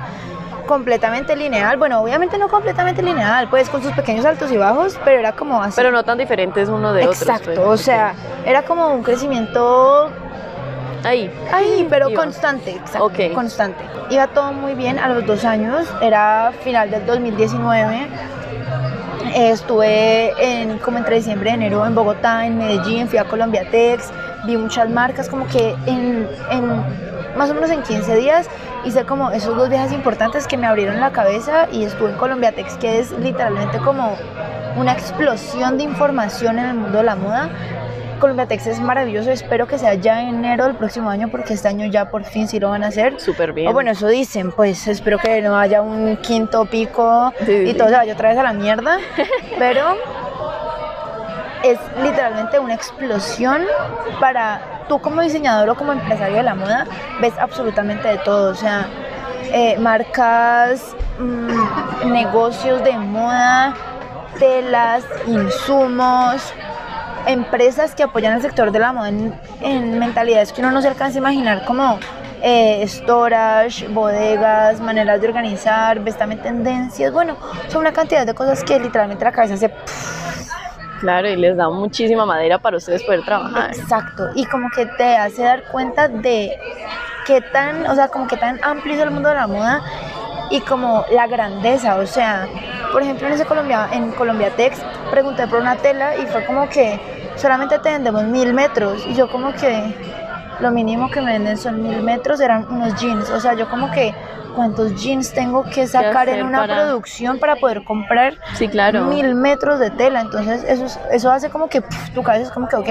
completamente 0.66 1.37
lineal. 1.37 1.77
Bueno, 1.77 2.01
obviamente 2.01 2.38
no 2.38 2.49
completamente 2.49 3.03
lineal, 3.03 3.49
pues 3.49 3.68
con 3.68 3.83
sus 3.83 3.92
pequeños 3.92 4.25
altos 4.25 4.51
y 4.51 4.57
bajos, 4.57 4.99
pero 5.05 5.18
era 5.20 5.33
como 5.33 5.62
así. 5.62 5.75
Pero 5.77 5.90
no 5.92 6.03
tan 6.05 6.18
diferentes 6.18 6.68
uno 6.68 6.92
de. 6.92 7.05
Exacto, 7.05 7.53
pues. 7.55 7.59
o 7.59 7.77
sea, 7.77 8.14
era 8.44 8.62
como 8.62 8.88
un 8.88 9.03
crecimiento 9.03 10.11
Ahí. 11.06 11.30
ahí, 11.52 11.86
pero 11.88 12.10
Iba. 12.10 12.22
constante, 12.22 12.72
exacto, 12.72 13.10
constante. 13.34 13.84
Iba 14.10 14.26
todo 14.28 14.52
muy 14.52 14.74
bien 14.74 14.98
a 14.98 15.08
los 15.08 15.24
dos 15.24 15.44
años, 15.44 15.86
era 16.02 16.52
final 16.64 16.90
del 16.90 17.06
2019. 17.06 18.08
Eh, 19.34 19.50
Estuve 19.50 20.32
en, 20.38 20.78
como 20.78 20.98
entre 20.98 21.16
diciembre 21.16 21.50
y 21.50 21.54
enero 21.54 21.86
en 21.86 21.94
Bogotá, 21.94 22.46
en 22.46 22.58
Medellín, 22.58 23.06
fui 23.06 23.18
a 23.18 23.24
Colombia 23.24 23.68
Tex, 23.70 24.10
vi 24.46 24.56
muchas 24.56 24.88
marcas, 24.90 25.28
como 25.28 25.46
que 25.46 25.76
en, 25.86 26.28
en 26.50 26.84
más 27.36 27.50
o 27.50 27.54
menos 27.54 27.70
en 27.70 27.82
15 27.82 28.16
días 28.16 28.48
hice 28.84 29.04
como 29.04 29.30
esos 29.30 29.56
dos 29.56 29.68
viajes 29.68 29.92
importantes 29.92 30.46
que 30.46 30.56
me 30.56 30.66
abrieron 30.66 31.00
la 31.00 31.10
cabeza 31.10 31.68
y 31.70 31.84
estuve 31.84 32.10
en 32.10 32.16
Colombia 32.16 32.52
Tex, 32.52 32.76
que 32.78 32.98
es 32.98 33.10
literalmente 33.12 33.78
como 33.78 34.16
una 34.76 34.92
explosión 34.92 35.76
de 35.76 35.84
información 35.84 36.58
en 36.58 36.66
el 36.66 36.74
mundo 36.74 36.98
de 36.98 37.04
la 37.04 37.16
moda. 37.16 37.50
Colombiatex 38.18 38.66
es 38.66 38.81
maravilloso, 38.81 39.31
espero 39.31 39.66
que 39.66 39.79
sea 39.79 39.94
ya 39.94 40.22
enero 40.22 40.64
del 40.64 40.74
próximo 40.76 41.11
año 41.11 41.29
porque 41.29 41.55
este 41.55 41.68
año 41.68 41.87
ya 41.87 42.11
por 42.11 42.24
fin 42.24 42.48
sí 42.48 42.59
lo 42.59 42.70
van 42.70 42.85
a 42.85 42.88
hacer. 42.88 43.20
Súper 43.20 43.52
bien. 43.52 43.68
O 43.68 43.72
bueno, 43.72 43.90
eso 43.90 44.09
dicen, 44.09 44.52
pues 44.52 44.87
espero 44.88 45.18
que 45.18 45.42
no 45.42 45.57
haya 45.57 45.83
un 45.83 46.16
quinto 46.18 46.64
pico 46.64 47.33
Sí, 47.44 47.52
y 47.52 47.72
sí. 47.72 47.74
todo 47.74 47.88
se 47.88 47.94
vaya 47.94 48.12
otra 48.14 48.31
vez 48.31 48.38
a 48.38 48.42
la 48.42 48.52
mierda, 48.52 48.98
pero 49.59 49.96
es 51.62 51.79
literalmente 52.02 52.59
una 52.59 52.74
explosión 52.74 53.62
para 54.20 54.61
tú 54.88 55.00
como 55.00 55.20
diseñador 55.22 55.68
o 55.70 55.74
como 55.74 55.92
empresario 55.92 56.37
de 56.37 56.42
la 56.42 56.55
moda, 56.55 56.87
ves 57.20 57.35
absolutamente 57.38 58.07
de 58.07 58.18
todo, 58.18 58.52
o 58.52 58.55
sea, 58.55 58.87
eh, 59.52 59.76
marcas, 59.79 60.94
mm, 61.18 62.12
negocios 62.12 62.83
de 62.85 62.92
moda, 62.98 63.74
telas, 64.38 65.05
insumos, 65.26 66.52
empresas 67.26 67.94
que 67.94 68.02
apoyan 68.02 68.34
el 68.34 68.42
sector 68.42 68.70
de 68.72 68.78
la 68.78 68.92
moda 68.92 69.08
en, 69.08 69.34
en 69.60 69.98
mentalidades 69.98 70.52
que 70.52 70.60
uno 70.60 70.70
no 70.70 70.80
se 70.80 70.88
alcanza 70.88 71.18
a 71.18 71.20
imaginar 71.20 71.64
como 71.64 71.98
eh, 72.42 72.86
storage, 72.86 73.88
bodegas, 73.88 74.80
maneras 74.80 75.20
de 75.20 75.28
organizar, 75.28 76.00
vestame 76.00 76.36
tendencias, 76.36 77.12
bueno, 77.12 77.36
son 77.68 77.80
una 77.80 77.92
cantidad 77.92 78.26
de 78.26 78.34
cosas 78.34 78.62
que 78.62 78.78
literalmente 78.78 79.24
la 79.24 79.32
cabeza 79.32 79.56
se... 79.56 79.72
Claro, 81.00 81.28
y 81.28 81.36
les 81.36 81.56
da 81.56 81.68
muchísima 81.68 82.24
madera 82.24 82.58
para 82.58 82.78
ustedes 82.78 83.02
poder 83.02 83.22
trabajar. 83.24 83.70
Exacto, 83.74 84.28
y 84.34 84.46
como 84.46 84.70
que 84.70 84.86
te 84.86 85.16
hace 85.16 85.42
dar 85.42 85.64
cuenta 85.64 86.08
de 86.08 86.58
qué 87.26 87.40
tan, 87.40 87.86
o 87.86 87.94
sea, 87.94 88.08
como 88.08 88.26
que 88.26 88.36
tan 88.36 88.62
amplio 88.62 88.94
es 88.94 89.00
el 89.00 89.10
mundo 89.10 89.28
de 89.28 89.34
la 89.34 89.46
moda 89.46 89.82
y 90.50 90.61
como 90.61 91.04
la 91.11 91.26
grandeza, 91.26 91.96
o 91.96 92.06
sea, 92.06 92.48
por 92.92 93.02
ejemplo 93.02 93.26
en 93.26 93.35
ese 93.35 93.44
Colombia, 93.44 93.88
en 93.92 94.12
Colombia 94.12 94.50
Tex 94.56 94.80
pregunté 95.11 95.46
por 95.46 95.61
una 95.61 95.76
tela 95.76 96.16
y 96.16 96.26
fue 96.26 96.44
como 96.44 96.68
que 96.68 97.00
solamente 97.37 97.78
te 97.78 97.90
vendemos 97.90 98.24
mil 98.24 98.54
metros 98.54 99.04
y 99.06 99.14
yo 99.14 99.28
como 99.28 99.52
que 99.52 99.94
lo 100.60 100.70
mínimo 100.70 101.10
que 101.10 101.20
me 101.20 101.32
venden 101.32 101.56
son 101.56 101.82
mil 101.82 102.02
metros, 102.02 102.40
eran 102.40 102.66
unos 102.70 102.94
jeans, 103.00 103.28
o 103.30 103.40
sea, 103.40 103.54
yo 103.54 103.68
como 103.68 103.90
que 103.90 104.14
cuántos 104.54 104.94
jeans 105.02 105.34
tengo 105.34 105.64
que 105.64 105.86
sacar 105.86 106.30
en 106.30 106.46
una 106.46 106.60
para- 106.60 106.76
producción 106.84 107.38
para 107.38 107.56
poder 107.56 107.84
comprar 107.84 108.38
Sí, 108.54 108.68
claro. 108.68 109.04
mil 109.04 109.34
metros 109.34 109.78
de 109.78 109.90
tela. 109.90 110.22
Entonces, 110.22 110.64
eso, 110.66 110.86
es- 110.86 110.98
eso 111.12 111.30
hace 111.30 111.50
como 111.50 111.68
que 111.68 111.82
pf, 111.82 112.12
tu 112.14 112.22
cabeza 112.22 112.44
es 112.46 112.50
como 112.50 112.66
que, 112.66 112.76
ok, 112.76 112.88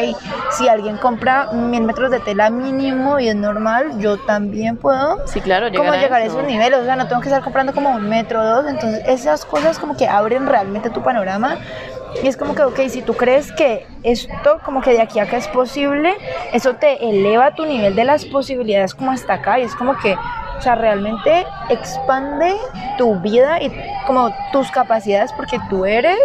si 0.51 0.67
alguien 0.67 0.97
compra 0.97 1.47
mil 1.53 1.81
metros 1.81 2.11
de 2.11 2.19
tela 2.19 2.51
mínimo 2.51 3.19
y 3.19 3.29
es 3.29 3.35
normal, 3.35 3.97
yo 3.97 4.17
también 4.17 4.77
puedo. 4.77 5.25
Sí, 5.25 5.41
claro, 5.41 5.65
llegar 5.69 5.79
Como 5.87 5.93
a 5.93 5.97
llegar 5.97 6.21
a 6.21 6.25
eso. 6.25 6.37
esos 6.37 6.47
niveles, 6.47 6.77
o 6.79 6.85
sea, 6.85 6.95
no 6.97 7.07
tengo 7.07 7.21
que 7.21 7.29
estar 7.29 7.43
comprando 7.43 7.73
como 7.73 7.89
un 7.89 8.07
metro 8.07 8.41
o 8.41 8.45
dos. 8.45 8.67
Entonces, 8.67 9.01
esas 9.07 9.43
cosas 9.43 9.79
como 9.79 9.97
que 9.97 10.07
abren 10.07 10.45
realmente 10.45 10.91
tu 10.91 11.01
panorama. 11.01 11.57
Y 12.23 12.27
es 12.27 12.37
como 12.37 12.55
que, 12.55 12.63
ok, 12.63 12.79
si 12.87 13.01
tú 13.01 13.13
crees 13.13 13.51
que 13.51 13.85
esto, 14.03 14.59
como 14.63 14.81
que 14.81 14.91
de 14.91 15.01
aquí 15.01 15.19
a 15.19 15.23
acá 15.23 15.37
es 15.37 15.47
posible, 15.47 16.15
eso 16.53 16.75
te 16.75 17.09
eleva 17.09 17.55
tu 17.55 17.65
nivel 17.65 17.95
de 17.95 18.03
las 18.03 18.25
posibilidades 18.25 18.93
como 18.95 19.11
hasta 19.11 19.33
acá. 19.33 19.59
Y 19.59 19.63
es 19.63 19.75
como 19.75 19.97
que, 19.97 20.15
o 20.57 20.61
sea, 20.61 20.75
realmente 20.75 21.45
expande 21.69 22.55
tu 22.97 23.19
vida 23.19 23.61
y 23.61 23.71
como 24.07 24.31
tus 24.51 24.71
capacidades 24.71 25.33
porque 25.33 25.59
tú 25.69 25.85
eres 25.85 26.17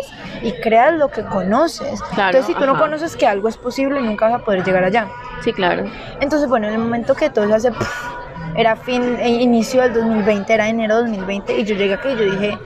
y 0.42 0.53
creas 0.53 0.94
lo 0.94 1.09
que 1.09 1.24
conoces. 1.24 2.00
Claro, 2.14 2.38
Entonces, 2.38 2.46
si 2.46 2.55
tú 2.55 2.66
no 2.66 2.79
conoces 2.79 3.16
que 3.16 3.26
algo 3.26 3.48
es 3.48 3.57
posible, 3.57 4.00
nunca 4.00 4.29
vas 4.29 4.40
a 4.40 4.44
poder 4.44 4.64
llegar 4.64 4.85
allá. 4.85 5.09
Sí, 5.42 5.53
claro. 5.53 5.85
Entonces, 6.20 6.48
bueno, 6.48 6.68
en 6.68 6.74
el 6.74 6.79
momento 6.79 7.14
que 7.14 7.31
todo 7.31 7.46
se 7.46 7.55
hace, 7.55 7.72
pff, 7.72 8.20
era 8.57 8.77
fin, 8.77 9.17
eh, 9.21 9.29
inicio 9.29 9.83
del 9.83 9.95
2020, 9.95 10.53
era 10.53 10.69
enero 10.69 10.97
del 10.97 11.07
2020, 11.07 11.59
y 11.59 11.65
yo 11.65 11.75
llegué 11.75 11.95
aquí 11.95 12.09
y 12.09 12.17
yo 12.17 12.25
dije, 12.31 12.59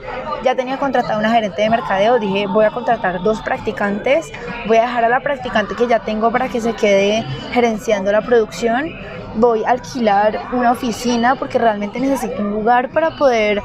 ya 0.43 0.55
tenía 0.55 0.77
contratada 0.77 1.17
una 1.17 1.31
gerente 1.31 1.61
de 1.61 1.69
mercadeo, 1.69 2.19
dije, 2.19 2.47
voy 2.47 2.65
a 2.65 2.71
contratar 2.71 3.21
dos 3.23 3.41
practicantes, 3.41 4.31
voy 4.67 4.77
a 4.77 4.81
dejar 4.81 5.05
a 5.05 5.09
la 5.09 5.19
practicante 5.19 5.75
que 5.75 5.87
ya 5.87 5.99
tengo 5.99 6.31
para 6.31 6.49
que 6.49 6.61
se 6.61 6.73
quede 6.73 7.23
gerenciando 7.51 8.11
la 8.11 8.21
producción, 8.21 8.91
voy 9.35 9.63
a 9.63 9.71
alquilar 9.71 10.39
una 10.53 10.71
oficina 10.71 11.35
porque 11.35 11.59
realmente 11.59 11.99
necesito 11.99 12.41
un 12.41 12.51
lugar 12.51 12.89
para 12.89 13.17
poder 13.17 13.61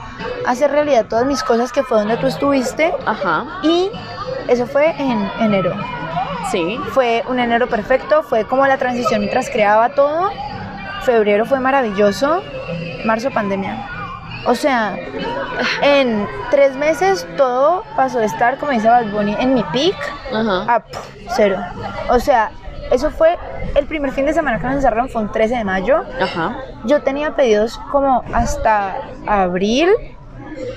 hacer 0.47 0.71
realidad 0.71 1.07
todas 1.07 1.27
mis 1.27 1.43
cosas 1.43 1.73
que 1.73 1.83
fue 1.83 1.99
donde 1.99 2.17
tú 2.17 2.27
estuviste, 2.27 2.93
Ajá. 3.07 3.47
y 3.63 3.91
eso 4.49 4.67
fue 4.67 4.91
en 4.99 5.31
enero. 5.41 5.75
Sí. 6.51 6.81
Fue 6.91 7.23
un 7.29 7.39
enero 7.39 7.69
perfecto, 7.69 8.23
fue 8.25 8.45
como 8.45 8.67
la 8.67 8.77
transición 8.77 9.21
mientras 9.21 9.49
creaba 9.51 9.91
todo. 9.91 10.31
Febrero 11.03 11.45
fue 11.45 11.61
maravilloso, 11.61 12.43
marzo 13.05 13.31
pandemia. 13.31 13.89
O 14.47 14.55
sea, 14.55 14.97
en 15.83 16.27
tres 16.51 16.75
meses 16.77 17.27
todo 17.37 17.85
pasó 17.97 18.19
de 18.19 18.27
estar, 18.27 18.57
como 18.59 18.73
dice 18.73 18.89
Bad 18.89 19.11
Bunny, 19.11 19.37
en 19.39 19.55
mi 19.55 19.63
peak 19.65 19.97
Ajá. 20.33 20.75
a 20.75 20.81
pff, 20.81 20.99
cero. 21.37 21.59
O 22.09 22.19
sea, 22.19 22.51
eso 22.91 23.11
fue 23.11 23.39
el 23.75 23.87
primer 23.87 24.13
fin 24.13 24.27
de 24.27 24.33
semana 24.33 24.59
que 24.59 24.67
nos 24.67 24.77
encerraron, 24.77 25.09
fue 25.09 25.23
un 25.23 25.31
13 25.31 25.57
de 25.57 25.65
mayo. 25.65 26.03
Ajá. 26.21 26.57
Yo 26.85 27.03
tenía 27.03 27.37
pedidos 27.37 27.79
como 27.91 28.25
hasta 28.33 28.97
abril 29.27 29.91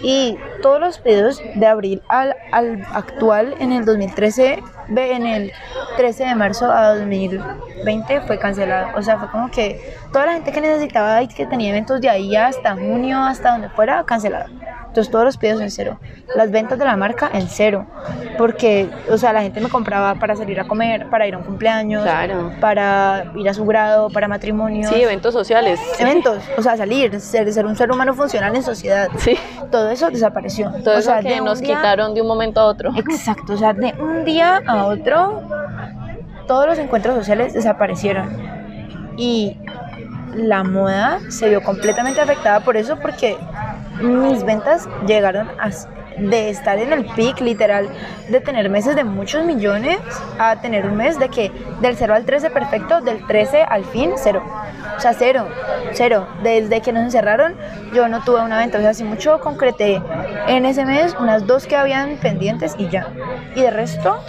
y 0.01 0.37
todos 0.61 0.79
los 0.79 0.97
pedidos 0.99 1.41
de 1.55 1.65
abril 1.65 2.01
al, 2.09 2.35
al 2.51 2.85
actual 2.93 3.55
en 3.59 3.71
el 3.71 3.85
2013, 3.85 4.41
ve, 4.43 4.63
en 4.89 5.25
el 5.25 5.51
13 5.97 6.25
de 6.25 6.35
marzo 6.35 6.71
a 6.71 6.95
2020 6.95 8.21
fue 8.21 8.39
cancelado. 8.39 8.89
O 8.97 9.01
sea, 9.01 9.17
fue 9.17 9.29
como 9.29 9.49
que 9.49 9.95
toda 10.11 10.25
la 10.27 10.33
gente 10.33 10.51
que 10.51 10.61
necesitaba 10.61 11.21
y 11.21 11.27
que 11.27 11.45
tenía 11.45 11.69
eventos 11.69 12.01
de 12.01 12.09
ahí 12.09 12.35
hasta 12.35 12.73
junio, 12.75 13.19
hasta 13.19 13.51
donde 13.51 13.69
fuera, 13.69 14.03
cancelado. 14.05 14.45
Entonces 14.87 15.11
todos 15.11 15.25
los 15.25 15.37
pedidos 15.37 15.59
en 15.61 15.71
cero. 15.71 15.99
Las 16.35 16.51
ventas 16.51 16.77
de 16.77 16.85
la 16.85 16.95
marca 16.95 17.27
en 17.33 17.47
cero. 17.47 17.87
Porque, 18.37 18.89
o 19.09 19.17
sea, 19.17 19.33
la 19.33 19.41
gente 19.41 19.59
me 19.59 19.67
compraba 19.67 20.13
para 20.15 20.35
salir 20.35 20.59
a 20.59 20.65
comer, 20.67 21.09
para 21.09 21.25
ir 21.25 21.33
a 21.33 21.39
un 21.39 21.43
cumpleaños, 21.43 22.03
Claro. 22.03 22.51
para 22.61 23.31
ir 23.35 23.49
a 23.49 23.55
su 23.55 23.65
grado, 23.65 24.11
para 24.11 24.27
matrimonios 24.27 24.91
Sí, 24.91 25.01
eventos 25.01 25.33
sociales. 25.33 25.79
eventos, 25.97 26.37
o 26.59 26.61
sea, 26.61 26.77
salir, 26.77 27.19
ser, 27.19 27.51
ser 27.51 27.65
un 27.65 27.75
ser 27.75 27.91
humano 27.91 28.13
funcional 28.13 28.55
en 28.55 28.61
sociedad. 28.61 29.07
Sí. 29.17 29.35
Todo 29.71 29.89
eso 29.89 30.11
desapareció. 30.11 30.71
Todo 30.83 30.95
o 30.95 30.99
eso 30.99 31.09
sea, 31.09 31.21
que 31.21 31.29
de 31.29 31.41
nos 31.41 31.59
día- 31.59 31.75
quitaron 31.75 32.13
de 32.13 32.21
un 32.21 32.27
momento 32.27 32.59
a 32.59 32.65
otro. 32.65 32.91
Exacto, 32.95 33.53
o 33.53 33.57
sea, 33.57 33.73
de 33.73 33.95
un 33.99 34.23
día 34.25 34.61
a 34.67 34.72
otro, 34.73 35.43
todos 36.47 36.67
los 36.67 36.77
encuentros 36.77 37.15
sociales 37.15 37.53
desaparecieron. 37.53 38.29
Y 39.17 39.57
la 40.35 40.63
moda 40.63 41.19
se 41.29 41.49
vio 41.49 41.61
completamente 41.61 42.19
afectada 42.19 42.61
por 42.61 42.77
eso 42.77 42.97
porque 42.99 43.37
mis 44.01 44.43
ventas 44.43 44.89
llegaron 45.05 45.47
a 45.59 45.69
de 46.17 46.49
estar 46.49 46.77
en 46.77 46.93
el 46.93 47.05
peak 47.05 47.41
literal 47.41 47.89
de 48.29 48.39
tener 48.39 48.69
meses 48.69 48.95
de 48.95 49.03
muchos 49.03 49.45
millones 49.45 49.97
a 50.39 50.61
tener 50.61 50.85
un 50.85 50.95
mes 50.95 51.19
de 51.19 51.29
que 51.29 51.51
del 51.81 51.95
0 51.95 52.13
al 52.13 52.25
13 52.25 52.49
perfecto, 52.49 53.01
del 53.01 53.25
13 53.25 53.63
al 53.63 53.83
fin 53.85 54.11
cero. 54.15 54.43
O 54.95 54.99
sea, 54.99 55.13
cero, 55.13 55.47
cero. 55.93 56.27
Desde 56.43 56.81
que 56.81 56.93
nos 56.93 57.03
encerraron 57.03 57.55
yo 57.93 58.07
no 58.07 58.23
tuve 58.23 58.41
una 58.41 58.59
venta, 58.59 58.77
o 58.77 58.81
sea, 58.81 58.93
si 58.93 59.03
mucho 59.03 59.39
concreté 59.39 60.01
en 60.47 60.65
ese 60.65 60.85
mes 60.85 61.15
unas 61.19 61.47
dos 61.47 61.67
que 61.67 61.75
habían 61.75 62.17
pendientes 62.17 62.75
y 62.77 62.89
ya. 62.89 63.07
Y 63.55 63.61
de 63.61 63.71
resto, 63.71 64.19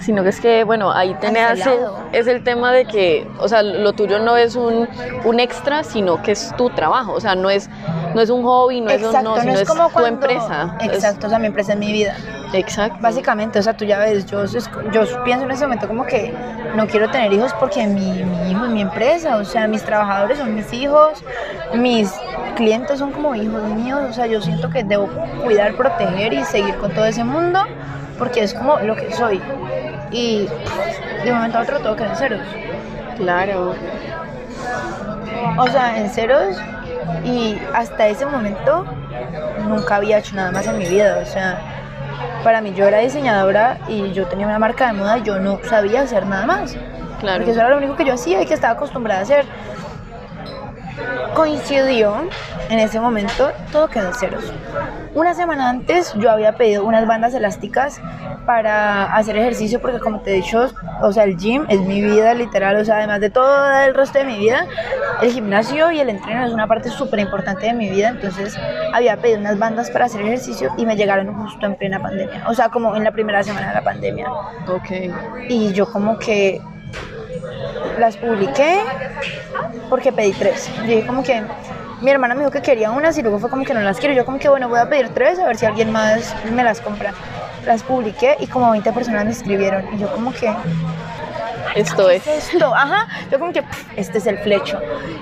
Sino 0.00 0.22
que 0.22 0.28
es 0.30 0.40
que, 0.40 0.64
bueno, 0.64 0.92
ahí 0.92 1.14
tenés 1.20 1.66
es 2.12 2.26
el 2.26 2.42
tema 2.44 2.72
de 2.72 2.84
que, 2.84 3.28
o 3.38 3.48
sea, 3.48 3.62
lo 3.62 3.92
tuyo 3.92 4.18
no 4.18 4.36
es 4.36 4.54
un, 4.56 4.88
un 5.24 5.40
extra, 5.40 5.82
sino 5.84 6.22
que 6.22 6.32
es 6.32 6.54
tu 6.56 6.70
trabajo. 6.70 7.12
O 7.12 7.20
sea, 7.20 7.34
no 7.34 7.50
es, 7.50 7.68
no 8.14 8.20
es 8.20 8.30
un 8.30 8.42
hobby, 8.44 8.80
no 8.80 8.90
es 8.90 9.02
exacto, 9.02 9.22
no, 9.30 9.36
no, 9.36 9.40
sino 9.42 9.54
es 9.54 9.60
es, 9.62 9.68
como 9.68 9.86
tu 9.88 9.92
cuando... 9.94 10.08
empresa. 10.08 10.76
Es- 10.80 10.92
Exacto, 10.92 11.26
o 11.26 11.30
sea, 11.30 11.38
mi 11.38 11.46
empresa 11.46 11.72
es 11.72 11.78
mi 11.78 11.92
vida. 11.92 12.14
exacto. 12.52 12.98
Básicamente, 13.00 13.58
o 13.58 13.62
sea, 13.62 13.76
tú 13.76 13.84
ya 13.84 13.98
ves, 13.98 14.26
yo, 14.26 14.44
yo 14.44 15.24
pienso 15.24 15.44
en 15.44 15.50
ese 15.50 15.64
momento 15.64 15.88
como 15.88 16.04
que 16.06 16.32
no 16.74 16.86
quiero 16.86 17.10
tener 17.10 17.32
hijos 17.32 17.52
porque 17.58 17.86
mi, 17.86 18.22
mi 18.22 18.50
hijo 18.52 18.64
es 18.64 18.70
mi 18.70 18.82
empresa, 18.82 19.36
o 19.36 19.44
sea, 19.44 19.66
mis 19.66 19.82
trabajadores 19.82 20.38
son 20.38 20.54
mis 20.54 20.72
hijos, 20.72 21.24
mis 21.74 22.12
clientes 22.56 22.98
son 22.98 23.10
como 23.12 23.34
hijos 23.34 23.62
míos, 23.64 24.00
o 24.08 24.12
sea, 24.12 24.26
yo 24.26 24.40
siento 24.40 24.70
que 24.70 24.84
debo 24.84 25.08
cuidar, 25.42 25.74
proteger 25.74 26.32
y 26.32 26.44
seguir 26.44 26.74
con 26.76 26.92
todo 26.92 27.04
ese 27.04 27.24
mundo 27.24 27.60
porque 28.18 28.42
es 28.42 28.54
como 28.54 28.78
lo 28.80 28.96
que 28.96 29.12
soy. 29.12 29.40
Y 30.10 30.48
de 31.24 31.30
un 31.30 31.36
momento 31.36 31.58
a 31.58 31.62
otro 31.62 31.80
todo 31.80 31.96
queda 31.96 32.10
en 32.10 32.16
ceros. 32.16 32.40
Claro. 33.16 33.74
O 35.58 35.66
sea, 35.68 35.98
en 35.98 36.10
ceros 36.10 36.56
y 37.24 37.58
hasta 37.74 38.08
ese 38.08 38.26
momento 38.26 38.84
nunca 39.68 39.96
había 39.96 40.18
hecho 40.18 40.34
nada 40.36 40.52
más 40.52 40.66
en 40.66 40.78
mi 40.78 40.86
vida. 40.86 41.18
O 41.22 41.26
sea, 41.26 41.58
para 42.44 42.60
mí 42.60 42.72
yo 42.74 42.86
era 42.86 42.98
diseñadora 42.98 43.78
y 43.88 44.12
yo 44.12 44.26
tenía 44.26 44.46
una 44.46 44.58
marca 44.58 44.86
de 44.86 44.92
moda 44.94 45.18
y 45.18 45.22
yo 45.22 45.38
no 45.38 45.58
sabía 45.64 46.02
hacer 46.02 46.26
nada 46.26 46.46
más. 46.46 46.76
Claro. 47.20 47.38
Porque 47.38 47.52
eso 47.52 47.60
era 47.60 47.70
lo 47.70 47.78
único 47.78 47.96
que 47.96 48.04
yo 48.04 48.14
hacía 48.14 48.42
y 48.42 48.46
que 48.46 48.54
estaba 48.54 48.74
acostumbrada 48.74 49.20
a 49.20 49.22
hacer. 49.22 49.44
Coincidió 51.36 52.16
en 52.70 52.78
ese 52.78 52.98
momento, 52.98 53.50
todo 53.70 53.88
quedó 53.88 54.08
en 54.08 54.14
ceros. 54.14 54.50
Una 55.14 55.34
semana 55.34 55.68
antes 55.68 56.14
yo 56.14 56.30
había 56.30 56.56
pedido 56.56 56.82
unas 56.82 57.06
bandas 57.06 57.34
elásticas 57.34 58.00
para 58.46 59.12
hacer 59.14 59.36
ejercicio 59.36 59.78
porque 59.78 60.00
como 60.00 60.20
te 60.20 60.30
he 60.30 60.34
dicho, 60.36 60.66
o 61.02 61.12
sea, 61.12 61.24
el 61.24 61.36
gym 61.36 61.66
es 61.68 61.80
mi 61.82 62.00
vida 62.00 62.32
literal, 62.32 62.76
o 62.76 62.84
sea, 62.86 62.96
además 62.96 63.20
de 63.20 63.28
todo 63.28 63.70
el 63.80 63.94
resto 63.94 64.18
de 64.18 64.24
mi 64.24 64.38
vida, 64.38 64.66
el 65.20 65.30
gimnasio 65.30 65.92
y 65.92 66.00
el 66.00 66.08
entreno 66.08 66.46
es 66.46 66.52
una 66.54 66.66
parte 66.66 66.88
súper 66.88 67.20
importante 67.20 67.66
de 67.66 67.74
mi 67.74 67.90
vida, 67.90 68.08
entonces 68.08 68.58
había 68.94 69.18
pedido 69.18 69.40
unas 69.40 69.58
bandas 69.58 69.90
para 69.90 70.06
hacer 70.06 70.22
ejercicio 70.22 70.72
y 70.78 70.86
me 70.86 70.96
llegaron 70.96 71.34
justo 71.34 71.66
en 71.66 71.74
plena 71.74 72.00
pandemia, 72.00 72.44
o 72.48 72.54
sea, 72.54 72.70
como 72.70 72.96
en 72.96 73.04
la 73.04 73.10
primera 73.10 73.42
semana 73.42 73.68
de 73.68 73.74
la 73.74 73.84
pandemia. 73.84 74.30
Ok. 74.68 74.90
Y 75.50 75.74
yo 75.74 75.92
como 75.92 76.18
que 76.18 76.62
las 77.98 78.16
publiqué 78.16 78.80
porque 79.88 80.12
pedí 80.12 80.32
tres. 80.32 80.70
Yo 80.78 80.82
dije 80.82 81.06
como 81.06 81.22
que 81.22 81.42
mi 82.00 82.10
hermana 82.10 82.34
me 82.34 82.40
dijo 82.40 82.50
que 82.50 82.60
quería 82.62 82.90
unas 82.90 83.16
y 83.18 83.22
luego 83.22 83.38
fue 83.38 83.48
como 83.50 83.64
que 83.64 83.74
no 83.74 83.80
las 83.80 83.98
quiero. 83.98 84.14
Yo 84.14 84.24
como 84.24 84.38
que 84.38 84.48
bueno, 84.48 84.68
voy 84.68 84.78
a 84.80 84.88
pedir 84.88 85.08
tres 85.10 85.38
a 85.38 85.46
ver 85.46 85.56
si 85.56 85.66
alguien 85.66 85.90
más 85.92 86.34
me 86.52 86.62
las 86.62 86.80
compra. 86.80 87.12
Las 87.64 87.82
publiqué 87.82 88.36
y 88.38 88.46
como 88.46 88.70
20 88.70 88.92
personas 88.92 89.24
me 89.24 89.30
escribieron 89.32 89.84
y 89.94 89.98
yo 89.98 90.12
como 90.12 90.32
que 90.32 90.54
Esto 91.74 92.08
es. 92.10 92.26
esto, 92.26 92.72
ajá, 92.74 93.08
yo 93.30 93.38
como 93.38 93.52
que 93.52 93.62
pff, 93.62 93.84
este 93.98 94.18
es 94.18 94.26
el 94.26 94.38
flecho. 94.38 94.78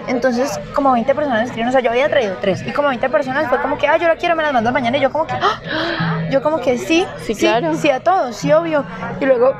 Entonces, 0.08 0.60
como 0.74 0.92
20 0.92 1.14
personas 1.14 1.38
me 1.38 1.44
escribieron, 1.44 1.70
o 1.70 1.72
sea, 1.72 1.80
yo 1.80 1.90
había 1.90 2.08
traído 2.08 2.36
tres 2.40 2.62
y 2.66 2.70
como 2.72 2.88
20 2.88 3.08
personas 3.08 3.48
fue 3.48 3.60
como 3.62 3.78
que, 3.78 3.88
ah, 3.88 3.96
yo 3.96 4.08
la 4.08 4.16
quiero, 4.16 4.36
me 4.36 4.42
las 4.42 4.52
mandas 4.52 4.72
mañana 4.74 4.96
y 4.98 5.00
yo 5.00 5.10
como 5.10 5.26
que, 5.26 5.34
¡ah! 5.34 6.20
yo 6.30 6.42
como 6.42 6.60
que 6.60 6.76
sí, 6.76 7.06
Sí, 7.22 7.34
claro. 7.34 7.74
sí 7.74 7.90
a 7.90 8.00
todos, 8.00 8.36
sí, 8.36 8.52
obvio. 8.52 8.84
Y 9.20 9.24
luego 9.24 9.54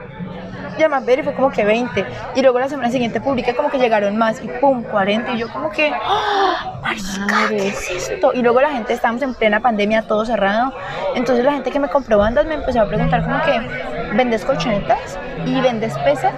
llamé 0.79 0.97
a 0.97 1.01
ver 1.01 1.21
y 1.21 1.23
fue 1.23 1.35
como 1.35 1.51
que 1.51 1.65
20 1.65 2.05
y 2.35 2.43
luego 2.43 2.59
la 2.59 2.69
semana 2.69 2.91
siguiente 2.91 3.21
publiqué 3.21 3.55
como 3.55 3.71
que 3.71 3.79
llegaron 3.79 4.17
más 4.17 4.43
y 4.43 4.49
pum, 4.61 4.83
40 4.83 5.33
y 5.33 5.39
yo 5.39 5.53
como 5.53 5.71
que, 5.71 5.93
¡ah! 5.93 6.79
marica, 6.83 7.49
¿qué 7.49 7.69
es 7.69 7.91
esto? 7.91 8.33
Y 8.35 8.43
luego 8.43 8.61
la 8.61 8.71
gente, 8.71 8.93
estábamos 8.93 9.23
en 9.23 9.35
plena 9.35 9.61
pandemia, 9.61 10.03
todo 10.03 10.25
cerrado, 10.25 10.73
entonces 11.15 11.45
la 11.45 11.53
gente 11.53 11.71
que 11.71 11.81
me 11.81 11.89
compró 11.89 12.19
bandas 12.19 12.47
me 12.47 12.55
empezó 12.55 12.81
a 12.81 12.87
preguntar 12.87 13.23
como 13.23 13.41
que, 13.43 14.15
¿vendes 14.17 14.45
colchonetas? 14.45 15.19
¿Y 15.47 15.61
vendes 15.61 15.97
pesas? 15.99 16.33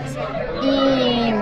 Y 0.62 1.32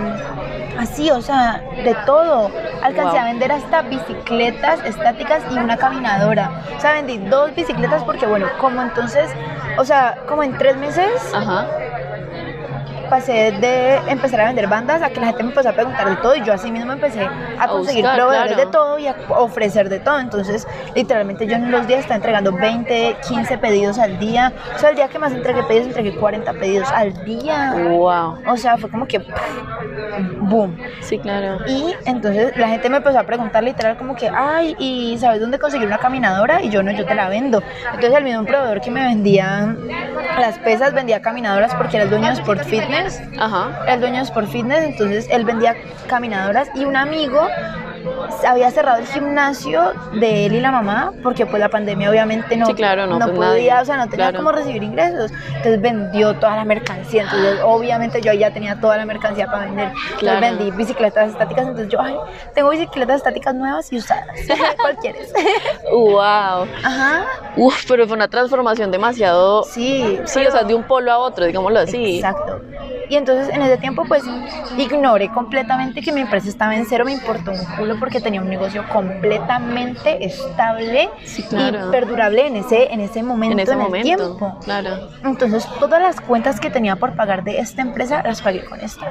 así, 0.78 1.10
o 1.10 1.20
sea, 1.20 1.62
de 1.84 1.94
todo. 2.06 2.50
Alcancé 2.82 3.12
Wow. 3.12 3.20
a 3.20 3.24
vender 3.24 3.52
hasta 3.52 3.82
bicicletas 3.82 4.84
estáticas 4.84 5.42
y 5.50 5.54
una 5.54 5.76
caminadora. 5.76 6.50
O 6.76 6.80
sea, 6.80 6.92
vendí 6.92 7.16
dos 7.18 7.54
bicicletas 7.54 8.02
porque, 8.04 8.26
bueno, 8.26 8.46
como 8.60 8.82
entonces, 8.82 9.30
o 9.78 9.84
sea, 9.84 10.18
como 10.28 10.42
en 10.42 10.56
tres 10.58 10.76
meses 10.76 11.32
Ajá. 11.34 11.66
Pasé 13.04 13.52
de 13.52 13.96
empezar 14.08 14.40
a 14.40 14.46
vender 14.46 14.66
bandas 14.66 15.02
a 15.02 15.10
que 15.10 15.20
la 15.20 15.26
gente 15.28 15.42
me 15.42 15.50
empezó 15.50 15.68
a 15.68 15.72
preguntar 15.72 16.08
de 16.08 16.16
todo 16.16 16.34
y 16.34 16.42
yo 16.42 16.52
así 16.52 16.70
mismo 16.70 16.92
empecé 16.92 17.28
a 17.58 17.68
conseguir 17.68 18.02
buscar, 18.02 18.16
proveedores 18.16 18.52
claro. 18.52 18.66
de 18.66 18.72
todo 18.72 18.98
y 18.98 19.06
a 19.06 19.16
ofrecer 19.30 19.88
de 19.88 20.00
todo. 20.00 20.20
Entonces, 20.20 20.66
literalmente 20.94 21.46
yo 21.46 21.56
en 21.56 21.70
los 21.70 21.86
días 21.86 22.00
estaba 22.00 22.16
entregando 22.16 22.52
20, 22.52 23.16
15 23.28 23.58
pedidos 23.58 23.98
al 23.98 24.18
día. 24.18 24.52
O 24.74 24.78
sea, 24.78 24.90
el 24.90 24.96
día 24.96 25.08
que 25.08 25.18
más 25.18 25.32
entregué 25.32 25.62
pedidos, 25.64 25.88
entregué 25.88 26.16
40 26.16 26.52
pedidos 26.54 26.88
al 26.92 27.24
día. 27.24 27.74
Wow. 27.74 28.38
O 28.46 28.56
sea, 28.56 28.76
fue 28.76 28.90
como 28.90 29.06
que 29.06 29.24
boom. 30.40 30.76
Sí, 31.00 31.18
claro. 31.18 31.58
Y 31.66 31.94
entonces 32.04 32.56
la 32.56 32.68
gente 32.68 32.88
me 32.88 32.98
empezó 32.98 33.18
a 33.18 33.24
preguntar 33.24 33.62
literal 33.62 33.96
como 33.96 34.14
que, 34.14 34.28
ay, 34.28 34.76
¿y 34.78 35.16
sabes 35.18 35.40
dónde 35.40 35.58
conseguir 35.58 35.86
una 35.86 35.98
caminadora? 35.98 36.62
Y 36.62 36.70
yo 36.70 36.82
no, 36.82 36.92
yo 36.92 37.04
te 37.04 37.14
la 37.14 37.28
vendo. 37.28 37.62
Entonces 37.86 38.14
el 38.14 38.24
mismo 38.24 38.44
proveedor 38.44 38.80
que 38.80 38.90
me 38.90 39.02
vendía 39.02 39.74
las 40.38 40.58
pesas 40.58 40.92
vendía 40.92 41.20
caminadoras 41.20 41.74
porque 41.74 41.96
era 41.96 42.04
el 42.04 42.10
dueño 42.10 42.26
de 42.26 42.34
Sport 42.34 42.64
Fitness. 42.64 42.93
Ajá. 43.38 43.84
El 43.88 44.00
dueño 44.00 44.16
de 44.16 44.22
Sport 44.22 44.48
Fitness, 44.48 44.84
entonces 44.84 45.26
él 45.30 45.44
vendía 45.44 45.74
caminadoras 46.06 46.68
y 46.74 46.84
un 46.84 46.96
amigo 46.96 47.46
había 48.46 48.70
cerrado 48.70 48.98
el 48.98 49.06
gimnasio 49.06 49.92
de 50.14 50.46
él 50.46 50.54
y 50.54 50.60
la 50.60 50.70
mamá 50.70 51.12
porque 51.22 51.46
pues 51.46 51.60
la 51.60 51.68
pandemia 51.68 52.10
obviamente 52.10 52.56
no, 52.56 52.66
Sí, 52.66 52.74
claro, 52.74 53.06
no, 53.06 53.18
pues, 53.18 53.30
podía, 53.32 53.74
nadie. 53.74 53.82
o 53.82 53.84
sea, 53.84 53.96
no 53.96 54.08
tenía 54.08 54.26
Claro. 54.30 54.38
cómo 54.38 54.52
recibir 54.52 54.82
ingresos. 54.82 55.30
Entonces 55.48 55.80
vendió 55.80 56.34
toda 56.34 56.56
la 56.56 56.64
mercancía, 56.64 57.22
entonces 57.22 57.58
obviamente 57.64 58.20
yo 58.20 58.32
ya 58.32 58.50
tenía 58.52 58.80
toda 58.80 58.96
la 58.96 59.04
mercancía 59.06 59.46
para 59.46 59.66
vender. 59.66 59.88
Entonces 59.88 60.18
Claro. 60.18 60.40
vendí 60.40 60.70
bicicletas 60.72 61.30
estáticas, 61.30 61.66
entonces 61.66 61.88
yo, 61.88 62.00
ay, 62.00 62.16
tengo 62.54 62.70
bicicletas 62.70 63.16
estáticas 63.16 63.54
nuevas 63.54 63.92
y 63.92 63.98
usadas. 63.98 64.26
¿Cuál 64.80 64.96
quieres? 64.98 65.32
Wow. 65.92 66.66
Ajá, 66.82 67.24
Uf, 67.56 67.84
pero 67.88 68.06
fue 68.06 68.16
una 68.16 68.28
transformación 68.28 68.90
demasiado. 68.90 69.64
sí. 69.64 70.18
Sí, 70.24 70.32
pero- 70.34 70.48
o 70.48 70.52
sea, 70.52 70.62
de 70.64 70.74
un 70.74 70.82
polo 70.84 71.12
a 71.12 71.18
otro, 71.18 71.44
digámoslo 71.46 71.78
así. 71.80 72.16
Exacto. 72.16 72.60
Y 73.08 73.16
entonces 73.16 73.48
en 73.54 73.60
ese 73.62 73.76
tiempo 73.76 74.04
pues 74.08 74.22
ignoré 74.78 75.28
completamente 75.30 76.00
que 76.00 76.10
mi 76.12 76.22
empresa 76.22 76.48
estaba 76.48 76.74
en 76.74 76.86
cero, 76.86 77.04
me 77.04 77.12
importó 77.12 77.50
un 77.52 77.64
culo 77.76 77.93
porque 77.98 78.20
tenía 78.20 78.40
un 78.40 78.48
negocio 78.48 78.84
completamente 78.92 80.24
estable 80.24 81.08
Sí, 81.24 81.42
claro. 81.44 81.88
y 81.88 81.90
perdurable 81.90 82.46
en 82.46 82.56
ese, 82.56 82.92
en 82.92 83.00
ese 83.00 83.22
momento, 83.22 83.52
En 83.54 83.58
en, 83.60 83.62
ese 83.64 83.72
el 83.72 83.78
momento. 83.78 84.04
tiempo. 84.16 84.58
Claro. 84.64 85.08
Entonces 85.24 85.66
todas 85.78 86.00
las 86.00 86.20
cuentas 86.20 86.60
que 86.60 86.70
tenía 86.70 86.96
por 86.96 87.14
pagar 87.16 87.44
de 87.44 87.58
esta 87.58 87.82
empresa 87.82 88.22
las 88.24 88.42
pagué 88.42 88.64
con 88.64 88.80
esta. 88.80 89.06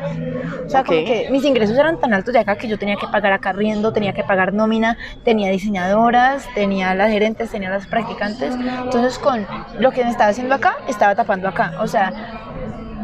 O 0.65 0.69
sea, 0.69 0.83
como 0.83 0.99
Ok. 0.99 1.05
que 1.05 1.27
mis 1.31 1.43
ingresos 1.45 1.77
eran 1.77 1.99
tan 1.99 2.13
altos 2.13 2.33
de 2.33 2.39
acá 2.39 2.55
que 2.55 2.67
yo 2.67 2.77
tenía 2.77 2.95
que 2.95 3.07
pagar 3.07 3.33
acá 3.33 3.51
riendo, 3.53 3.91
tenía 3.93 4.13
que 4.13 4.23
pagar 4.23 4.53
nómina, 4.53 4.97
tenía 5.23 5.49
diseñadoras, 5.51 6.47
tenía 6.55 6.93
las 6.95 7.09
gerentes, 7.11 7.49
tenía 7.51 7.69
las 7.69 7.87
practicantes. 7.87 8.55
Entonces 8.55 9.19
con 9.19 9.45
lo 9.79 9.91
que 9.91 10.03
me 10.03 10.09
estaba 10.09 10.29
haciendo 10.29 10.55
acá, 10.55 10.77
estaba 10.87 11.15
tapando 11.15 11.47
acá. 11.47 11.73
O 11.79 11.87
sea, 11.87 12.11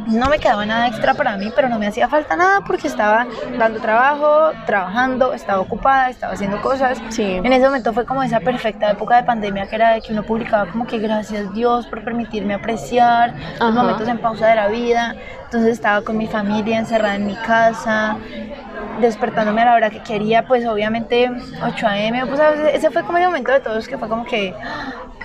no 0.09 0.27
me 0.27 0.39
quedaba 0.39 0.65
nada 0.65 0.87
extra 0.87 1.13
para 1.13 1.37
mí, 1.37 1.51
pero 1.55 1.69
no 1.69 1.79
me 1.79 1.87
hacía 1.87 2.07
falta 2.07 2.35
nada 2.35 2.61
porque 2.61 2.87
estaba 2.87 3.27
dando 3.57 3.79
trabajo, 3.79 4.51
trabajando, 4.65 5.33
estaba 5.33 5.61
ocupada, 5.61 6.09
estaba 6.09 6.33
haciendo 6.33 6.61
cosas. 6.61 7.01
Sí. 7.09 7.23
En 7.23 7.53
ese 7.53 7.65
momento 7.65 7.93
fue 7.93 8.05
como 8.05 8.23
esa 8.23 8.39
perfecta 8.39 8.91
época 8.91 9.17
de 9.17 9.23
pandemia 9.23 9.67
que 9.67 9.75
era 9.75 9.91
de 9.91 10.01
que 10.01 10.11
uno 10.11 10.23
publicaba 10.23 10.71
como 10.71 10.85
que 10.87 10.97
gracias 10.99 11.53
Dios 11.53 11.85
por 11.87 12.03
permitirme 12.03 12.53
apreciar 12.53 13.33
Ajá. 13.55 13.65
los 13.65 13.73
momentos 13.75 14.07
en 14.07 14.17
pausa 14.19 14.47
de 14.47 14.55
la 14.55 14.67
vida. 14.67 15.15
Entonces 15.45 15.71
estaba 15.71 16.03
con 16.03 16.17
mi 16.17 16.27
familia 16.27 16.77
encerrada 16.77 17.15
en 17.15 17.25
mi 17.25 17.35
casa, 17.35 18.17
despertándome 19.01 19.61
a 19.61 19.65
la 19.65 19.73
hora 19.73 19.89
que 19.89 20.01
quería, 20.03 20.45
pues 20.45 20.65
obviamente 20.67 21.31
8 21.63 21.87
a.m. 21.87 22.25
Pues 22.27 22.39
ese 22.73 22.91
fue 22.91 23.03
como 23.03 23.17
el 23.17 23.25
momento 23.25 23.51
de 23.51 23.59
todos 23.59 23.87
que 23.87 23.97
fue 23.97 24.07
como 24.07 24.25
que. 24.25 24.53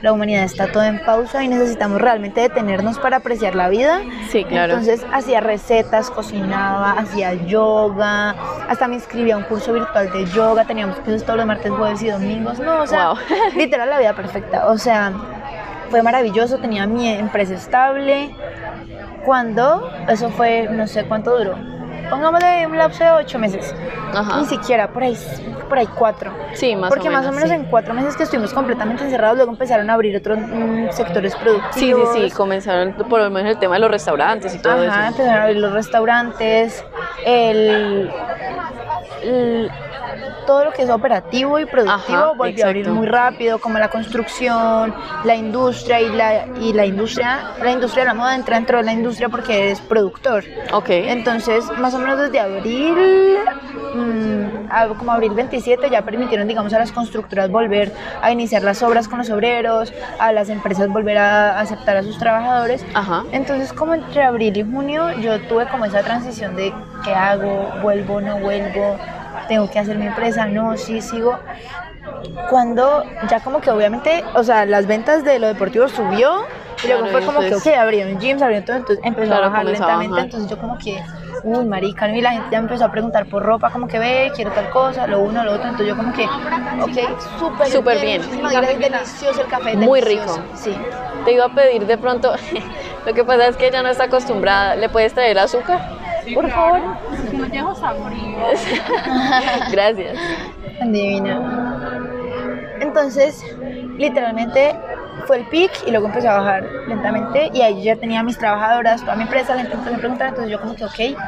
La 0.02 0.12
humanidad 0.12 0.44
está 0.44 0.70
toda 0.70 0.88
en 0.88 1.02
pausa 1.04 1.42
y 1.42 1.48
necesitamos 1.48 2.00
realmente 2.00 2.40
detenernos 2.40 2.98
para 2.98 3.18
apreciar 3.18 3.54
la 3.54 3.68
vida. 3.68 4.02
Sí, 4.28 4.44
claro. 4.44 4.74
Entonces 4.74 5.04
hacía 5.12 5.40
recetas, 5.40 6.10
cocinaba, 6.10 6.92
hacía 6.92 7.34
yoga, 7.34 8.34
hasta 8.68 8.88
me 8.88 8.96
inscribí 8.96 9.30
a 9.30 9.36
un 9.36 9.44
curso 9.44 9.72
virtual 9.72 10.10
de 10.12 10.26
yoga, 10.26 10.64
teníamos 10.64 10.98
clases 11.00 11.24
todos 11.24 11.38
los 11.38 11.46
martes, 11.46 11.72
jueves 11.72 12.02
y 12.02 12.08
domingos, 12.08 12.58
no, 12.58 12.82
o 12.82 12.86
sea, 12.86 13.10
Wow. 13.10 13.18
literal 13.56 13.88
la 13.88 13.98
vida 13.98 14.14
perfecta, 14.14 14.66
o 14.66 14.78
sea, 14.78 15.12
fue 15.90 16.02
maravilloso, 16.02 16.58
tenía 16.58 16.86
mi 16.86 17.08
empresa 17.08 17.54
estable. 17.54 18.34
Cuando, 19.24 19.90
eso 20.08 20.28
fue, 20.30 20.68
no 20.70 20.86
sé 20.86 21.04
cuánto 21.04 21.36
duró, 21.38 21.56
pongámosle 22.14 22.66
un 22.68 22.78
lapso 22.78 23.02
de 23.02 23.10
ocho 23.10 23.38
meses, 23.40 23.74
Ajá. 24.14 24.38
ni 24.40 24.46
siquiera, 24.46 24.88
por 24.88 25.02
ahí, 25.02 25.18
por 25.68 25.78
ahí 25.78 25.86
cuatro. 25.98 26.30
Sí, 26.52 26.76
más 26.76 26.88
Porque 26.90 27.08
o 27.08 27.10
menos. 27.10 27.24
más 27.24 27.30
o 27.32 27.34
menos 27.34 27.48
sí. 27.48 27.54
en 27.56 27.64
cuatro 27.64 27.92
meses 27.92 28.16
que 28.16 28.22
estuvimos 28.22 28.54
completamente 28.54 29.02
encerrados, 29.02 29.36
luego 29.36 29.50
empezaron 29.50 29.90
a 29.90 29.94
abrir 29.94 30.16
otros 30.16 30.38
mm, 30.38 30.90
sectores 30.90 31.32
Sí, 31.32 31.38
productivos. 31.42 32.12
sí, 32.14 32.30
sí, 32.30 32.36
comenzaron 32.36 32.92
por 32.94 33.20
lo 33.20 33.30
menos 33.30 33.50
el 33.52 33.58
tema 33.58 33.74
de 33.74 33.80
los 33.80 33.90
restaurantes 33.90 34.54
y 34.54 34.58
todo 34.60 34.74
Ajá, 34.74 35.08
eso. 35.08 35.08
empezaron 35.08 35.40
a 35.40 35.42
abrir 35.44 35.56
los 35.58 35.72
restaurantes, 35.72 36.84
el, 37.26 38.10
el- 39.22 39.70
todo 40.46 40.64
lo 40.64 40.72
que 40.72 40.82
es 40.82 40.90
operativo 40.90 41.58
y 41.58 41.64
productivo 41.66 42.16
Ajá, 42.18 42.32
volvió 42.36 42.64
a 42.64 42.68
abrir 42.68 42.88
muy 42.88 43.06
rápido, 43.06 43.58
como 43.58 43.78
la 43.78 43.88
construcción, 43.88 44.94
la 45.24 45.34
industria 45.34 46.00
y 46.00 46.08
la, 46.10 46.46
y 46.60 46.72
la 46.72 46.86
industria, 46.86 47.50
la 47.62 47.70
industria 47.72 48.04
de 48.04 48.08
la 48.08 48.14
moda 48.14 48.34
entra 48.34 48.56
dentro 48.56 48.78
de 48.78 48.84
la 48.84 48.92
industria 48.92 49.28
porque 49.28 49.64
eres 49.66 49.80
productor. 49.80 50.44
Ok. 50.72 50.88
Entonces, 50.90 51.64
más 51.78 51.94
o 51.94 51.98
menos 51.98 52.18
desde 52.18 52.40
abril, 52.40 52.94
mm, 53.94 54.68
a- 54.70 54.88
como 54.88 55.12
abril 55.12 55.32
27, 55.34 55.88
ya 55.90 56.02
permitieron, 56.02 56.46
digamos, 56.48 56.72
a 56.72 56.78
las 56.78 56.92
constructoras 56.92 57.50
volver 57.50 57.92
a 58.22 58.30
iniciar 58.32 58.62
las 58.62 58.82
obras 58.82 59.08
con 59.08 59.18
los 59.18 59.30
obreros, 59.30 59.92
a 60.18 60.32
las 60.32 60.48
empresas 60.48 60.88
volver 60.88 61.18
a 61.18 61.58
aceptar 61.60 61.96
a 61.96 62.02
sus 62.02 62.18
trabajadores. 62.18 62.84
Ajá. 62.94 63.24
Entonces, 63.32 63.72
como 63.72 63.94
entre 63.94 64.22
abril 64.22 64.56
y 64.56 64.62
junio, 64.62 65.12
yo 65.20 65.40
tuve 65.42 65.66
como 65.68 65.84
esa 65.84 66.02
transición 66.02 66.56
de 66.56 66.72
qué 67.04 67.14
hago, 67.14 67.70
vuelvo, 67.82 68.20
no 68.20 68.38
vuelvo, 68.38 68.96
tengo 69.46 69.68
que 69.70 69.78
hacer 69.78 69.96
mi 69.98 70.06
empresa, 70.06 70.46
no, 70.46 70.76
sí, 70.76 71.00
sigo. 71.00 71.38
Cuando 72.50 73.04
ya 73.30 73.40
como 73.40 73.60
que 73.60 73.70
obviamente, 73.70 74.24
o 74.34 74.42
sea, 74.44 74.66
las 74.66 74.86
ventas 74.86 75.24
de 75.24 75.38
lo 75.38 75.46
deportivo 75.46 75.88
subió 75.88 76.44
y 76.82 76.86
luego 76.88 77.02
Claro, 77.04 77.06
fue 77.12 77.22
como 77.24 77.40
que, 77.40 77.46
después- 77.50 77.74
ok, 77.74 77.80
abrieron 77.80 78.18
gyms, 78.20 78.42
abrieron 78.42 78.64
todo, 78.66 78.76
entonces 78.76 79.04
empezó 79.04 79.28
Claro, 79.28 79.46
a 79.46 79.48
bajar 79.48 79.64
comenzó 79.64 79.84
a 79.84 79.86
lentamente, 79.86 80.12
bajar. 80.14 80.24
entonces 80.26 80.50
yo 80.50 80.58
como 80.58 80.78
que, 80.78 81.02
uy, 81.44 81.64
marica, 81.64 82.08
¿no? 82.08 82.14
y 82.14 82.20
la 82.20 82.32
gente 82.32 82.48
ya 82.52 82.58
empezó 82.58 82.84
a 82.84 82.90
preguntar 82.90 83.26
por 83.26 83.42
ropa, 83.42 83.70
como 83.70 83.88
que 83.88 83.98
ve, 83.98 84.32
quiero 84.36 84.50
tal 84.52 84.68
cosa, 84.70 85.06
lo 85.06 85.20
uno, 85.20 85.42
lo 85.44 85.52
otro, 85.52 85.64
entonces 85.64 85.86
yo 85.88 85.96
como 85.96 86.12
que, 86.12 86.24
ok, 86.24 87.18
súper 87.38 87.68
Súper 87.68 88.00
bien. 88.00 88.20
muchísimas 88.22 88.52
gracias, 88.52 88.78
delicioso 88.78 89.40
el 89.40 89.46
café, 89.48 89.76
Muy 89.76 90.00
delicioso, 90.00 90.36
rico. 90.42 90.48
Sí. 90.56 90.76
Te 91.24 91.32
iba 91.32 91.46
a 91.46 91.54
pedir 91.54 91.86
de 91.86 91.96
pronto, 91.96 92.34
lo 93.06 93.14
que 93.14 93.24
pasa 93.24 93.46
es 93.48 93.56
que 93.56 93.68
ella 93.68 93.82
no 93.82 93.88
está 93.88 94.04
acostumbrada, 94.04 94.76
¿le 94.76 94.88
puedes 94.90 95.14
traer 95.14 95.38
azúcar? 95.38 95.80
Por 96.32 96.50
favor. 96.50 96.80
No 97.32 97.46
llevo 97.46 97.74
sabrío. 97.74 98.38
Gracias. 99.72 100.18
Divina. 100.86 102.00
Entonces, 102.80 103.44
literalmente, 103.96 104.74
fue 105.26 105.38
el 105.38 105.46
pic 105.48 105.70
y 105.86 105.90
luego 105.90 106.06
empezó 106.06 106.30
a 106.30 106.38
bajar 106.38 106.64
lentamente 106.86 107.50
y 107.52 107.62
ahí 107.62 107.76
yo 107.78 107.94
ya 107.94 107.96
tenía 107.96 108.22
mis 108.22 108.36
trabajadoras, 108.38 109.00
toda 109.02 109.16
mi 109.16 109.22
empresa, 109.22 109.54
la 109.54 109.62
gente 109.62 109.74
empezó 109.76 109.94
a 109.94 109.98
preguntar, 109.98 110.28
entonces 110.28 110.50
yo 110.52 110.60
como 110.60 110.74
que, 110.74 110.84
ok, 110.84 111.18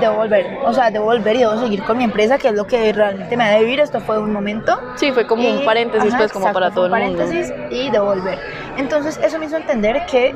debo 0.00 0.16
volver, 0.16 0.58
o 0.64 0.72
sea, 0.72 0.90
debo 0.90 1.04
volver 1.06 1.36
y 1.36 1.38
debo 1.40 1.56
seguir 1.58 1.82
con 1.84 1.96
mi 1.98 2.04
empresa, 2.04 2.36
que 2.38 2.48
es 2.48 2.54
lo 2.54 2.66
que 2.66 2.92
realmente 2.92 3.36
me 3.36 3.44
ha 3.44 3.50
de 3.50 3.60
vivir, 3.60 3.80
esto 3.80 4.00
fue 4.00 4.18
un 4.18 4.32
momento. 4.32 4.78
Sí, 4.96 5.12
fue 5.12 5.26
como 5.26 5.48
un 5.48 5.60
Y- 5.60 5.64
paréntesis, 5.64 6.08
ajá, 6.08 6.18
pues, 6.18 6.32
como 6.32 6.46
exacto, 6.46 6.60
para 6.60 6.74
todo 6.74 6.86
el 6.86 6.92
un 6.92 6.98
mundo. 7.00 7.18
paréntesis 7.24 7.54
y 7.70 7.90
debo 7.90 8.06
volver. 8.06 8.38
Entonces 8.76 9.18
eso 9.22 9.38
me 9.38 9.46
hizo 9.46 9.56
entender 9.56 10.04
que 10.10 10.34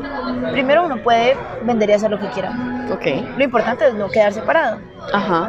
primero 0.52 0.84
uno 0.86 1.02
puede 1.02 1.36
vender 1.62 1.90
y 1.90 1.92
hacer 1.94 2.10
lo 2.10 2.18
que 2.18 2.28
quiera. 2.28 2.50
Ok. 2.92 3.06
Lo 3.36 3.44
importante 3.44 3.86
es 3.86 3.94
no 3.94 4.08
quedarse 4.08 4.40
parado. 4.42 4.78
Ajá. 5.12 5.48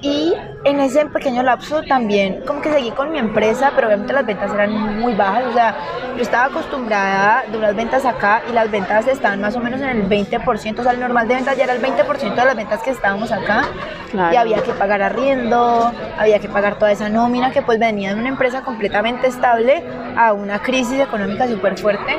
Y 0.00 0.34
en 0.64 0.80
ese 0.80 1.06
pequeño 1.06 1.42
lapso 1.42 1.82
también 1.82 2.42
como 2.46 2.60
que 2.60 2.70
seguí 2.70 2.90
con 2.90 3.10
mi 3.10 3.18
empresa, 3.18 3.72
pero 3.74 3.88
obviamente 3.88 4.12
las 4.12 4.26
ventas 4.26 4.52
eran 4.52 5.00
muy 5.00 5.14
bajas. 5.14 5.44
O 5.46 5.52
sea, 5.52 5.76
yo 6.16 6.22
estaba 6.22 6.46
acostumbrada 6.46 7.44
de 7.50 7.56
unas 7.56 7.74
ventas 7.74 8.04
acá 8.04 8.42
y 8.48 8.52
las 8.52 8.70
ventas 8.70 9.06
estaban 9.06 9.40
más 9.40 9.56
o 9.56 9.60
menos 9.60 9.80
en 9.80 9.88
el 9.88 10.08
20%. 10.08 10.78
O 10.78 10.82
sea, 10.82 10.92
el 10.92 11.00
normal 11.00 11.28
de 11.28 11.36
ventas 11.36 11.56
ya 11.56 11.64
era 11.64 11.72
el 11.72 11.82
20% 11.82 12.34
de 12.34 12.44
las 12.44 12.56
ventas 12.56 12.82
que 12.82 12.90
estábamos 12.90 13.32
acá. 13.32 13.64
Claro. 14.10 14.34
Y 14.34 14.36
había 14.36 14.62
que 14.62 14.72
pagar 14.72 15.02
arriendo, 15.02 15.92
había 16.18 16.38
que 16.38 16.48
pagar 16.48 16.78
toda 16.78 16.92
esa 16.92 17.08
nómina 17.08 17.50
que 17.50 17.62
pues 17.62 17.78
venía 17.78 18.14
de 18.14 18.20
una 18.20 18.28
empresa 18.28 18.62
completamente 18.62 19.26
estable 19.26 19.84
a 20.16 20.32
una 20.32 20.60
crisis 20.60 21.00
económica 21.00 21.48
súper 21.48 21.78
fuerte. 21.78 22.16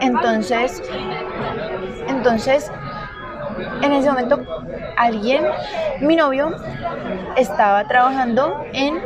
Entonces, 0.00 0.82
entonces 2.08 2.70
en 3.82 3.92
ese 3.92 4.08
momento 4.08 4.40
alguien, 4.96 5.44
mi 6.00 6.16
novio, 6.16 6.54
estaba 7.36 7.84
trabajando 7.84 8.64
en 8.72 9.00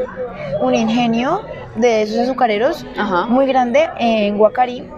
un 0.61 0.75
ingenio 0.75 1.43
de 1.77 2.03
esos 2.03 2.19
azucareros 2.19 2.85
Ajá. 2.99 3.27
muy 3.27 3.47
grande 3.47 3.89
en 3.99 4.37
Guacarí. 4.39 4.89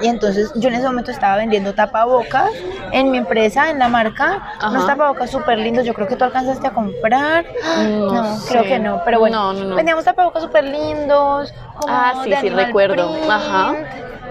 Y 0.00 0.06
entonces 0.08 0.50
yo 0.54 0.68
en 0.70 0.76
ese 0.76 0.86
momento 0.86 1.10
estaba 1.10 1.36
vendiendo 1.36 1.74
tapabocas 1.74 2.50
en 2.92 3.10
mi 3.10 3.18
empresa, 3.18 3.68
en 3.68 3.78
la 3.78 3.88
marca, 3.88 4.42
unos 4.62 4.84
Ajá. 4.84 4.86
tapabocas 4.94 5.30
súper 5.30 5.58
lindos. 5.58 5.84
Yo 5.84 5.92
creo 5.92 6.06
que 6.08 6.16
tú 6.16 6.24
alcanzaste 6.24 6.66
a 6.66 6.70
comprar. 6.70 7.44
No 7.76 8.12
No, 8.22 8.38
creo 8.48 8.62
que 8.62 8.78
no, 8.78 9.02
pero 9.04 9.18
bueno. 9.20 9.52
No, 9.52 9.60
no, 9.60 9.68
no. 9.68 9.76
Vendíamos 9.76 10.04
tapabocas 10.04 10.42
súper 10.42 10.64
lindos. 10.64 11.52
como 11.78 11.92
Ah, 11.94 12.14
sí, 12.24 12.32
sí, 12.40 12.48
recuerdo. 12.48 12.94
print, 13.12 13.30
Ajá. 13.30 13.74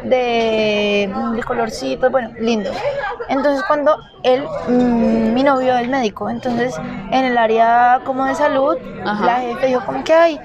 De, 0.04 1.10
de 1.36 1.44
colorcitos, 1.44 2.12
bueno, 2.12 2.32
lindos. 2.40 2.76
Entonces 3.28 3.64
cuando 3.68 3.98
él, 4.24 4.44
mm, 4.68 5.34
mi 5.34 5.44
novio 5.44 5.78
es 5.78 5.88
médico, 5.88 6.30
entonces 6.30 6.76
en 7.12 7.26
el 7.26 7.38
área 7.38 8.02
como 8.06 8.26
de 8.26 8.36
salud, 8.36 8.78
Ajá. 9.06 9.26
la 9.26 9.40
jefe 9.42 9.68
dijo 9.68 9.82
como 9.86 10.04
que 10.04 10.14
hay, 10.14 10.40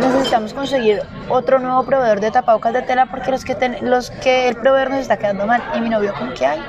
necesitamos 0.00 0.54
conseguir 0.54 1.02
otro 1.28 1.58
nuevo 1.58 1.82
proveedor 1.84 2.20
de 2.20 2.30
tapabocas 2.30 2.72
de 2.72 2.82
tela 2.82 3.06
porque 3.06 3.30
los 3.30 3.44
que, 3.44 3.54
ten- 3.54 3.78
los 3.82 4.10
que 4.10 4.48
el 4.48 4.56
proveedor 4.56 4.90
nos 4.90 5.00
está 5.00 5.16
quedando 5.16 5.46
mal. 5.46 5.62
Y 5.74 5.80
mi 5.80 5.88
novio 5.90 6.12
como 6.18 6.32
que 6.34 6.46
hay, 6.46 6.60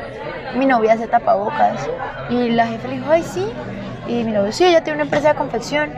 mi 0.56 0.66
novia 0.66 0.94
hace 0.94 1.08
tapabocas. 1.08 1.88
Y 2.30 2.50
la 2.50 2.68
jefe 2.68 2.88
le 2.88 2.96
dijo, 2.96 3.12
ay 3.12 3.24
sí. 3.24 3.46
Y 4.08 4.24
mi 4.24 4.32
novio, 4.32 4.52
sí, 4.52 4.64
ella 4.66 4.82
tiene 4.84 4.98
una 4.98 5.04
empresa 5.06 5.30
de 5.30 5.36
confección. 5.36 5.92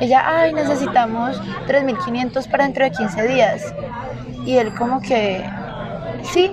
Ella, 0.00 0.22
ay, 0.26 0.52
necesitamos 0.52 1.40
3.500 1.66 2.46
para 2.46 2.62
dentro 2.64 2.84
de 2.84 2.92
15 2.92 3.26
días. 3.26 3.74
Y 4.44 4.56
él 4.56 4.74
como 4.74 5.00
que, 5.00 5.44
sí, 6.22 6.50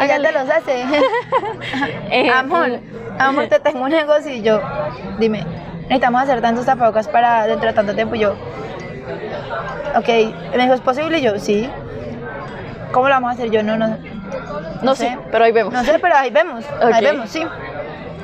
ella 0.00 0.20
te 0.20 0.32
los 0.32 0.48
hace. 0.50 0.84
Eh, 2.10 2.30
amor, 2.30 2.80
amor, 3.18 3.46
te 3.48 3.60
tengo 3.60 3.84
un 3.84 3.90
negocio 3.90 4.32
y 4.32 4.42
yo, 4.42 4.60
dime, 5.18 5.44
necesitamos 5.82 6.22
hacer 6.22 6.40
tantos 6.40 6.66
tapabocas 6.66 7.08
para 7.08 7.46
dentro 7.46 7.68
de 7.68 7.74
tanto 7.74 7.94
tiempo 7.94 8.14
y 8.14 8.20
yo, 8.20 8.34
ok, 9.96 10.08
me 10.56 10.62
dijo, 10.62 10.74
¿es 10.74 10.80
posible? 10.80 11.18
Y 11.18 11.22
yo, 11.22 11.38
sí. 11.38 11.68
¿Cómo 12.92 13.08
lo 13.08 13.14
vamos 13.14 13.30
a 13.30 13.34
hacer? 13.34 13.50
Yo, 13.50 13.62
no, 13.62 13.76
no, 13.76 13.96
No 14.82 14.94
sé, 14.94 15.18
pero 15.30 15.44
ahí 15.44 15.52
vemos. 15.52 15.72
no 15.72 15.84
sé, 15.84 15.98
pero 15.98 16.16
ahí 16.16 16.30
vemos, 16.30 16.64
ahí 16.80 17.04
vemos, 17.04 17.28
sí. 17.28 17.44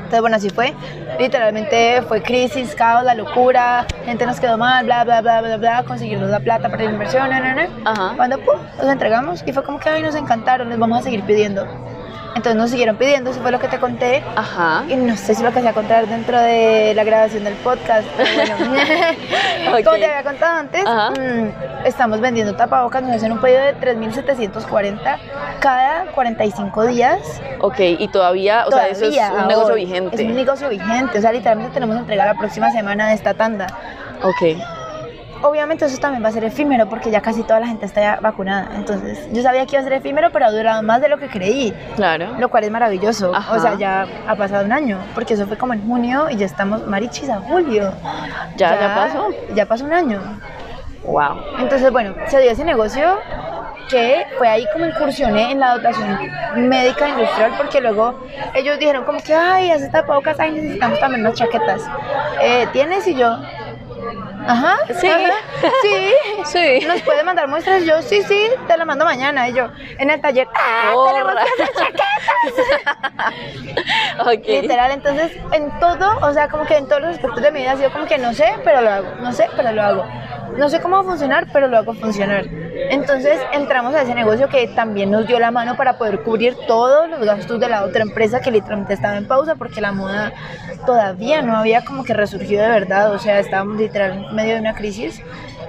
Entonces, 0.05 0.21
bueno, 0.21 0.37
así 0.37 0.51
fue. 0.51 0.75
Literalmente 1.19 2.03
fue 2.03 2.23
crisis, 2.23 2.75
caos, 2.75 3.05
la 3.05 3.15
locura, 3.15 3.87
gente 4.05 4.27
nos 4.27 4.39
quedó 4.39 4.59
mal, 4.59 4.85
bla, 4.85 5.05
bla, 5.05 5.21
bla, 5.21 5.41
bla, 5.41 5.57
bla, 5.57 5.83
conseguirnos 5.85 6.31
la 6.31 6.41
plata 6.41 6.69
para 6.69 6.85
la 6.85 6.91
inversión, 6.91 7.31
no, 7.31 7.41
no. 7.41 7.91
Ajá. 7.91 8.13
Cuando, 8.17 8.39
pum, 8.39 8.55
nos 8.79 8.89
entregamos 8.89 9.43
y 9.47 9.53
fue 9.53 9.65
como 9.65 9.79
que, 9.79 9.89
ay, 9.89 10.03
nos 10.03 10.15
encantaron, 10.15 10.69
les 10.69 10.79
vamos 10.79 11.01
a 11.01 11.03
seguir 11.03 11.23
pidiendo. 11.23 11.67
Entonces 12.35 12.57
nos 12.57 12.71
siguieron 12.71 12.97
pidiendo, 12.97 13.31
eso 13.31 13.41
fue 13.41 13.53
lo 13.53 13.61
que 13.61 13.69
te 13.69 13.79
conté. 13.79 14.23
Ajá. 14.35 14.85
Y 14.89 14.97
no 14.97 15.17
sé 15.17 15.35
si 15.35 15.43
lo 15.43 15.53
que 15.53 15.61
a 15.67 15.73
contar 15.73 16.07
dentro 16.09 16.39
de 16.39 16.93
la 16.95 17.05
grabación 17.05 17.45
del 17.45 17.55
podcast. 17.55 18.07
Bueno, 18.17 18.57
como 19.85 19.97
te 19.97 20.05
había 20.05 20.23
contado 20.23 20.59
antes, 20.59 20.85
Ajá. 20.85 21.11
mm, 21.11 21.87
estamos 21.87 22.21
vendiendo 22.21 22.55
tapabocas, 22.55 23.03
nos 23.03 23.13
hacen 23.13 23.33
un 23.33 23.41
pedido 23.41 23.61
de 23.61 23.77
3.740 23.77 25.19
cada 25.61 26.07
45 26.13 26.87
días. 26.87 27.21
Ok, 27.61 27.79
y 27.79 28.09
todavía, 28.09 28.67
o 28.67 28.71
sea, 28.71 28.89
eso 28.89 29.07
es 29.07 29.15
Todavía, 29.15 29.43
un 29.43 29.49
negocio 29.49 29.75
vigente. 29.75 30.23
Es 30.23 30.29
un 30.29 30.35
negocio 30.35 30.69
vigente, 30.69 31.19
o 31.19 31.21
sea, 31.21 31.33
literalmente 31.33 31.73
tenemos 31.73 31.97
entrega 31.97 32.27
la 32.27 32.35
próxima 32.35 32.71
semana 32.73 33.09
de 33.09 33.15
esta 33.15 33.35
tanda. 33.35 33.67
Ok. 34.23 34.84
Obviamente 35.45 35.85
eso 35.85 35.99
también 35.99 36.25
va 36.25 36.29
a 36.29 36.33
ser 36.33 36.43
efímero 36.45 36.89
porque 36.89 37.11
ya 37.11 37.21
casi 37.21 37.43
toda 37.43 37.61
la 37.61 37.67
gente 37.67 37.85
está 37.85 38.01
ya 38.01 38.19
vacunada. 38.19 38.71
Entonces, 38.77 39.29
yo 39.31 39.43
sabía 39.43 39.67
que 39.67 39.77
iba 39.77 39.81
a 39.81 39.85
ser 39.85 39.93
efímero, 39.93 40.31
pero 40.33 40.47
ha 40.47 40.51
durado 40.51 40.83
más 40.83 41.03
de 41.03 41.11
lo 41.11 41.19
que 41.19 41.29
creí. 41.29 41.75
Claro. 41.97 42.29
Lo 42.39 42.49
cual 42.49 42.65
es 42.65 42.71
maravilloso. 42.71 43.31
Ajá. 43.35 43.55
O 43.55 43.61
sea, 43.61 43.75
ya 43.75 44.07
ha 44.27 44.37
pasado 44.37 44.65
un 44.65 44.73
año, 44.73 44.99
porque 45.15 45.35
eso 45.35 45.47
fue 45.47 45.59
como 45.59 45.75
en 45.75 45.87
junio 45.87 46.31
y 46.31 46.37
ya 46.37 46.47
estamos 46.47 46.87
marichis 46.87 47.29
a 47.29 47.41
julio. 47.41 47.93
¿Ya, 48.57 48.81
ya 48.81 48.95
pasó? 48.95 49.29
Ya 49.55 49.67
pasó 49.67 49.85
un 49.85 49.93
año. 49.93 50.19
Wow. 51.05 51.37
Entonces, 51.59 51.93
bueno, 51.93 52.15
se 52.29 52.41
dio 52.41 52.51
ese 52.51 52.65
negocio 52.65 53.19
que 53.91 54.27
fue 54.39 54.49
ahí 54.49 54.67
como 54.73 54.87
incursioné 54.87 55.53
en 55.53 55.61
la 55.61 55.75
dotación 55.75 56.19
médica 56.57 57.07
industrial 57.07 57.53
porque 57.59 57.83
luego 57.83 58.19
ellos 58.55 58.79
dijeron 58.79 59.05
como 59.05 59.21
que, 59.21 59.35
ay, 59.35 59.71
hace 59.71 59.89
tapabocas, 59.91 60.41
ay, 60.41 60.53
necesitamos 60.53 60.99
también 60.99 61.21
unas 61.21 61.35
chaquetas. 61.35 61.83
Eh, 62.41 62.67
¿Tienes? 62.73 63.07
Y 63.07 63.15
yo, 63.15 63.37
ajá, 64.47 64.77
Sí. 65.01 65.09
ajá, 65.09 65.33
sí, 65.83 66.13
Sí. 66.45 66.87
¿Nos 66.87 67.03
puede 67.03 67.23
mandar 67.25 67.49
muestras? 67.49 67.85
Yo, 67.85 68.03
sí, 68.03 68.23
sí, 68.23 68.49
te 68.69 68.77
la 68.77 68.85
mando 68.85 69.05
mañana. 69.05 69.49
Y 69.49 69.55
yo, 69.55 69.69
en 69.99 70.11
el 70.11 70.21
taller, 70.21 70.49
¡ah, 70.55 70.93
tenemos 71.09 71.35
que 71.35 71.63
hacer 71.63 71.75
chaquetas! 71.77 72.05
Literal, 74.47 74.91
entonces 74.93 75.33
en 75.53 75.79
todo, 75.81 76.19
o 76.21 76.33
sea, 76.33 76.49
como 76.49 76.65
que 76.67 76.77
en 76.77 76.87
todos 76.89 77.03
los 77.03 77.11
aspectos 77.17 77.43
de 77.43 77.51
mi 77.51 77.61
vida 77.61 77.73
ha 77.73 77.77
sido 77.77 77.93
como 77.93 78.07
que 78.07 78.19
no 78.19 78.33
sé, 78.33 78.47
pero 78.65 78.81
lo 78.81 78.91
hago, 78.91 79.09
no 79.21 79.33
sé, 79.33 79.49
pero 79.57 79.73
lo 79.73 79.83
hago. 79.83 80.05
No 80.57 80.69
sé 80.69 80.81
cómo 80.81 80.97
va 80.97 81.03
a 81.03 81.05
funcionar, 81.05 81.49
pero 81.53 81.67
lo 81.67 81.79
hago 81.79 81.95
funcionar. 81.95 82.45
Entonces 82.91 83.41
entramos 83.53 83.95
a 83.95 84.03
ese 84.03 84.15
negocio 84.15 84.49
que 84.49 84.69
también 84.69 85.11
nos 85.11 85.27
dio 85.27 85.39
la 85.41 85.51
mano 85.51 85.77
para 85.77 85.99
poder 85.99 86.23
cubrir 86.23 86.57
todos 86.69 87.09
los 87.09 87.21
gastos 87.25 87.59
de 87.59 87.69
la 87.69 87.83
otra 87.85 88.03
empresa 88.03 88.41
que 88.41 88.51
literalmente 88.53 88.95
estaba 88.95 89.17
en 89.17 89.27
pausa 89.27 89.57
porque 89.57 89.81
la 89.81 89.91
moda 89.93 90.33
todavía 90.87 91.43
no 91.43 91.57
había 91.57 91.85
como 91.85 92.05
que 92.05 92.15
resurgido 92.15 92.63
de 92.63 92.69
verdad, 92.69 93.13
o 93.13 93.19
sea, 93.19 93.41
estábamos 93.41 93.79
literal 93.79 94.27
en 94.31 94.34
medio 94.35 94.55
de 94.55 94.61
una 94.61 94.75
crisis. 94.75 95.23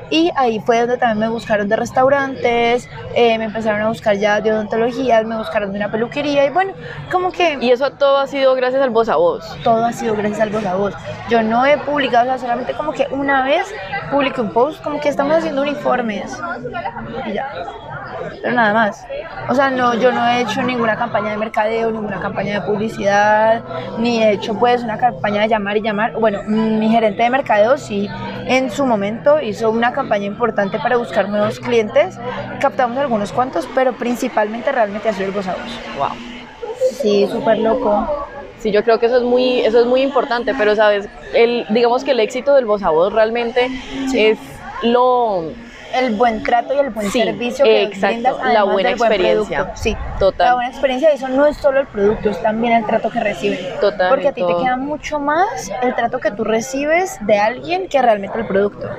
Y 0.10 0.32
ahí 0.36 0.60
fue 0.60 0.80
donde 0.80 0.98
también 0.98 1.20
me 1.20 1.30
buscaron 1.30 1.68
de 1.68 1.76
restaurantes, 1.76 2.90
eh, 3.16 3.38
me 3.38 3.46
empezaron 3.46 3.82
a 3.82 3.88
buscar 3.90 4.16
ya 4.18 4.42
de 4.42 4.52
odontología, 4.52 5.24
me 5.24 5.38
buscaron 5.38 5.72
de 5.72 5.78
una 5.78 5.92
peluquería 5.92 6.46
y 6.46 6.50
bueno, 6.50 6.74
como 7.12 7.32
que 7.32 7.58
Y 7.62 7.72
eso 7.72 7.92
todo 7.92 8.18
ha 8.18 8.28
sido 8.28 8.56
gracias 8.56 8.82
al 8.82 8.90
voz 8.90 9.10
a 9.10 9.16
voz. 9.16 9.58
todo 9.64 9.86
ha 9.86 9.94
sido 9.94 10.16
gracias 10.16 10.42
al 10.42 10.50
voz 10.50 10.66
a 10.66 10.76
voz. 10.76 10.94
Yo 11.30 11.42
no 11.42 11.66
he 11.66 11.78
publicado, 11.78 12.26
o 12.26 12.28
sea, 12.28 12.38
solamente 12.38 12.74
como 12.74 12.92
que 12.92 13.08
una 13.12 13.44
vez 13.44 13.74
publiqué 14.12 14.42
un 14.42 14.52
post, 14.52 14.84
como 14.84 15.00
que 15.00 15.10
estamos 15.10 15.36
haciendo 15.38 15.62
uniformes. 15.62 16.38
Y 17.26 17.34
ya. 17.34 17.48
Pero 18.42 18.54
nada 18.54 18.74
más. 18.74 19.06
O 19.50 19.56
sea, 19.56 19.70
no, 19.70 19.94
yo 19.96 20.12
no 20.12 20.28
he 20.28 20.42
hecho 20.42 20.62
ninguna 20.62 20.96
campaña 20.96 21.32
de 21.32 21.38
mercadeo, 21.38 21.92
ninguna 21.92 22.20
campaña 22.20 22.60
de 22.60 22.68
publicidad, 22.68 23.64
ni 23.98 24.24
he 24.24 24.32
hecho 24.32 24.58
pues 24.58 24.84
una 24.84 24.98
campaña 24.98 25.42
de 25.42 25.50
llamar 25.50 25.78
y 25.78 25.82
llamar. 25.82 26.14
Bueno, 26.14 26.42
mi 26.44 26.90
gerente 26.90 27.24
de 27.24 27.30
mercadeo 27.30 27.78
sí, 27.78 28.10
en 28.46 28.70
su 28.72 28.86
momento 28.86 29.42
hizo 29.42 29.70
una 29.70 29.85
campaña 29.94 30.26
importante 30.26 30.80
para 30.80 30.98
buscar 30.98 31.30
nuevos 31.30 31.60
clientes. 31.60 32.18
Captamos 32.60 32.98
algunos 32.98 33.32
cuantos, 33.32 33.68
pero 33.76 33.94
principalmente 33.94 34.72
realmente 34.72 35.10
ha 35.10 35.14
sido 35.14 35.28
el 35.28 35.32
voz 35.32 35.48
a 35.48 35.54
voz. 35.54 35.80
Wow. 35.98 36.18
Sí, 37.02 37.28
súper 37.32 37.60
loco. 37.60 38.08
Sí, 38.60 38.72
yo 38.72 38.84
creo 38.84 39.00
que 39.00 39.06
eso 39.06 39.18
es 39.18 39.24
muy, 39.24 39.60
eso 39.60 39.80
es 39.80 39.86
muy 39.86 40.02
importante, 40.02 40.54
pero 40.58 40.76
sabes, 40.76 41.08
el, 41.34 41.66
digamos 41.70 42.04
que 42.04 42.12
el 42.12 42.20
éxito 42.20 42.56
del 42.56 42.66
voz 42.66 42.82
a 42.84 42.90
voz 42.90 43.14
realmente 43.14 43.70
es 44.14 44.40
lo 44.82 45.52
el 45.96 46.16
buen 46.16 46.44
trato 46.44 46.74
y 46.74 46.78
el 46.78 46.90
buen 46.90 47.10
Sí, 47.10 47.22
servicio 47.22 47.66
que 47.66 47.84
exacto, 47.84 48.08
brindas, 48.08 48.54
la 48.54 48.64
buena 48.64 48.90
del 48.90 48.98
experiencia. 48.98 49.72
Sí, 49.76 49.96
Total. 50.20 50.48
la 50.48 50.54
buena 50.56 50.70
experiencia 50.70 51.12
y 51.12 51.16
eso 51.16 51.28
no 51.28 51.46
es 51.46 51.58
solo 51.58 51.80
el 51.82 51.88
producto, 51.88 52.30
es 52.30 52.42
también 52.42 52.74
el 52.74 52.86
trato 52.86 53.10
que 53.10 53.20
reciben. 53.20 53.60
Total, 53.80 54.10
Porque 54.10 54.28
a 54.28 54.32
ti 54.34 54.42
te 54.46 54.56
queda 54.56 54.78
mucho 54.78 55.20
más 55.20 55.72
el 55.82 55.96
trato 55.96 56.20
que 56.20 56.32
tú 56.32 56.44
recibes 56.44 57.18
de 57.22 57.38
alguien 57.40 57.88
que 57.88 58.02
realmente 58.02 58.38
el 58.40 58.46
producto. 58.48 58.90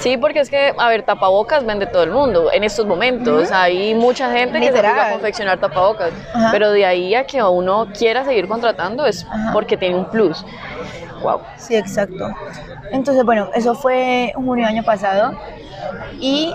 Sí, 0.00 0.16
porque 0.16 0.40
es 0.40 0.50
que, 0.50 0.72
a 0.76 0.88
ver, 0.88 1.02
tapabocas 1.04 1.64
vende 1.64 1.86
todo 1.86 2.02
el 2.02 2.10
mundo 2.10 2.50
en 2.52 2.64
estos 2.64 2.84
momentos. 2.86 3.50
Hay 3.52 3.94
mucha 3.94 4.30
gente 4.32 4.58
que 4.58 4.66
se 4.66 4.72
dedica 4.72 5.08
a 5.08 5.12
confeccionar 5.12 5.58
tapabocas, 5.58 6.10
pero 6.50 6.70
de 6.70 6.84
ahí 6.84 7.14
a 7.14 7.24
que 7.26 7.42
uno 7.42 7.86
quiera 7.96 8.24
seguir 8.24 8.48
contratando 8.48 9.06
es 9.06 9.26
porque 9.52 9.76
tiene 9.76 9.94
un 9.96 10.06
plus. 10.06 10.44
Wow. 11.24 11.40
Sí, 11.56 11.74
exacto. 11.74 12.28
Entonces, 12.92 13.24
bueno, 13.24 13.48
eso 13.54 13.74
fue 13.74 14.32
junio 14.34 14.66
del 14.66 14.76
año 14.76 14.84
pasado. 14.84 15.32
Y 16.20 16.54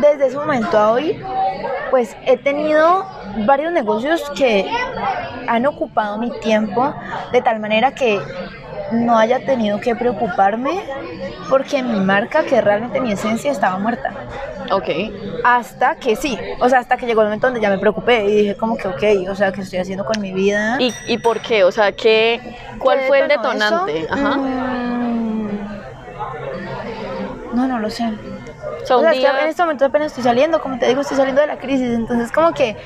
desde 0.00 0.26
ese 0.26 0.36
momento 0.36 0.78
a 0.78 0.92
hoy, 0.92 1.20
pues 1.90 2.16
he 2.26 2.36
tenido 2.36 3.04
varios 3.46 3.72
negocios 3.72 4.22
que 4.36 4.70
han 5.48 5.66
ocupado 5.66 6.18
mi 6.18 6.30
tiempo 6.40 6.94
de 7.32 7.42
tal 7.42 7.58
manera 7.58 7.92
que 7.92 8.20
no 8.92 9.16
haya 9.18 9.44
tenido 9.44 9.80
que 9.80 9.96
preocuparme 9.96 10.82
porque 11.48 11.82
mi 11.82 12.00
marca, 12.00 12.44
que 12.44 12.60
realmente 12.60 13.00
mi 13.00 13.12
esencia, 13.12 13.50
estaba 13.50 13.78
muerta. 13.78 14.12
Ok. 14.70 14.88
Hasta 15.44 15.96
que 15.96 16.16
sí, 16.16 16.38
o 16.60 16.68
sea, 16.68 16.78
hasta 16.78 16.96
que 16.96 17.06
llegó 17.06 17.22
el 17.22 17.26
momento 17.26 17.46
donde 17.46 17.60
ya 17.60 17.68
me 17.68 17.78
preocupé 17.78 18.24
y 18.24 18.36
dije 18.36 18.56
como 18.56 18.76
que, 18.76 18.88
ok, 18.88 19.30
o 19.30 19.34
sea, 19.34 19.52
¿qué 19.52 19.60
estoy 19.60 19.80
haciendo 19.80 20.04
con 20.04 20.20
mi 20.20 20.32
vida? 20.32 20.76
¿Y, 20.80 20.94
y 21.08 21.18
por 21.18 21.40
qué? 21.40 21.64
O 21.64 21.72
sea, 21.72 21.92
¿qué, 21.92 22.40
¿cuál 22.78 23.00
¿Qué 23.00 23.06
fue 23.06 23.20
el 23.20 23.28
detonante? 23.28 24.01
Ajá. 24.10 24.36
Mm, 24.36 25.48
No, 27.54 27.68
no 27.68 27.78
lo 27.78 27.90
sé. 27.90 28.04
O 28.82 28.86
sea, 28.86 28.96
O 28.96 29.00
un 29.00 29.04
sea, 29.04 29.12
es 29.12 29.20
que 29.20 29.26
en 29.44 29.48
este 29.48 29.62
momento 29.62 29.84
apenas 29.84 30.08
estoy 30.08 30.24
saliendo, 30.24 30.60
como 30.60 30.78
te 30.78 30.86
digo, 30.88 31.02
estoy 31.02 31.16
saliendo 31.16 31.40
de 31.42 31.46
la 31.46 31.58
crisis, 31.58 31.90
entonces 31.92 32.32
como 32.32 32.52
que 32.52 32.76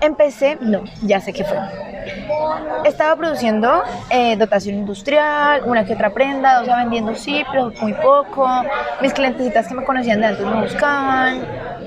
empecé, 0.00 0.58
no, 0.60 0.84
ya 1.02 1.20
sé 1.20 1.32
qué 1.32 1.44
fue. 1.44 1.58
Estaba 2.84 3.14
produciendo 3.16 3.82
eh, 4.08 4.36
dotación 4.36 4.74
industrial, 4.76 5.62
una 5.66 5.84
que 5.84 5.92
otra 5.94 6.10
prenda, 6.10 6.60
o 6.60 6.64
sea, 6.64 6.76
vendiendo 6.76 7.14
sí, 7.14 7.44
pero 7.52 7.72
muy 7.80 7.92
poco. 7.94 8.48
Mis 9.02 9.12
clientecitas 9.12 9.68
que 9.68 9.74
me 9.74 9.84
conocían 9.84 10.20
de 10.20 10.28
antes 10.28 10.46
me 10.46 10.62
buscaban, 10.62 11.42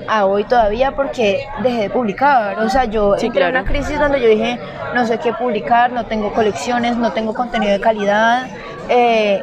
a 0.08 0.26
hoy 0.26 0.44
todavía 0.44 0.94
porque 0.94 1.46
dejé 1.62 1.82
de 1.82 1.90
publicar. 1.90 2.58
O 2.60 2.68
sea, 2.68 2.84
yo 2.84 3.16
Sí, 3.18 3.26
entré 3.26 3.42
en 3.44 3.50
claro. 3.50 3.62
una 3.64 3.70
crisis 3.70 3.98
donde 3.98 4.20
yo 4.20 4.28
dije, 4.28 4.58
no 4.94 5.06
sé 5.06 5.18
qué 5.18 5.32
publicar, 5.32 5.92
no 5.92 6.06
tengo 6.06 6.32
colecciones, 6.32 6.96
no 6.96 7.12
tengo 7.12 7.34
contenido 7.34 7.72
de 7.72 7.80
calidad. 7.80 8.46
Eh, 8.88 9.42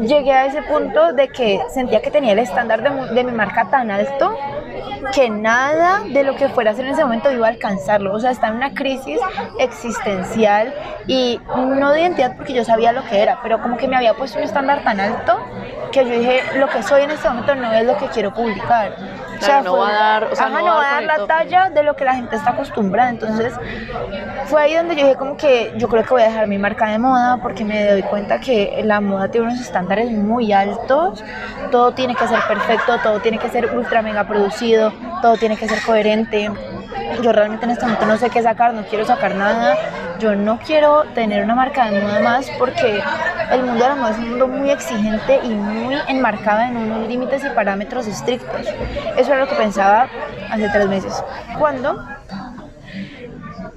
llegué 0.00 0.32
a 0.32 0.46
ese 0.46 0.62
punto 0.62 1.12
de 1.12 1.28
que 1.28 1.60
sentía 1.72 2.00
que 2.02 2.10
tenía 2.10 2.32
el 2.32 2.38
estándar 2.38 2.82
de, 2.82 3.24
mi 3.24 3.32
marca 3.32 3.68
tan 3.70 3.90
alto 3.90 4.36
que 5.12 5.28
nada 5.28 6.00
de 6.00 6.24
lo 6.24 6.34
que 6.34 6.48
fuera 6.48 6.70
a 6.70 6.72
hacer 6.72 6.86
en 6.86 6.92
ese 6.92 7.02
momento 7.02 7.30
iba 7.30 7.46
a 7.46 7.50
alcanzarlo. 7.50 8.14
O 8.14 8.20
sea, 8.20 8.30
estaba 8.30 8.52
en 8.52 8.56
una 8.56 8.74
crisis 8.74 9.18
existencial 9.58 10.74
y 11.06 11.40
no 11.56 11.92
de 11.92 12.00
identidad 12.00 12.36
porque 12.36 12.54
yo 12.54 12.64
sabía 12.64 12.92
lo 12.92 13.04
que 13.04 13.20
era, 13.20 13.40
pero 13.42 13.60
como 13.60 13.76
que 13.76 13.86
me 13.86 13.96
había 13.96 14.14
puesto 14.14 14.38
un 14.38 14.44
estándar 14.44 14.82
tan 14.82 15.00
alto 15.00 15.38
que 15.92 16.04
yo 16.04 16.18
dije, 16.18 16.40
lo 16.56 16.68
que 16.68 16.82
soy 16.82 17.02
en 17.02 17.10
este 17.10 17.28
momento 17.28 17.54
no 17.54 17.72
es 17.72 17.86
lo 17.86 17.96
que 17.96 18.06
quiero 18.06 18.32
publicar. 18.32 18.96
Claro, 19.38 19.64
no 19.64 19.76
va 19.78 19.88
a 19.88 19.92
dar- 19.92 20.24
o 20.24 20.36
sea, 20.36 20.46
ajá, 20.46 20.58
no 20.58 20.64
va 20.64 20.88
a 20.88 20.92
dar 20.94 21.02
la 21.04 21.26
talla 21.26 21.70
de 21.70 21.82
lo 21.82 21.96
que 21.96 22.04
la 22.04 22.14
gente 22.14 22.36
está 22.36 22.50
acostumbrada. 22.50 23.10
Entonces, 23.10 23.52
fue 24.46 24.62
ahí 24.62 24.74
donde 24.74 24.94
yo 24.96 25.02
dije 25.04 25.16
como 25.16 25.36
que 25.36 25.72
yo 25.76 25.88
creo 25.88 26.02
que 26.02 26.10
voy 26.10 26.22
a 26.22 26.26
dejar 26.26 26.46
mi 26.46 26.58
marca 26.58 26.88
de 26.88 26.98
moda 26.98 27.38
porque 27.42 27.64
me 27.64 27.90
doy 27.90 28.02
cuenta 28.02 28.40
que 28.40 28.80
la 28.84 29.00
moda 29.00 29.28
tiene 29.28 29.48
unos 29.48 29.60
estándares 29.60 30.10
muy 30.10 30.52
altos, 30.52 31.22
todo 31.70 31.92
tiene 31.92 32.14
que 32.14 32.26
ser 32.28 32.40
perfecto, 32.46 32.98
todo 33.02 33.20
tiene 33.20 33.38
que 33.38 33.48
ser 33.48 33.74
ultra 33.76 34.02
mega 34.02 34.24
producido, 34.24 34.92
todo 35.22 35.36
tiene 35.36 35.56
que 35.56 35.68
ser 35.68 35.80
coherente. 35.82 36.50
Yo 37.22 37.32
realmente 37.32 37.64
en 37.64 37.72
este 37.72 37.84
momento 37.84 38.06
no 38.06 38.16
sé 38.16 38.30
qué 38.30 38.42
sacar, 38.42 38.74
no 38.74 38.84
quiero 38.84 39.04
sacar 39.04 39.34
nada, 39.34 39.76
yo 40.18 40.34
no 40.34 40.58
quiero 40.58 41.04
tener 41.14 41.44
una 41.44 41.54
marca 41.54 41.90
de 41.90 42.00
moda 42.00 42.20
más 42.20 42.50
porque 42.58 43.02
el 43.50 43.62
mundo 43.62 43.82
de 43.82 43.88
la 43.90 43.94
moda 43.96 44.10
es 44.10 44.18
un 44.18 44.30
mundo 44.30 44.48
muy 44.48 44.70
exigente 44.70 45.40
y 45.42 45.48
muy 45.50 45.96
enmarcado 46.08 46.62
en 46.62 46.76
unos 46.76 47.08
límites 47.08 47.44
y 47.44 47.50
parámetros 47.50 48.06
estrictos. 48.06 48.66
Eso 49.16 49.32
era 49.32 49.40
lo 49.40 49.48
que 49.48 49.54
pensaba 49.54 50.08
hace 50.50 50.68
tres 50.70 50.88
meses. 50.88 51.22
Cuando 51.58 52.04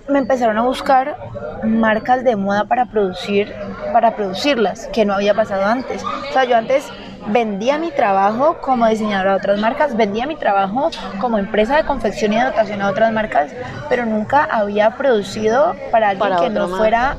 me 0.07 0.19
empezaron 0.19 0.57
a 0.57 0.61
buscar 0.61 1.17
marcas 1.63 2.23
de 2.23 2.35
moda 2.35 2.65
para 2.65 2.85
producir, 2.85 3.53
para 3.91 4.15
producirlas, 4.15 4.87
que 4.87 5.05
no 5.05 5.13
había 5.13 5.33
pasado 5.33 5.65
antes. 5.65 6.03
O 6.03 6.33
sea, 6.33 6.45
yo 6.45 6.55
antes 6.55 6.87
vendía 7.29 7.77
mi 7.77 7.91
trabajo 7.91 8.57
como 8.61 8.87
diseñadora 8.87 9.33
a 9.33 9.35
otras 9.37 9.59
marcas, 9.59 9.95
vendía 9.95 10.25
mi 10.25 10.35
trabajo 10.35 10.89
como 11.19 11.37
empresa 11.37 11.75
de 11.77 11.83
confección 11.83 12.33
y 12.33 12.37
de 12.37 12.45
dotación 12.45 12.81
a 12.81 12.89
otras 12.89 13.11
marcas, 13.11 13.51
pero 13.89 14.05
nunca 14.05 14.43
había 14.49 14.91
producido 14.91 15.75
para 15.91 16.09
alguien 16.09 16.29
Para 16.29 16.41
que 16.41 16.49
no 16.49 16.61
marca. 16.67 16.77
fuera 16.77 17.17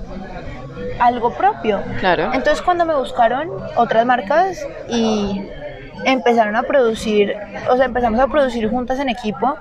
algo 1.01 1.33
propio. 1.33 1.81
Claro. 2.01 2.31
Entonces 2.33 2.63
cuando 2.63 2.85
me 2.85 2.95
buscaron 2.95 3.51
otras 3.77 4.05
marcas 4.07 4.67
y 4.89 5.49
empezaron 6.05 6.57
a 6.57 6.63
producir, 6.63 7.35
o 7.71 7.77
sea, 7.77 7.87
empezamos 7.87 8.21
a 8.21 8.27
producir 8.29 8.69
juntas 8.71 8.99
en 9.01 9.09
equipo, 9.09 9.57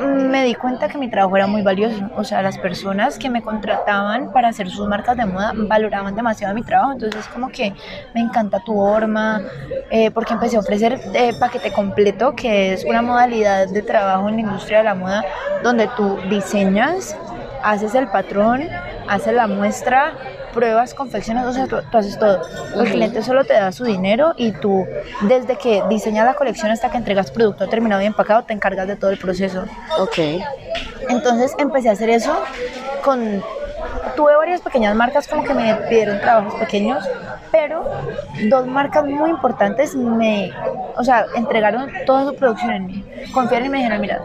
me 0.00 0.44
di 0.44 0.54
cuenta 0.54 0.88
que 0.88 0.98
mi 0.98 1.10
trabajo 1.10 1.36
era 1.36 1.46
muy 1.46 1.62
valioso. 1.62 2.10
O 2.16 2.24
sea, 2.24 2.42
las 2.42 2.58
personas 2.58 3.18
que 3.18 3.30
me 3.30 3.42
contrataban 3.42 4.32
para 4.32 4.48
hacer 4.48 4.68
sus 4.68 4.88
marcas 4.88 5.16
de 5.16 5.26
moda 5.26 5.52
valoraban 5.54 6.14
demasiado 6.14 6.54
mi 6.54 6.62
trabajo. 6.62 6.92
Entonces, 6.92 7.26
como 7.28 7.48
que 7.48 7.72
me 8.14 8.20
encanta 8.20 8.60
tu 8.60 8.78
horma, 8.78 9.42
eh, 9.90 10.10
porque 10.10 10.32
empecé 10.32 10.56
a 10.56 10.60
ofrecer 10.60 11.00
eh, 11.14 11.32
paquete 11.38 11.72
completo, 11.72 12.34
que 12.34 12.72
es 12.72 12.84
una 12.84 13.02
modalidad 13.02 13.68
de 13.68 13.82
trabajo 13.82 14.28
en 14.28 14.36
la 14.36 14.40
industria 14.42 14.78
de 14.78 14.84
la 14.84 14.94
moda, 14.94 15.24
donde 15.62 15.88
tú 15.96 16.18
diseñas, 16.28 17.16
haces 17.62 17.94
el 17.94 18.08
patrón, 18.08 18.62
haces 19.08 19.34
la 19.34 19.46
muestra, 19.46 20.12
pruebas, 20.58 20.92
confeccionas, 20.92 21.46
o 21.46 21.52
sea, 21.52 21.68
tú, 21.68 21.76
tú 21.88 21.98
haces 21.98 22.18
todo. 22.18 22.42
El 22.74 22.90
cliente 22.90 23.22
solo 23.22 23.44
te 23.44 23.52
da 23.52 23.70
su 23.70 23.84
dinero 23.84 24.34
y 24.36 24.50
tú, 24.50 24.84
desde 25.22 25.56
que 25.56 25.84
diseñas 25.88 26.26
la 26.26 26.34
colección 26.34 26.72
hasta 26.72 26.90
que 26.90 26.96
entregas 26.96 27.30
producto 27.30 27.68
terminado 27.68 28.02
y 28.02 28.06
empacado, 28.06 28.42
te 28.42 28.54
encargas 28.54 28.88
de 28.88 28.96
todo 28.96 29.12
el 29.12 29.18
proceso. 29.18 29.64
Ok. 30.00 30.18
Entonces 31.08 31.54
empecé 31.58 31.90
a 31.90 31.92
hacer 31.92 32.10
eso 32.10 32.36
con... 33.04 33.40
Tuve 34.16 34.34
varias 34.34 34.60
pequeñas 34.60 34.96
marcas 34.96 35.28
como 35.28 35.44
que 35.44 35.54
me 35.54 35.72
pidieron 35.88 36.18
trabajos 36.20 36.54
pequeños, 36.54 37.04
pero 37.52 37.84
dos 38.50 38.66
marcas 38.66 39.04
muy 39.04 39.30
importantes 39.30 39.94
me, 39.94 40.50
o 40.96 41.04
sea, 41.04 41.24
entregaron 41.36 41.88
toda 42.04 42.24
su 42.24 42.34
producción 42.34 42.72
en 42.72 42.86
mí. 42.86 43.04
Confiaron 43.32 43.66
y 43.66 43.70
me 43.70 43.78
dijeron, 43.78 44.00
mira, 44.00 44.20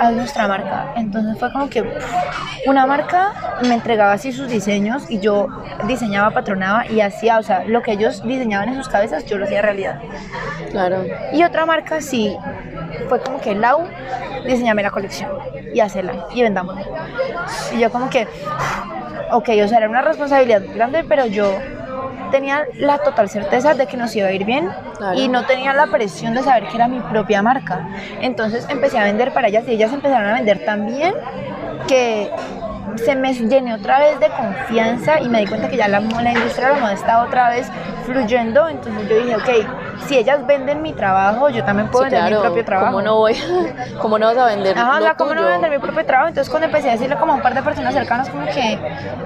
haz 0.00 0.14
nuestra 0.14 0.48
marca. 0.48 0.92
Entonces 0.96 1.38
fue 1.38 1.52
como 1.52 1.68
que 1.68 1.82
pff, 1.82 2.66
una 2.66 2.86
marca 2.86 3.32
me 3.62 3.74
entregaba 3.74 4.12
así 4.12 4.32
sus 4.32 4.48
diseños 4.48 5.10
y 5.10 5.20
yo 5.20 5.46
diseñaba, 5.86 6.30
patronaba 6.30 6.86
y 6.86 7.00
hacía, 7.02 7.38
o 7.38 7.42
sea, 7.42 7.64
lo 7.64 7.82
que 7.82 7.92
ellos 7.92 8.22
diseñaban 8.22 8.70
en 8.70 8.76
sus 8.76 8.88
cabezas, 8.88 9.26
yo 9.26 9.36
lo 9.36 9.44
hacía 9.44 9.60
realidad. 9.60 10.00
Claro. 10.70 11.04
Y 11.32 11.44
otra 11.44 11.66
marca 11.66 12.00
sí 12.00 12.34
fue 13.08 13.20
como 13.20 13.40
que 13.40 13.54
Lau, 13.54 13.86
diseñame 14.46 14.82
la 14.82 14.90
colección 14.90 15.30
y 15.74 15.80
hacela 15.80 16.26
y 16.34 16.42
vendámosla. 16.42 16.82
Y 17.74 17.80
yo 17.80 17.90
como 17.90 18.08
que, 18.08 18.26
ok, 19.32 19.48
o 19.62 19.68
sea, 19.68 19.78
era 19.78 19.88
una 19.88 20.02
responsabilidad 20.02 20.62
grande, 20.74 21.04
pero 21.06 21.26
yo 21.26 21.58
tenía 22.30 22.64
la 22.74 22.98
total 22.98 23.28
certeza 23.28 23.74
de 23.74 23.86
que 23.86 23.96
nos 23.96 24.14
iba 24.16 24.28
a 24.28 24.32
ir 24.32 24.44
bien 24.44 24.70
Claro. 24.96 25.18
y 25.18 25.28
no 25.28 25.44
tenía 25.46 25.72
la 25.72 25.86
presión 25.86 26.34
de 26.34 26.42
saber 26.42 26.68
que 26.68 26.76
era 26.76 26.88
mi 26.88 27.00
propia 27.00 27.42
marca. 27.42 27.88
Entonces 28.20 28.66
empecé 28.68 28.98
a 28.98 29.04
vender 29.04 29.32
para 29.32 29.48
ellas 29.48 29.64
y 29.66 29.72
ellas 29.72 29.92
empezaron 29.92 30.28
a 30.28 30.34
vender 30.34 30.64
también 30.64 31.14
que 31.88 32.30
se 32.96 33.14
me 33.16 33.32
llené 33.34 33.74
otra 33.74 33.98
vez 33.98 34.18
de 34.20 34.28
confianza 34.28 35.20
y 35.20 35.28
me 35.28 35.40
di 35.40 35.46
cuenta 35.46 35.68
que 35.68 35.76
ya 35.76 35.88
la, 35.88 36.00
la 36.00 36.32
industria 36.32 36.68
de 36.68 36.74
la 36.74 36.80
moda 36.80 36.92
está 36.92 37.22
otra 37.22 37.50
vez 37.50 37.70
fluyendo. 38.04 38.68
Entonces 38.68 39.08
yo 39.08 39.16
dije, 39.16 39.36
ok, 39.36 39.68
si 40.06 40.16
ellas 40.18 40.46
venden 40.46 40.82
mi 40.82 40.92
trabajo, 40.92 41.48
yo 41.50 41.64
también 41.64 41.88
puedo 41.88 42.04
Sí, 42.06 42.10
vender 42.10 42.28
claro. 42.28 42.42
mi 42.42 42.46
propio 42.48 42.64
trabajo. 42.64 42.90
¿Cómo 42.92 43.02
no 43.02 43.16
voy? 43.16 43.34
¿Cómo 44.00 44.18
no 44.18 44.26
vas 44.26 44.38
a 44.38 44.46
vender? 44.46 44.78
Ajá, 44.78 44.98
o 44.98 45.02
sea, 45.02 45.14
¿cómo 45.14 45.34
no 45.34 45.42
voy 45.42 45.50
a 45.50 45.52
vender 45.54 45.70
mi 45.70 45.78
propio 45.78 46.04
trabajo? 46.04 46.28
Entonces 46.28 46.50
cuando 46.50 46.66
empecé 46.66 46.88
a 46.88 46.92
decirle 46.92 47.16
como 47.16 47.32
a 47.32 47.36
un 47.36 47.42
par 47.42 47.54
de 47.54 47.62
personas 47.62 47.94
cercanas 47.94 48.28
como 48.30 48.46
que 48.46 48.78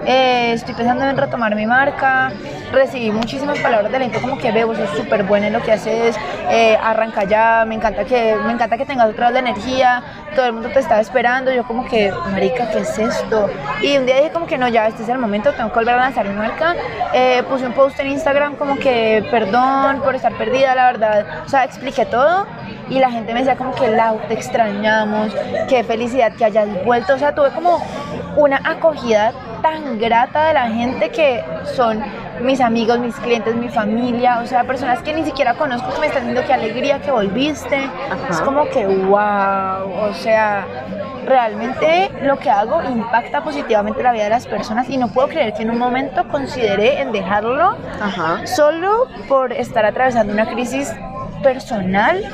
eh, 0.06 0.52
estoy 0.52 0.74
pensando 0.74 1.04
en 1.04 1.16
retomar 1.16 1.54
mi 1.54 1.66
marca, 1.66 2.30
recibí 2.72 3.10
muchísimas 3.10 3.58
palabras 3.60 3.90
de 3.90 3.96
aliento 3.96 4.20
como 4.20 4.36
que 4.38 4.50
veo, 4.52 4.74
sos 4.74 4.90
súper 4.90 5.22
buena 5.24 5.46
en 5.46 5.52
lo 5.52 5.62
que 5.62 5.72
haces, 5.72 6.16
eh, 6.50 6.76
arranca 6.82 7.24
ya, 7.24 7.64
me 7.66 7.74
encanta 7.76 8.04
que 8.04 8.36
me 8.44 8.52
encanta 8.52 8.76
que 8.76 8.84
tengas 8.84 9.08
otra 9.08 9.26
vez 9.30 9.34
la 9.34 9.50
energía, 9.50 10.02
todo 10.34 10.46
el 10.46 10.52
mundo 10.52 10.68
te 10.70 10.80
estaba 10.80 11.00
esperando, 11.00 11.52
yo 11.52 11.64
como 11.64 11.86
que, 11.86 12.12
marica, 12.30 12.70
¿qué 12.70 12.80
es 12.80 12.98
esto? 12.98 13.48
Y 13.82 13.96
un 13.96 14.06
día 14.06 14.16
dije 14.16 14.30
como 14.30 14.46
que 14.46 14.58
no, 14.58 14.68
ya 14.68 14.86
este 14.88 15.02
es 15.02 15.08
el 15.08 15.18
momento, 15.18 15.52
tengo 15.52 15.70
que 15.70 15.76
volver 15.76 15.94
a 15.94 15.98
lanzar 15.98 16.26
mi 16.28 16.34
marca, 16.34 16.74
Eh, 17.16 17.44
puse 17.48 17.64
un 17.64 17.72
post 17.74 18.00
en 18.00 18.08
Instagram 18.08 18.56
como 18.56 18.76
que 18.76 19.24
perdón 19.30 20.00
por 20.00 20.16
estar 20.16 20.32
perdida, 20.32 20.74
la 20.74 20.86
verdad, 20.86 21.26
o 21.46 21.48
sea, 21.48 21.62
expliqué 21.62 22.04
todo 22.06 22.44
y 22.88 22.98
la 22.98 23.10
gente 23.10 23.32
me 23.32 23.40
decía 23.40 23.56
como 23.56 23.74
que 23.74 23.88
Lau, 23.88 24.18
te 24.28 24.34
extrañamos, 24.34 25.34
qué 25.68 25.84
felicidad 25.84 26.32
que 26.32 26.44
hayas 26.44 26.68
vuelto, 26.84 27.14
o 27.14 27.18
sea, 27.18 27.34
tuve 27.34 27.50
como 27.50 27.82
una 28.36 28.60
acogida 28.64 29.32
tan 29.62 29.98
grata 29.98 30.48
de 30.48 30.54
la 30.54 30.68
gente 30.68 31.10
que 31.10 31.42
son 31.74 32.02
mis 32.42 32.60
amigos, 32.60 32.98
mis 32.98 33.14
clientes, 33.16 33.54
mi 33.54 33.68
familia, 33.68 34.40
o 34.40 34.46
sea, 34.46 34.64
personas 34.64 35.00
que 35.02 35.14
ni 35.14 35.24
siquiera 35.24 35.54
conozco 35.54 35.92
que 35.94 36.00
me 36.00 36.06
están 36.06 36.22
diciendo 36.24 36.46
qué 36.46 36.52
alegría 36.52 37.00
que 37.00 37.10
volviste, 37.10 37.76
Ajá. 37.76 38.28
es 38.30 38.40
como 38.40 38.68
que 38.68 38.86
wow, 38.86 40.08
o 40.08 40.12
sea, 40.14 40.66
realmente 41.24 42.10
lo 42.22 42.38
que 42.38 42.50
hago 42.50 42.82
impacta 42.82 43.42
positivamente 43.42 44.02
la 44.02 44.12
vida 44.12 44.24
de 44.24 44.30
las 44.30 44.46
personas 44.46 44.90
y 44.90 44.96
no 44.96 45.08
puedo 45.08 45.28
creer 45.28 45.54
que 45.54 45.62
en 45.62 45.70
un 45.70 45.78
momento 45.78 46.28
consideré 46.28 47.00
en 47.00 47.12
dejarlo 47.12 47.76
Ajá. 48.02 48.46
solo 48.46 49.06
por 49.28 49.52
estar 49.52 49.86
atravesando 49.86 50.32
una 50.32 50.46
crisis 50.46 50.92
personal 51.44 52.24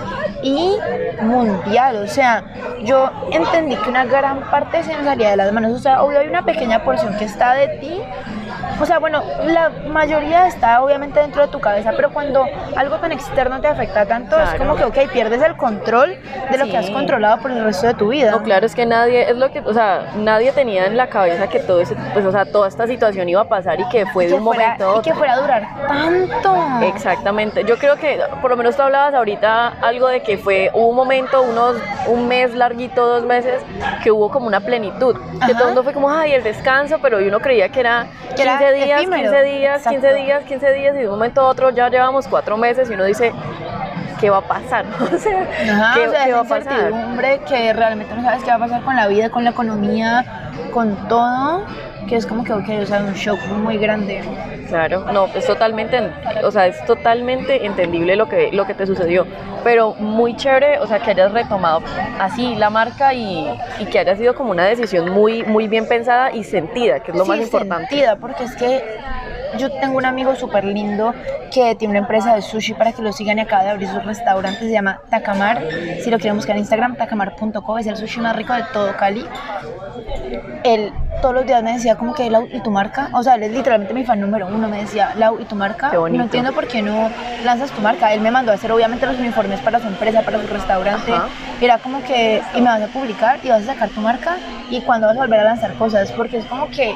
y 0.43 0.77
mundial. 1.21 1.97
O 1.97 2.07
sea, 2.07 2.45
yo 2.83 3.11
entendí 3.31 3.77
que 3.77 3.91
una 3.91 4.07
gran 4.07 4.41
parte 4.51 4.83
se 4.83 4.97
me 4.97 5.05
salía 5.05 5.31
de 5.31 5.37
las 5.37 5.53
manos. 5.53 5.73
O 5.73 5.79
sea, 5.79 6.03
obvio 6.03 6.21
hay 6.21 6.29
una 6.29 6.45
pequeña 6.45 6.83
porción 6.85 7.17
que 7.19 7.25
está 7.27 7.53
de 7.55 7.69
ti. 7.79 8.01
O 8.81 8.87
sea, 8.87 8.99
bueno, 8.99 9.23
la 9.45 9.69
mayoría 9.89 10.47
está 10.47 10.81
obviamente 10.83 11.21
dentro 11.21 11.43
de 11.43 11.49
tu 11.49 11.61
cabeza, 11.61 11.93
pero 11.95 12.11
cuando 12.13 12.47
algo 12.77 12.97
tan 12.97 13.13
externo 13.13 13.61
te 13.61 13.67
afecta 13.69 14.07
tanto, 14.07 14.37
es 14.39 14.49
Claro. 14.55 14.59
como 14.59 14.77
que, 14.77 14.85
ok, 14.85 15.13
pierdes 15.13 15.43
el 15.43 15.55
control 15.59 16.17
de 16.51 16.57
lo 16.59 16.65
que 16.65 16.79
has 16.79 16.87
Sí. 16.87 16.93
controlado 16.93 17.41
por 17.43 17.51
el 17.51 17.63
resto 17.63 17.87
de 17.89 17.95
tu 17.95 18.09
vida. 18.09 18.31
No, 18.31 18.43
claro, 18.43 18.65
es 18.65 18.75
que 18.75 18.87
nadie, 18.87 19.31
es 19.31 19.37
lo 19.37 19.51
que, 19.53 19.61
o 19.61 19.75
sea, 19.75 20.13
nadie 20.17 20.53
tenía 20.53 20.87
en 20.87 20.97
la 20.97 21.09
cabeza 21.09 21.47
que 21.49 21.59
todo 21.61 21.83
ese, 21.83 21.95
pues, 22.15 22.25
o 22.25 22.33
sea, 22.33 22.47
toda 22.47 22.69
esta 22.69 22.87
situación 22.87 23.29
iba 23.29 23.43
a 23.43 23.49
pasar 23.49 23.79
y 23.81 23.89
que 23.91 24.07
fue 24.07 24.25
Y 24.25 24.27
de 24.29 24.33
que 24.33 24.39
un 24.39 24.45
fuera- 24.47 24.63
momento 24.79 24.85
a 24.85 24.99
Y 24.99 25.03
que 25.03 25.11
otro. 25.11 25.15
fuera 25.17 25.33
a 25.35 25.41
durar 25.41 25.63
tanto. 25.87 26.57
Exactamente. 26.87 27.65
Yo 27.65 27.77
creo 27.77 27.97
que, 27.97 28.19
por 28.41 28.51
lo 28.51 28.57
menos 28.57 28.77
tú 28.77 28.83
hablabas 28.83 29.00
ahorita 29.09 29.75
algo 29.81 30.09
de 30.09 30.23
que 30.23 30.39
fue, 30.39 30.71
hubo 30.75 30.89
un 30.89 30.97
momento, 30.97 31.43
unos, 31.43 31.77
un 32.07 32.29
mes 32.29 32.55
larguito, 32.55 33.07
dos 33.07 33.25
meses, 33.25 33.63
que 34.03 34.11
hubo 34.11 34.31
como 34.31 34.47
una 34.47 34.61
plenitud. 34.61 35.17
Que 35.17 35.45
Ajá. 35.45 35.53
todo 35.53 35.61
el 35.61 35.67
mundo 35.67 35.85
fue 35.85 35.93
como, 35.93 36.11
ay, 36.11 36.33
el 36.33 36.43
descanso, 36.43 36.99
pero 37.01 37.19
uno 37.19 37.41
creía 37.41 37.69
que 37.71 37.81
era 37.81 38.07
Que 38.31 38.43
15 38.43 38.43
era 38.43 38.73
días, 38.73 39.01
efímero. 39.01 39.31
15 39.33 39.43
días, 39.45 39.83
15 39.83 39.97
Exacto. 39.97 40.17
días, 40.23 40.45
15 40.45 40.73
días, 40.73 40.95
y 40.95 40.99
de 40.99 41.05
un 41.07 41.11
momento 41.13 41.41
a 41.41 41.49
otro 41.49 41.71
ya 41.71 41.89
llevamos 41.89 42.27
cuatro 42.29 42.57
meses 42.57 42.91
y 42.91 42.95
uno 42.95 43.05
dice, 43.05 43.33
¿qué 44.21 44.31
va 44.31 44.39
a 44.39 44.43
pasar? 44.43 44.85
O 45.15 45.19
sea, 45.19 45.49
Ajá, 45.73 45.95
¿qué, 45.95 46.09
o 46.09 46.11
sea, 46.11 46.25
qué 46.27 46.33
va 46.33 46.41
a 46.41 46.45
pasar? 46.45 46.93
que 47.49 47.73
realmente 47.73 48.15
no 48.15 48.23
sabes 48.23 48.43
qué 48.45 48.51
va 48.51 48.57
a 48.57 48.61
pasar 48.61 48.83
con 48.83 48.97
la 48.97 49.07
vida, 49.09 49.31
con 49.31 49.45
la 49.45 49.51
economía, 49.51 50.50
con 50.73 50.97
todo, 51.09 51.65
que 52.09 52.17
es 52.17 52.27
como 52.27 52.45
que, 52.45 52.53
ok, 52.53 52.69
o 52.83 52.87
sea, 52.87 53.01
un 53.01 53.13
shock 53.15 53.39
muy 53.63 53.79
grande. 53.79 54.23
Claro, 54.69 55.05
no, 55.13 55.27
es 55.35 55.45
totalmente, 55.47 55.99
o 56.45 56.51
sea, 56.51 56.67
es 56.69 56.85
totalmente 56.85 57.67
entendible 57.67 58.15
lo 58.15 58.29
que, 58.29 58.51
lo 58.53 58.67
que 58.67 58.75
te 58.75 58.87
sucedió, 58.87 59.27
pero 59.65 59.95
muy 59.95 60.37
chévere, 60.37 60.79
o 60.79 60.87
sea, 60.87 61.01
que 61.01 61.11
hayas 61.11 61.33
retomado 61.33 61.83
así 62.21 62.55
la 62.55 62.71
marca 62.71 63.13
y, 63.13 63.53
y 63.81 63.87
que 63.87 63.99
haya 63.99 64.15
sido 64.15 64.35
como 64.37 64.53
una 64.53 64.65
decisión 64.67 65.11
muy, 65.11 65.43
muy 65.43 65.67
bien 65.67 65.89
pensada 65.89 66.31
y 66.33 66.45
sentida, 66.45 67.01
que 67.01 67.11
es 67.11 67.17
lo 67.17 67.25
Sí, 67.25 67.31
más 67.31 67.41
importante. 67.41 67.89
sentida, 67.89 68.17
porque 68.17 68.45
es 68.45 68.55
que 68.55 68.81
yo 69.59 69.69
tengo 69.81 69.97
un 69.99 70.07
amigo 70.07 70.37
súper 70.37 70.63
lindo 70.65 71.13
que 71.53 71.75
tiene 71.75 71.91
una 71.91 71.99
empresa 72.01 72.37
de 72.37 72.43
sushi 72.43 72.75
para 72.75 72.93
que 72.93 73.03
lo 73.03 73.13
sigan 73.13 73.39
y 73.39 73.41
acaba 73.41 73.65
de 73.65 73.71
abrir 73.71 73.89
su 73.89 73.99
restaurante, 73.99 74.61
se 74.61 74.71
llama 74.71 75.01
Takamar. 75.11 75.61
Si 76.01 76.09
lo 76.11 76.19
quieren 76.19 76.37
buscar 76.37 76.55
en 76.55 76.61
Instagram, 76.61 76.95
takamar.co, 76.95 77.79
es 77.79 77.89
el 77.89 77.97
sushi 77.97 78.21
más 78.21 78.37
rico 78.37 78.53
de 78.53 78.63
todo 78.73 78.95
Cali. 78.97 79.27
Él 80.65 80.93
todos 81.21 81.35
los 81.35 81.47
días 81.47 81.63
me 81.63 81.75
decía 81.75 81.97
como 81.97 82.15
que 82.15 82.31
Lau, 82.31 82.49
¿y 82.51 82.61
tu 82.61 82.71
marca? 82.71 83.11
O 83.13 83.23
sea, 83.23 83.35
él 83.35 83.43
es 83.43 83.53
literalmente 83.53 83.93
mi 83.95 84.05
fan 84.05 84.21
número 84.21 84.47
uno, 84.47 84.69
me 84.69 84.81
decía, 84.81 85.13
Lau, 85.17 85.39
¿y 85.41 85.45
tu 85.45 85.55
marca? 85.55 85.93
No 85.93 86.07
entiendo 86.07 86.53
por 86.53 86.67
qué 86.67 86.83
no 86.83 87.11
lanzas 87.45 87.71
tu 87.71 87.81
marca. 87.81 88.13
Él 88.13 88.21
me 88.21 88.31
mandó 88.31 88.53
a 88.53 88.55
hacer 88.55 88.73
obviamente 88.73 89.07
los 89.07 89.19
uniformes 89.19 89.61
para 89.61 89.81
su 89.81 89.87
empresa, 89.87 90.23
para 90.23 90.41
su 90.41 90.47
restaurante. 90.47 91.13
Ajá. 91.13 91.29
Y 91.61 91.65
era 91.65 91.79
como 91.79 92.03
que, 92.05 92.43
y 92.55 92.61
me 92.61 92.67
vas 92.67 92.83
a 92.83 92.87
publicar 92.87 93.39
y 93.43 93.49
vas 93.49 93.63
a 93.63 93.67
sacar 93.67 93.91
tu 93.91 94.01
marca 94.01 94.37
y 94.71 94.81
cuando 94.81 95.07
vas 95.07 95.17
a 95.17 95.21
volver 95.21 95.41
a 95.41 95.45
lanzar 95.45 95.75
cosas, 95.75 96.11
porque 96.13 96.39
es 96.39 96.45
como 96.47 96.69
que 96.71 96.95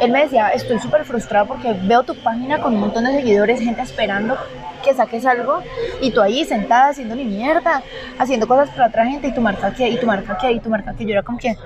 él 0.00 0.12
me 0.12 0.22
decía, 0.22 0.50
estoy 0.50 0.78
súper 0.78 1.04
frustrado 1.04 1.46
porque 1.46 1.74
veo 1.82 2.04
tu 2.04 2.14
página 2.14 2.60
con 2.60 2.74
un 2.74 2.80
montón 2.80 3.04
de 3.04 3.12
seguidores, 3.12 3.60
gente 3.60 3.82
esperando 3.82 4.36
que 4.84 4.94
saques 4.94 5.24
algo 5.26 5.62
y 6.00 6.10
tú 6.10 6.20
ahí 6.20 6.44
sentada 6.44 6.88
haciendo 6.88 7.14
ni 7.14 7.24
mierda, 7.24 7.82
haciendo 8.18 8.46
cosas 8.46 8.70
para 8.70 8.88
otra 8.88 9.06
gente 9.06 9.28
y 9.28 9.32
tu 9.32 9.40
marca 9.40 9.72
que, 9.72 9.88
y 9.88 9.96
tu 9.98 10.06
marca 10.06 10.36
que, 10.38 10.52
y 10.52 10.60
tu 10.60 10.70
marca 10.70 10.94
que 10.94 11.04
yo 11.04 11.12
era 11.12 11.22
como 11.22 11.38
que 11.38 11.56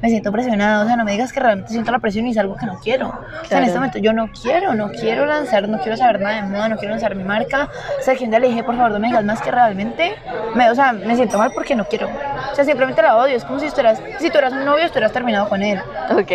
me 0.00 0.08
siento 0.08 0.32
presionada, 0.32 0.82
o 0.84 0.86
sea, 0.86 0.96
no 0.96 1.04
me 1.04 1.12
digas 1.12 1.32
que 1.32 1.40
realmente 1.40 1.70
siento 1.70 1.92
la 1.92 1.98
presión 2.00 2.26
y 2.26 2.30
es 2.32 2.38
algo 2.38 2.56
que 2.56 2.66
no 2.66 2.78
quiero. 2.82 3.08
O 3.08 3.12
sea, 3.12 3.22
en 3.40 3.48
Claro. 3.48 3.64
este 3.66 3.78
momento 3.78 3.98
yo 3.98 4.12
no 4.12 4.28
quiero, 4.32 4.74
no 4.74 4.90
quiero 4.90 5.26
lanzar, 5.26 5.68
no 5.68 5.78
quiero 5.78 5.96
saber 5.96 6.20
nada 6.20 6.36
de 6.36 6.42
moda, 6.48 6.68
no 6.68 6.76
quiero 6.76 6.90
lanzar 6.94 7.14
mi 7.14 7.22
marca. 7.24 7.68
O 8.00 8.02
sea, 8.02 8.14
día 8.14 8.38
le 8.38 8.48
dije, 8.48 8.64
por 8.64 8.76
favor, 8.76 8.90
no 8.90 8.98
me 8.98 9.08
digas 9.08 9.24
más 9.24 9.40
que 9.40 9.50
realmente, 9.50 10.14
me, 10.54 10.70
o 10.70 10.74
sea, 10.74 10.92
me 10.92 11.14
siento 11.16 11.38
mal 11.38 11.52
porque 11.54 11.74
no 11.76 11.84
quiero. 11.84 12.08
O 12.50 12.54
sea, 12.54 12.64
simplemente 12.64 13.00
la 13.02 13.16
odio, 13.16 13.36
es 13.36 13.44
como 13.44 13.58
si 13.60 13.66
estuvieras, 13.66 14.00
si 14.18 14.30
tú 14.30 14.38
eras 14.38 14.52
un 14.52 14.64
novio, 14.64 14.84
estuvieras 14.84 15.12
terminado 15.12 15.48
con 15.48 15.62
él. 15.62 15.80
Ok, 16.10 16.32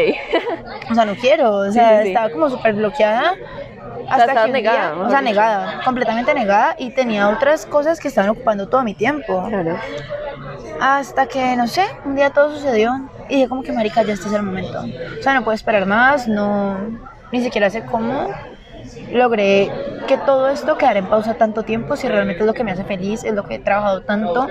O 0.91 0.95
sea, 0.95 1.05
no 1.05 1.15
quiero. 1.15 1.51
O 1.57 1.72
sea, 1.72 1.97
sí, 1.97 2.03
sí. 2.03 2.07
estaba 2.09 2.30
como 2.30 2.49
súper 2.49 2.74
bloqueada. 2.74 3.34
Estabas 4.10 4.43
que 4.45 4.51
un 4.51 4.53
día- 4.58 4.72
negada, 4.72 4.97
o 5.05 5.10
sea, 5.10 5.22
negada, 5.22 5.82
completamente 5.84 6.34
negada 6.34 6.76
y 6.78 6.91
tenía 6.91 7.30
otras 7.30 7.66
cosas 7.66 7.99
que 7.99 8.08
estaban 8.08 8.30
ocupando 8.30 8.68
todo 8.68 8.84
mi 8.84 8.93
tiempo. 8.93 9.43
claro. 9.47 9.78
Hasta 10.80 11.26
que, 11.26 11.55
no 11.55 11.68
sé, 11.68 11.84
un 12.05 12.16
día 12.16 12.30
todo 12.30 12.53
sucedió 12.53 13.10
y 13.30 13.36
dije 13.36 13.49
como 13.49 13.64
que, 13.64 13.72
marica, 13.72 14.03
ya 14.03 14.14
este 14.14 14.28
es 14.28 14.34
el 14.34 14.43
momento. 14.43 14.86
O 15.20 15.24
sea, 15.24 15.34
no 15.34 15.43
puedo 15.43 15.55
esperar 15.55 15.86
más, 15.88 16.28
no, 16.28 16.78
ni 17.32 17.41
siquiera 17.41 17.70
sé 17.70 17.84
cómo 17.84 18.30
logré 19.12 19.72
que 20.08 20.18
todo 20.18 20.49
esto 20.49 20.78
quedara 20.78 20.99
en 20.99 21.08
pausa 21.08 21.34
tanto 21.34 21.64
tiempo, 21.64 21.95
si 21.95 22.08
realmente 22.08 22.41
es 22.41 22.47
lo 22.47 22.53
que 22.53 22.64
me 22.64 22.72
hace 22.72 22.84
feliz, 22.84 23.24
es 23.24 23.34
lo 23.34 23.43
que 23.43 23.55
he 23.55 23.60
trabajado 23.60 24.01
tanto. 24.01 24.47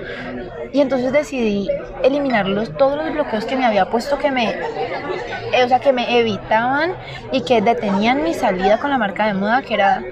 Y 0.73 0.81
entonces 0.81 1.13
decidí 1.13 1.69
eliminar 2.03 2.49
los, 2.49 2.77
todos 2.77 2.97
los 2.97 3.13
bloqueos 3.13 3.45
que 3.45 3.57
me 3.57 3.65
había 3.65 3.89
puesto 3.89 4.19
que 4.19 4.31
me, 4.31 4.55
o 5.65 5.69
sea, 5.69 5.81
que 5.81 5.93
me 5.93 6.19
evitaban 6.19 6.93
y 7.33 7.43
que 7.43 7.61
detenían 7.61 8.23
mi 8.23 8.35
salida 8.35 8.79
con 8.79 8.91
la 8.91 8.99
marca 8.99 9.27
de 9.27 9.35
moda, 9.35 9.63
que 9.63 9.75
era, 9.75 10.03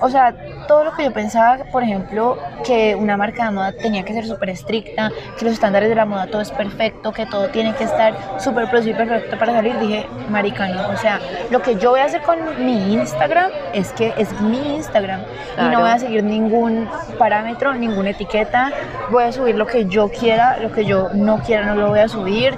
o 0.00 0.08
sea, 0.08 0.34
todo 0.66 0.84
lo 0.84 0.92
que 0.92 1.04
yo 1.04 1.12
pensaba, 1.12 1.64
por 1.70 1.82
ejemplo, 1.82 2.38
que 2.64 2.94
una 2.94 3.16
marca 3.16 3.44
de 3.44 3.50
moda 3.50 3.72
tenía 3.72 4.04
que 4.04 4.12
ser 4.12 4.26
súper 4.26 4.50
estricta, 4.50 5.10
que 5.38 5.44
los 5.44 5.54
estándares 5.54 5.88
de 5.88 5.94
la 5.94 6.04
moda 6.04 6.26
todo 6.26 6.40
es 6.40 6.50
perfecto, 6.50 7.12
que 7.12 7.26
todo 7.26 7.48
tiene 7.48 7.74
que 7.74 7.84
estar 7.84 8.14
súper 8.38 8.68
producido 8.68 8.94
y 8.94 8.98
perfecto 8.98 9.38
para 9.38 9.52
salir, 9.52 9.78
dije, 9.78 10.06
marica, 10.30 10.68
no, 10.68 10.88
o 10.88 10.96
sea, 10.96 11.20
lo 11.50 11.62
que 11.62 11.76
yo 11.76 11.90
voy 11.90 12.00
a 12.00 12.04
hacer 12.04 12.22
con 12.22 12.64
mi 12.64 12.94
Instagram 12.94 13.50
es 13.72 13.92
que 13.92 14.14
es 14.16 14.32
mi 14.40 14.76
Instagram 14.76 15.20
y 15.58 15.68
no 15.68 15.80
voy 15.80 15.90
a 15.90 15.98
seguir 15.98 16.24
ningún 16.24 16.88
parámetro, 17.18 17.74
ninguna 17.74 18.10
etiqueta, 18.10 18.72
voy 19.10 19.24
a 19.24 19.32
subir 19.32 19.56
lo 19.56 19.66
que 19.66 19.86
yo 19.86 20.08
quiera, 20.08 20.58
lo 20.58 20.72
que 20.72 20.84
yo 20.84 21.10
no 21.14 21.38
quiera 21.40 21.64
no 21.66 21.74
lo 21.74 21.88
voy 21.88 22.00
a 22.00 22.08
subir. 22.08 22.56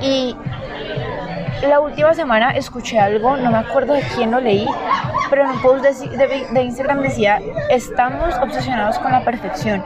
Y 0.00 0.36
la 1.62 1.80
última 1.80 2.14
semana 2.14 2.50
escuché 2.50 2.98
algo, 2.98 3.36
no 3.36 3.50
me 3.50 3.58
acuerdo 3.58 3.94
de 3.94 4.02
quién 4.14 4.30
lo 4.30 4.40
leí, 4.40 4.66
pero 5.30 5.42
en 5.44 5.50
un 5.50 5.62
post 5.62 5.82
de, 5.84 6.16
de- 6.16 6.46
de 6.50 6.62
Instagram 6.62 7.00
decía, 7.02 7.40
estamos 7.70 8.34
obsesionados 8.36 8.98
con 8.98 9.12
la 9.12 9.20
perfección. 9.24 9.82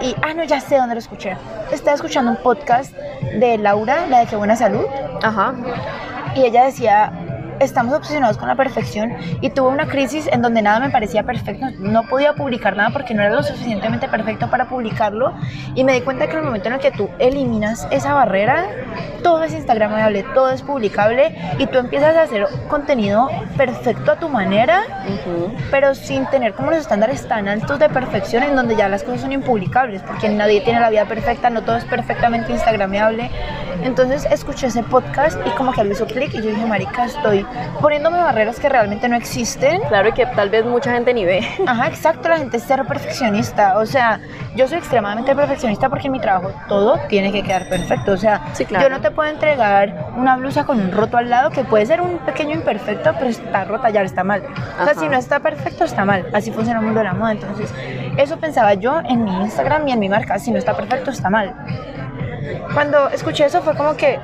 Y, 0.00 0.14
ah, 0.22 0.32
no, 0.34 0.44
ya 0.44 0.60
sé 0.60 0.76
dónde 0.76 0.94
lo 0.94 0.98
escuché. 1.00 1.36
Estaba 1.72 1.94
escuchando 1.94 2.30
un 2.30 2.36
podcast 2.38 2.92
de 3.38 3.58
Laura, 3.58 4.06
la 4.08 4.20
de 4.20 4.26
Qué 4.26 4.36
Buena 4.36 4.56
Salud, 4.56 4.84
Ajá, 5.22 5.54
y 6.34 6.42
ella 6.44 6.64
decía, 6.64 7.12
estamos 7.60 7.94
obsesionados 7.94 8.36
con 8.36 8.48
la 8.48 8.56
perfección 8.56 9.14
y 9.40 9.50
tuve 9.50 9.68
una 9.68 9.86
crisis 9.86 10.28
en 10.32 10.42
donde 10.42 10.62
nada 10.62 10.80
me 10.80 10.90
parecía 10.90 11.22
perfecto, 11.22 11.66
no 11.78 12.04
podía 12.04 12.34
publicar 12.34 12.76
nada 12.76 12.90
porque 12.90 13.14
no 13.14 13.22
era 13.22 13.34
lo 13.34 13.42
suficientemente 13.42 14.08
perfecto 14.08 14.50
para 14.50 14.68
publicarlo. 14.68 15.34
Y 15.74 15.84
me 15.84 15.92
di 15.92 16.00
cuenta 16.00 16.26
que 16.26 16.32
en 16.32 16.38
el 16.38 16.44
momento 16.44 16.68
en 16.68 16.74
el 16.74 16.80
que 16.80 16.90
tú 16.90 17.08
eliminas 17.18 17.86
esa 17.90 18.14
barrera, 18.14 18.66
todo 19.22 19.44
es 19.44 19.52
instagramable, 19.52 20.24
todo 20.34 20.50
es 20.50 20.62
publicable 20.62 21.36
y 21.58 21.66
tú 21.66 21.78
empiezas 21.78 22.16
a 22.16 22.22
hacer 22.22 22.46
contenido 22.68 23.28
perfecto 23.56 24.12
a 24.12 24.16
tu 24.16 24.28
manera 24.28 24.82
ujú, 25.06 25.54
pero 25.70 25.94
sin 25.94 26.26
tener 26.26 26.54
como 26.54 26.70
los 26.70 26.80
estándares 26.80 27.26
tan 27.28 27.48
altos 27.48 27.78
de 27.78 27.88
perfección 27.88 28.42
en 28.42 28.56
donde 28.56 28.76
ya 28.76 28.88
las 28.88 29.02
cosas 29.02 29.22
son 29.22 29.32
impublicables, 29.32 30.02
porque 30.02 30.28
nadie 30.28 30.62
tiene 30.62 30.80
la 30.80 30.90
vida 30.90 31.04
perfecta, 31.04 31.50
no 31.50 31.62
todo 31.62 31.76
es 31.76 31.84
perfectamente 31.84 32.52
instagramable. 32.52 33.30
Entonces 33.82 34.26
escuché 34.30 34.66
ese 34.66 34.82
podcast 34.82 35.38
y 35.46 35.50
como 35.50 35.72
que 35.72 35.80
algo 35.80 35.92
hizo 35.92 36.06
clic 36.06 36.34
y 36.34 36.38
yo 36.38 36.50
dije, 36.50 36.66
marica, 36.66 37.06
estoy 37.06 37.46
poniéndome 37.80 38.18
barreras 38.18 38.58
que 38.60 38.68
realmente 38.68 39.08
no 39.08 39.16
existen. 39.16 39.80
claro 39.88 40.08
y 40.08 40.12
que 40.12 40.26
tal 40.26 40.50
vez 40.50 40.64
mucha 40.64 40.92
gente 40.92 41.12
ni 41.14 41.24
ve. 41.24 41.46
Ajá, 41.66 41.88
exacto, 41.88 42.28
la 42.28 42.38
gente 42.38 42.56
es 42.58 42.64
cero 42.66 42.84
perfeccionista. 42.86 43.78
O 43.78 43.86
sea, 43.86 44.20
yo 44.56 44.66
soy 44.68 44.78
extremadamente 44.78 45.34
perfeccionista 45.34 45.88
porque 45.88 46.06
en 46.08 46.12
mi 46.12 46.20
trabajo 46.20 46.52
todo 46.68 46.98
tiene 47.08 47.32
que 47.32 47.42
quedar 47.42 47.68
perfecto. 47.68 48.12
O 48.12 48.16
sea, 48.16 48.40
Sí, 48.52 48.64
claro. 48.64 48.88
yo 48.88 48.90
no 48.90 49.00
te 49.00 49.10
puedo 49.10 49.28
entregar 49.30 50.10
una 50.16 50.36
blusa 50.36 50.64
con 50.64 50.80
un 50.80 50.92
roto 50.92 51.16
al 51.16 51.30
lado 51.30 51.50
que 51.50 51.64
puede 51.64 51.86
ser 51.86 52.00
un 52.00 52.18
pequeño 52.18 52.54
imperfecto, 52.54 53.12
pero 53.18 53.26
está 53.30 53.64
rota, 53.64 53.90
ya 53.90 54.02
está 54.02 54.24
mal. 54.24 54.42
O 54.80 54.84
sea, 54.84 54.94
si 54.94 55.08
no 55.08 55.16
está 55.16 55.40
perfecto, 55.40 55.84
está 55.84 56.04
mal. 56.04 56.26
Así 56.32 56.50
funciona 56.50 56.80
el 56.80 56.84
mundo 56.86 57.00
de 57.00 57.04
la 57.06 57.14
moda. 57.14 57.32
Entonces, 57.32 57.72
eso 58.16 58.36
pensaba 58.38 58.74
yo 58.74 59.00
en 59.08 59.24
mi 59.24 59.34
Instagram 59.42 59.86
y 59.88 59.92
en 59.92 59.98
mi 59.98 60.08
marca. 60.08 60.38
Si 60.38 60.50
no 60.50 60.58
está 60.58 60.74
perfecto, 60.76 61.10
está 61.10 61.30
mal. 61.30 61.54
Cuando 62.74 63.08
escuché 63.10 63.44
eso 63.44 63.62
fue 63.62 63.76
como 63.76 63.96
que, 63.96 64.18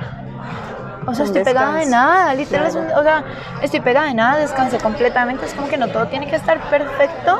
o 1.07 1.13
sea, 1.15 1.25
estoy 1.25 1.43
pegada 1.43 1.73
de 1.77 1.85
nada, 1.87 2.33
literal, 2.33 2.67
es 2.67 2.75
un- 2.75 2.85
Claro. 2.85 2.99
o 2.99 3.03
sea, 3.03 3.23
estoy 3.61 3.79
pegada 3.79 4.07
de 4.07 4.13
nada, 4.13 4.37
descansé 4.37 4.77
completamente, 4.77 5.45
es 5.45 5.53
como 5.53 5.67
que 5.67 5.77
no 5.77 5.87
todo 5.87 6.07
tiene 6.07 6.27
que 6.27 6.35
estar 6.35 6.59
perfecto 6.69 7.39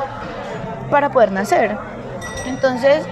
para 0.89 1.09
poder 1.09 1.32
nacer. 1.32 1.78
Entonces, 2.45 3.05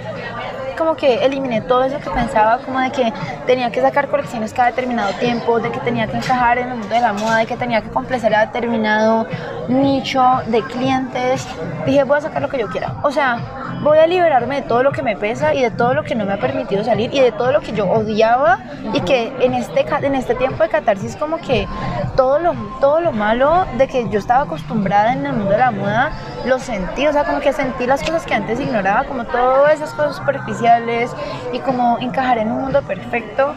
como 0.78 0.96
que 0.96 1.26
eliminé 1.26 1.62
todo 1.62 1.84
eso 1.86 2.00
que 2.00 2.10
pensaba, 2.10 2.58
como 2.60 2.80
de 2.80 2.92
que 2.92 3.14
tenía 3.46 3.72
que 3.72 3.82
sacar 3.82 4.08
colecciones 4.10 4.54
cada 4.54 4.70
determinado 4.70 5.14
tiempo, 5.14 5.60
de 5.60 5.72
que 5.72 5.80
tenía 5.80 6.06
que 6.08 6.18
encajar 6.18 6.58
en 6.58 6.68
el 6.70 6.78
mundo 6.78 6.94
de 6.94 7.00
la 7.02 7.14
moda, 7.14 7.38
de 7.38 7.46
que 7.46 7.56
tenía 7.56 7.82
que 7.82 7.90
complacer 7.90 8.34
a 8.36 8.46
determinado 8.48 9.26
nicho 9.68 10.24
de 10.48 10.62
clientes. 10.64 11.48
Dije, 11.86 12.04
voy 12.04 12.18
a 12.18 12.22
sacar 12.22 12.42
lo 12.42 12.50
que 12.50 12.60
yo 12.60 12.68
quiera. 12.68 12.96
O 13.04 13.12
sea, 13.12 13.40
voy 13.82 13.98
a 13.98 14.08
liberarme 14.08 14.62
de 14.62 14.68
todo 14.68 14.84
lo 14.84 14.92
que 14.92 15.02
me 15.02 15.16
pesa 15.16 15.54
y 15.54 15.62
de 15.62 15.72
todo 15.72 15.94
lo 15.94 16.04
que 16.04 16.16
no 16.16 16.26
me 16.26 16.34
ha 16.34 16.40
permitido 16.40 16.84
salir 16.84 17.14
y 17.14 17.20
de 17.20 17.32
todo 17.32 17.52
lo 17.52 17.62
que 17.62 17.72
yo 17.72 17.88
odiaba 17.88 18.60
y 18.94 19.02
que 19.02 19.34
en 19.40 19.54
este, 19.54 19.86
en 20.02 20.16
este 20.16 20.36
tiempo 20.36 20.64
de 20.64 20.70
catarsis 20.70 21.16
como 21.16 21.38
que 21.38 21.68
todo 22.16 22.40
lo, 22.40 22.54
todo 22.80 23.00
lo 23.00 23.12
malo 23.12 23.66
de 23.78 23.88
que 23.88 24.10
yo 24.10 24.20
estaba 24.20 24.44
acostumbrada 24.44 25.14
en 25.14 25.26
el 25.26 25.34
mundo 25.34 25.52
de 25.52 25.58
la 25.58 25.72
moda 25.72 26.12
lo 26.46 26.60
sentí, 26.60 27.08
o 27.08 27.14
sea, 27.14 27.26
como 27.26 27.40
que 27.40 27.54
sentí 27.54 27.86
las 27.86 28.02
cosas 28.02 28.26
que 28.26 28.34
antes 28.34 28.60
ignoraba, 28.60 29.04
como 29.04 29.26
todas 29.26 29.76
esas 29.76 29.94
cosas 29.94 30.16
superficiales 30.16 31.12
y 31.54 31.60
como 31.60 31.98
encajar 32.00 32.38
en 32.38 32.52
un 32.52 32.62
mundo 32.62 32.82
perfecto 32.84 33.54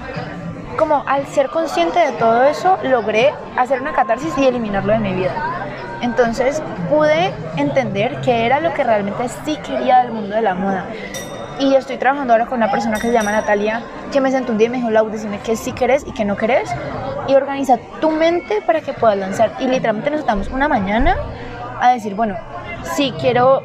como 0.79 1.03
al 1.07 1.27
ser 1.27 1.49
consciente 1.49 1.99
de 1.99 2.13
todo 2.13 2.45
eso, 2.45 2.79
logré 2.85 3.35
hacer 3.57 3.81
una 3.81 3.93
catarsis 3.93 4.33
y 4.39 4.47
eliminarlo 4.47 4.93
de 4.93 5.01
mi 5.01 5.13
vida. 5.13 5.33
Entonces 6.03 6.63
pude 6.89 7.33
entender 7.57 8.21
qué 8.23 8.47
era 8.47 8.61
lo 8.61 8.73
que 8.75 8.85
realmente 8.85 9.29
sí 9.45 9.57
quería 9.67 10.03
del 10.03 10.13
mundo 10.13 10.35
de 10.35 10.43
la 10.43 10.55
moda. 10.55 10.87
Y 11.59 11.75
estoy 11.75 11.97
trabajando 11.97 12.33
ahora 12.33 12.47
con 12.47 12.59
una 12.59 12.71
persona 12.71 12.97
que 12.97 13.09
se 13.09 13.13
llama 13.13 13.33
Natalia, 13.33 13.83
que 14.13 14.21
me 14.21 14.31
sentó 14.31 14.53
un 14.53 14.59
día 14.59 14.69
y 14.69 14.71
me 14.71 14.77
dijo, 14.77 14.91
Lau, 14.91 15.11
decime 15.11 15.41
qué 15.41 15.57
sí 15.57 15.73
querés 15.73 16.07
y 16.07 16.13
qué 16.13 16.25
no 16.25 16.37
querés. 16.37 16.71
Y 17.27 17.35
organiza 17.35 17.79
tu 18.01 18.11
mente 18.11 18.63
para 18.65 18.81
que 18.81 18.93
puedas 18.93 19.19
lanzar. 19.19 19.53
Y 19.59 19.67
literalmente 19.67 20.11
nos 20.11 20.21
estamos 20.21 20.49
una 20.49 20.69
mañana 20.69 21.17
a 21.81 21.91
decir, 21.91 22.15
bueno, 22.15 22.37
sí 22.95 23.13
quiero 23.21 23.63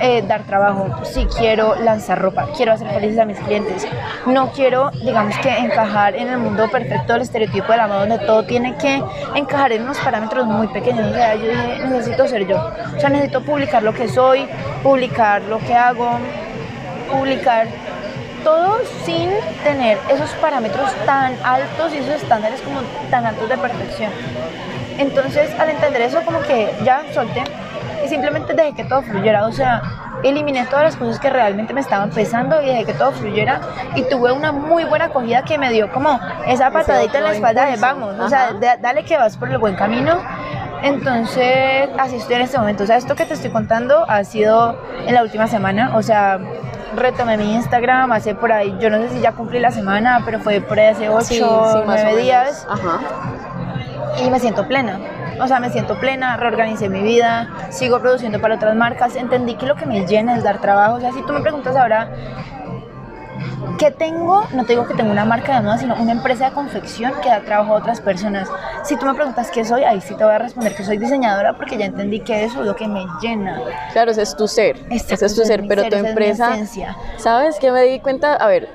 eh, 0.00 0.22
dar 0.26 0.44
trabajo, 0.44 1.04
si 1.04 1.26
quiero 1.26 1.74
lanzar 1.76 2.20
ropa, 2.20 2.48
quiero 2.56 2.72
hacer 2.72 2.88
felices 2.88 3.18
a 3.18 3.24
mis 3.24 3.38
clientes. 3.38 3.86
No 4.26 4.52
quiero, 4.52 4.90
digamos 4.90 5.36
que, 5.38 5.48
encajar 5.56 6.14
en 6.14 6.28
el 6.28 6.38
mundo 6.38 6.70
perfecto 6.70 7.14
del 7.14 7.22
estereotipo 7.22 7.72
de 7.72 7.78
la 7.78 7.88
moda 7.88 8.06
donde 8.06 8.18
todo 8.24 8.44
tiene 8.44 8.76
que 8.76 9.02
encajar 9.34 9.72
en 9.72 9.82
unos 9.82 9.98
parámetros 9.98 10.46
muy 10.46 10.68
pequeños. 10.68 11.10
O 11.10 11.14
sea, 11.14 11.34
yo 11.34 11.52
necesito 11.88 12.28
ser 12.28 12.46
yo. 12.46 12.56
O 12.96 13.00
sea, 13.00 13.08
necesito 13.08 13.42
publicar 13.42 13.82
lo 13.82 13.92
que 13.92 14.08
soy, 14.08 14.46
publicar 14.82 15.42
lo 15.42 15.58
que 15.58 15.74
hago, 15.74 16.10
publicar 17.10 17.66
todo 18.44 18.78
sin 19.04 19.30
tener 19.64 19.98
esos 20.08 20.30
parámetros 20.40 20.92
tan 21.04 21.34
altos 21.42 21.92
y 21.92 21.98
esos 21.98 22.22
estándares 22.22 22.60
como 22.60 22.80
tan 23.10 23.26
altos 23.26 23.48
de 23.48 23.58
perfección. 23.58 24.12
Entonces, 24.98 25.50
al 25.58 25.70
entender 25.70 26.02
eso, 26.02 26.22
como 26.22 26.40
que 26.42 26.72
ya 26.84 27.02
solté 27.12 27.44
y 28.04 28.08
simplemente 28.08 28.54
dejé 28.54 28.74
que 28.74 28.84
todo 28.84 29.02
fluyera, 29.02 29.46
o 29.46 29.52
sea, 29.52 29.82
eliminé 30.22 30.66
todas 30.66 30.84
las 30.84 30.96
cosas 30.96 31.18
que 31.20 31.30
realmente 31.30 31.72
me 31.72 31.80
estaban 31.80 32.10
pesando 32.10 32.60
y 32.62 32.66
dejé 32.66 32.84
que 32.86 32.94
todo 32.94 33.12
fluyera 33.12 33.60
y 33.94 34.02
tuve 34.08 34.32
una 34.32 34.52
muy 34.52 34.84
buena 34.84 35.06
acogida 35.06 35.42
que 35.42 35.58
me 35.58 35.70
dio 35.70 35.92
como 35.92 36.18
esa 36.46 36.70
patadita 36.70 37.18
en 37.18 37.24
la 37.24 37.32
espalda 37.32 37.66
de 37.66 37.76
vamos, 37.76 38.18
o 38.18 38.28
sea, 38.28 38.54
dale 38.80 39.04
que 39.04 39.16
vas 39.16 39.36
por 39.36 39.50
el 39.50 39.58
buen 39.58 39.76
camino. 39.76 40.18
Entonces, 40.82 41.88
así 41.98 42.16
estoy 42.16 42.36
en 42.36 42.42
este 42.42 42.56
momento. 42.56 42.84
O 42.84 42.86
sea, 42.86 42.96
esto 42.96 43.16
que 43.16 43.24
te 43.24 43.34
estoy 43.34 43.50
contando 43.50 44.08
ha 44.08 44.22
sido 44.22 44.80
en 45.06 45.12
la 45.12 45.24
última 45.24 45.48
semana. 45.48 45.96
O 45.96 46.02
sea, 46.02 46.38
retomé 46.94 47.36
mi 47.36 47.54
Instagram 47.54 48.12
hace 48.12 48.34
por 48.34 48.52
ahí, 48.52 48.76
yo 48.80 48.90
no 48.90 48.98
sé 48.98 49.10
si 49.10 49.20
ya 49.20 49.32
cumplí 49.32 49.58
la 49.58 49.70
semana, 49.70 50.22
pero 50.24 50.40
fue 50.40 50.60
por 50.60 50.78
ahí 50.78 50.86
hace 50.86 51.08
8 51.08 51.50
o 51.50 51.84
9 51.84 52.16
días. 52.18 52.66
Ajá. 52.70 53.00
Y 54.24 54.30
me 54.30 54.40
siento 54.40 54.66
plena. 54.66 54.98
O 55.40 55.46
sea, 55.46 55.60
me 55.60 55.70
siento 55.70 55.98
plena, 56.00 56.36
reorganicé 56.36 56.88
mi 56.88 57.00
vida, 57.00 57.48
sigo 57.70 58.00
produciendo 58.00 58.40
para 58.40 58.56
otras 58.56 58.74
marcas, 58.74 59.14
entendí 59.14 59.54
que 59.54 59.66
lo 59.66 59.76
que 59.76 59.86
me 59.86 60.04
llena 60.04 60.36
es 60.36 60.42
dar 60.42 60.60
trabajo, 60.60 60.96
o 60.96 61.00
sea, 61.00 61.12
si 61.12 61.22
tú 61.22 61.32
me 61.32 61.40
preguntas 61.40 61.76
ahora, 61.76 62.10
¿Qué 63.78 63.90
tengo? 63.90 64.44
No 64.52 64.64
te 64.64 64.72
digo 64.72 64.86
que 64.86 64.94
tengo 64.94 65.10
una 65.10 65.24
marca 65.24 65.54
de 65.56 65.62
moda, 65.62 65.78
sino 65.78 65.94
una 65.94 66.12
empresa 66.12 66.46
de 66.46 66.52
confección 66.52 67.12
que 67.22 67.28
da 67.28 67.40
trabajo 67.40 67.74
a 67.74 67.78
otras 67.78 68.00
personas. 68.00 68.48
Si 68.84 68.96
tú 68.96 69.06
me 69.06 69.14
preguntas 69.14 69.50
qué 69.50 69.64
soy, 69.64 69.84
ahí 69.84 70.00
sí 70.00 70.14
te 70.14 70.24
voy 70.24 70.32
a 70.32 70.38
responder 70.38 70.74
que 70.74 70.84
soy 70.84 70.98
diseñadora 70.98 71.56
porque 71.56 71.76
ya 71.76 71.86
entendí 71.86 72.20
que 72.20 72.44
eso 72.44 72.60
es 72.60 72.66
lo 72.66 72.74
que 72.74 72.88
me 72.88 73.06
llena. 73.20 73.60
Claro, 73.92 74.10
ese 74.10 74.22
es 74.22 74.36
tu 74.36 74.48
ser. 74.48 74.76
ese 74.90 75.14
es 75.14 75.34
tu 75.34 75.44
ser, 75.44 75.64
pero 75.68 75.88
tu 75.88 75.96
empresa. 75.96 76.56
¿Sabes 77.16 77.56
qué 77.60 77.70
me 77.70 77.82
di 77.84 78.00
cuenta? 78.00 78.34
A 78.34 78.46
ver, 78.46 78.68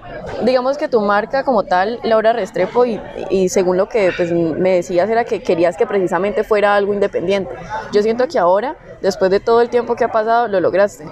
digamos 0.43 0.77
que 0.77 0.87
tu 0.87 1.01
marca 1.01 1.43
como 1.43 1.63
tal, 1.63 1.99
Laura 2.03 2.33
Restrepo, 2.33 2.85
y, 2.85 2.99
y 3.29 3.49
según 3.49 3.77
lo 3.77 3.89
que 3.89 4.11
pues, 4.15 4.31
me 4.31 4.71
decías, 4.71 5.09
era 5.09 5.25
que 5.25 5.41
querías 5.41 5.77
que 5.77 5.85
precisamente 5.85 6.43
fuera 6.43 6.75
algo 6.75 6.93
independiente. 6.93 7.53
Yo 7.91 8.01
siento 8.01 8.27
que 8.27 8.39
ahora, 8.39 8.75
después 9.01 9.31
de 9.31 9.39
todo 9.39 9.61
el 9.61 9.69
tiempo 9.69 9.95
que 9.95 10.03
ha 10.03 10.11
pasado, 10.11 10.47
lo 10.47 10.59
lograste 10.59 11.05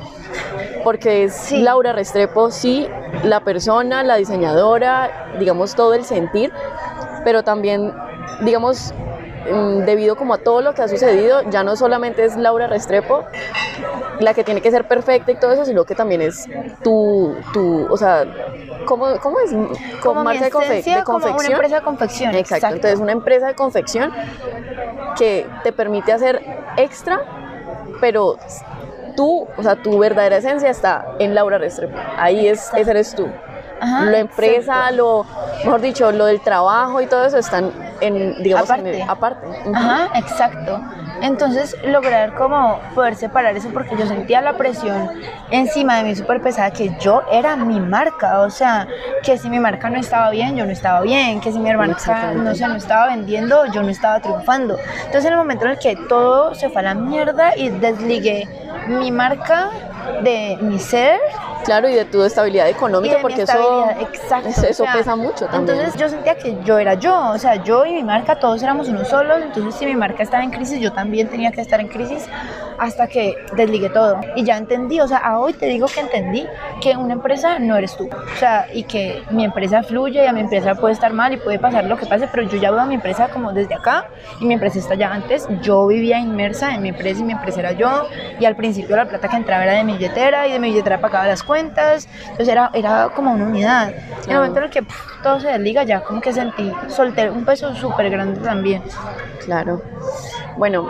porque 0.84 1.24
es 1.24 1.52
Laura 1.52 1.94
Restrepo, 1.94 2.52
sí, 2.52 2.88
la 3.24 3.41
persona, 3.42 4.04
la 4.04 4.16
diseñadora, 4.16 5.34
digamos 5.40 5.76
todo 5.76 5.94
el 5.94 6.06
sentir, 6.06 6.52
pero 7.24 7.44
también, 7.44 7.94
digamos, 8.42 8.94
mm, 9.52 9.86
debido 9.86 10.16
como 10.16 10.36
a 10.36 10.38
todo 10.38 10.62
lo 10.62 10.74
que 10.74 10.82
ha 10.82 10.88
sucedido, 10.88 11.42
ya 11.50 11.64
no 11.64 11.76
solamente 11.76 12.24
es 12.24 12.36
Laura 12.36 12.68
Restrepo 12.68 13.26
la 14.22 14.34
que 14.34 14.44
tiene 14.44 14.62
que 14.62 14.72
ser 14.72 14.88
perfecta 14.88 15.32
y 15.32 15.36
todo 15.36 15.52
eso, 15.52 15.66
sino 15.66 15.84
que 15.84 15.96
también 15.96 16.22
es 16.22 16.48
tu, 16.84 17.36
tu 17.54 17.88
o 17.92 17.98
sea, 17.98 18.26
¿cómo, 18.86 19.18
cómo 19.20 19.40
es? 19.40 19.52
Como 20.02 20.24
marca 20.24 20.46
de, 20.46 20.52
confección. 20.52 21.04
Como 21.04 21.18
una 21.18 21.48
empresa 21.48 21.76
de 21.76 21.82
confección. 21.82 22.36
Exacto. 22.36 22.56
Exacto, 22.56 22.76
entonces 22.76 23.00
una 23.00 23.12
empresa 23.12 23.48
de 23.48 23.56
confección 23.56 24.12
que 25.18 25.48
te 25.64 25.72
permite 25.72 26.12
hacer 26.12 26.42
extra, 26.78 27.22
pero 28.00 28.38
tú, 29.22 29.48
o 29.56 29.62
sea, 29.62 29.76
tu 29.76 30.00
verdadera 30.00 30.38
esencia 30.38 30.72
está 30.72 31.06
en 31.20 31.36
Laura 31.36 31.60
Restrepo. 31.60 31.96
Ahí 32.18 32.48
es, 32.48 32.72
ese 32.76 32.90
eres 32.90 33.14
tú. 33.14 33.28
La 33.82 34.20
empresa, 34.20 34.92
lo, 34.92 35.26
mejor 35.64 35.82
dicho, 35.82 36.12
lo 36.12 36.26
del 36.26 36.42
trabajo 36.42 37.02
y 37.02 37.08
todo 37.08 37.26
eso 37.26 37.38
están 37.38 37.72
en, 38.00 38.42
digamos, 38.44 38.70
aparte. 38.70 39.04
aparte. 39.08 39.48
Ajá, 39.74 40.10
exacto. 40.16 40.80
Entonces 41.22 41.76
lograr 41.84 42.34
como 42.34 42.80
poder 42.96 43.16
separar 43.16 43.56
eso 43.56 43.70
porque 43.72 43.96
yo 43.96 44.08
sentía 44.08 44.42
la 44.42 44.54
presión 44.54 45.10
encima 45.52 45.98
de 45.98 46.04
mí 46.04 46.16
súper 46.16 46.42
pesada 46.42 46.72
que 46.72 46.96
yo 47.00 47.22
era 47.32 47.56
mi 47.56 47.80
marca, 47.80 48.40
o 48.40 48.50
sea, 48.50 48.88
que 49.24 49.38
si 49.38 49.50
mi 49.50 49.60
marca 49.60 49.90
no 49.90 50.00
estaba 50.00 50.32
bien, 50.32 50.56
yo 50.58 50.66
no 50.66 50.72
estaba 50.72 51.02
bien, 51.02 51.40
que 51.40 51.52
si 51.52 51.60
mi 51.60 51.70
hermana 51.70 51.96
no, 52.36 52.56
se 52.56 52.68
no 52.68 52.76
estaba 52.76 53.08
vendiendo, 53.08 53.66
yo 53.72 53.84
no 53.84 53.90
estaba 53.90 54.20
triunfando. 54.20 54.78
Entonces 54.98 55.26
en 55.26 55.34
el 55.34 55.38
momento 55.38 55.66
en 55.66 55.72
el 55.72 55.80
que 55.80 55.96
todo 56.10 56.56
se 56.56 56.70
fue 56.70 56.82
a 56.82 56.86
la 56.86 56.94
mierda 56.96 57.56
y 57.56 57.70
desligué 57.70 58.48
mi 58.88 59.12
marca 59.12 59.70
de 60.24 60.58
mi 60.62 60.80
ser. 60.80 61.20
Claro, 61.64 61.90
y 61.90 61.94
de 61.94 62.06
tu 62.06 62.24
estabilidad 62.24 62.68
económica, 62.68 63.18
porque 63.22 63.44
eso, 63.44 63.86
eso 64.68 64.86
pesa 64.94 65.16
mucho 65.16 65.46
también. 65.46 65.78
Entonces 65.78 66.00
yo 66.00 66.10
sentía 66.10 66.36
que 66.36 66.58
yo 66.64 66.80
era 66.80 66.96
yo, 66.96 67.32
o 67.32 67.38
sea, 67.38 67.56
yo 67.64 67.86
y 67.86 67.94
mi 67.94 68.04
marca, 68.04 68.40
todos 68.40 68.62
éramos 68.64 68.88
uno 68.88 69.06
solo, 69.06 69.38
entonces 69.38 69.76
si 69.76 69.86
mi 69.86 69.96
marca 69.96 70.24
estaba 70.24 70.44
en 70.44 70.52
crisis, 70.52 70.80
yo 70.80 70.92
también 70.92 71.28
tenía 71.30 71.52
que 71.52 71.62
estar 71.62 71.80
en 71.80 71.88
crisis 71.88 72.28
hasta 72.78 73.08
que 73.08 73.36
desligué 73.56 73.90
todo. 73.90 74.20
Y 74.36 74.44
ya 74.44 74.58
entendí, 74.58 75.00
o 75.00 75.08
sea, 75.08 75.18
a 75.18 75.40
hoy 75.40 75.54
te 75.54 75.68
digo 75.68 75.88
que 75.88 76.00
entendí 76.00 76.48
que 76.82 76.98
una 76.98 77.14
empresa 77.14 77.60
no 77.60 77.76
eres 77.76 77.96
tú, 77.96 78.10
o 78.10 78.40
sea, 78.40 78.68
y 78.74 78.84
que 78.84 79.24
mi 79.30 79.44
empresa 79.46 79.84
fluye 79.84 80.24
y 80.24 80.28
a 80.28 80.34
mi 80.34 80.42
empresa 80.42 80.76
puede 80.76 80.94
estar 80.94 81.14
mal 81.14 81.34
y 81.34 81.38
puede 81.38 81.60
pasar 81.60 81.86
lo 81.86 81.98
que 81.98 82.06
pase, 82.06 82.28
pero 82.28 82.44
yo 82.44 82.58
ya 82.58 82.72
veo 82.72 82.80
a 82.80 82.86
mi 82.86 82.96
empresa 82.96 83.28
como 83.30 83.54
desde 83.54 83.76
acá 83.76 84.08
y 84.40 84.46
mi 84.46 84.56
empresa 84.56 84.80
está 84.80 84.96
ya 84.96 85.12
antes, 85.12 85.48
yo 85.62 85.86
vivía 85.88 86.20
inmersa 86.20 86.74
en 86.74 86.82
mi 86.82 86.90
empresa 86.90 87.22
y 87.22 87.24
mi 87.24 87.34
empresa 87.34 87.60
era 87.60 87.72
yo, 87.74 88.08
y 88.40 88.46
al 88.46 88.56
principio 88.56 88.96
la 88.96 89.06
plata 89.06 89.28
que 89.28 89.36
entraba 89.36 89.64
era 89.64 89.74
de 89.74 89.84
mi 89.84 89.94
billetera 89.94 90.48
y 90.48 90.54
de 90.54 90.60
mi 90.60 90.70
billetera 90.70 91.00
pagaba 91.00 91.28
las 91.28 91.44
cuentas, 91.44 91.51
entonces 91.56 92.08
era, 92.38 92.72
era 92.74 93.10
como 93.16 93.34
una 93.34 93.46
unidad. 93.46 93.90
En 94.26 94.32
el 94.32 94.38
momento 94.38 94.60
en 94.60 94.66
el 94.66 94.70
que 94.70 94.84
todo 95.24 95.40
se 95.40 95.50
desliga, 95.50 95.84
ya 95.84 96.02
como 96.02 96.22
que 96.22 96.34
sentí, 96.34 96.72
solté 96.88 97.30
un 97.30 97.46
peso 97.46 97.74
súper 97.76 98.10
grande 98.10 98.40
también. 98.40 98.82
Claro. 99.46 99.82
Bueno, 100.58 100.88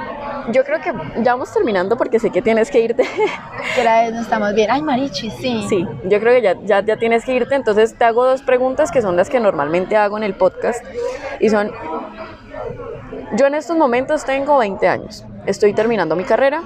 yo 0.51 0.63
creo 0.63 0.81
que 0.81 0.91
ya 1.21 1.33
vamos 1.33 1.53
terminando 1.53 1.97
porque 1.97 2.19
sé 2.19 2.29
que 2.31 2.41
tienes 2.41 2.71
que 2.71 2.79
irte. 2.79 3.03
La 3.83 4.01
vez 4.01 4.13
no 4.13 4.21
estamos 4.21 4.53
bien. 4.53 4.69
Ay, 4.71 4.81
Marichi, 4.81 5.29
sí. 5.29 5.65
Sí, 5.69 5.87
yo 6.05 6.19
creo 6.19 6.33
que 6.33 6.41
ya, 6.41 6.55
ya, 6.63 6.83
ya 6.83 6.97
tienes 6.97 7.25
que 7.25 7.33
irte. 7.33 7.55
Entonces 7.55 7.95
te 7.95 8.03
hago 8.05 8.25
dos 8.25 8.41
preguntas 8.41 8.91
que 8.91 9.01
son 9.01 9.15
las 9.15 9.29
que 9.29 9.39
normalmente 9.39 9.95
hago 9.95 10.17
en 10.17 10.23
el 10.23 10.33
podcast. 10.33 10.83
Y 11.39 11.49
son, 11.49 11.71
yo 13.37 13.47
en 13.47 13.55
estos 13.55 13.77
momentos 13.77 14.25
tengo 14.25 14.57
20 14.57 14.87
años. 14.87 15.25
Estoy 15.45 15.73
terminando 15.73 16.15
mi 16.15 16.23
carrera. 16.23 16.63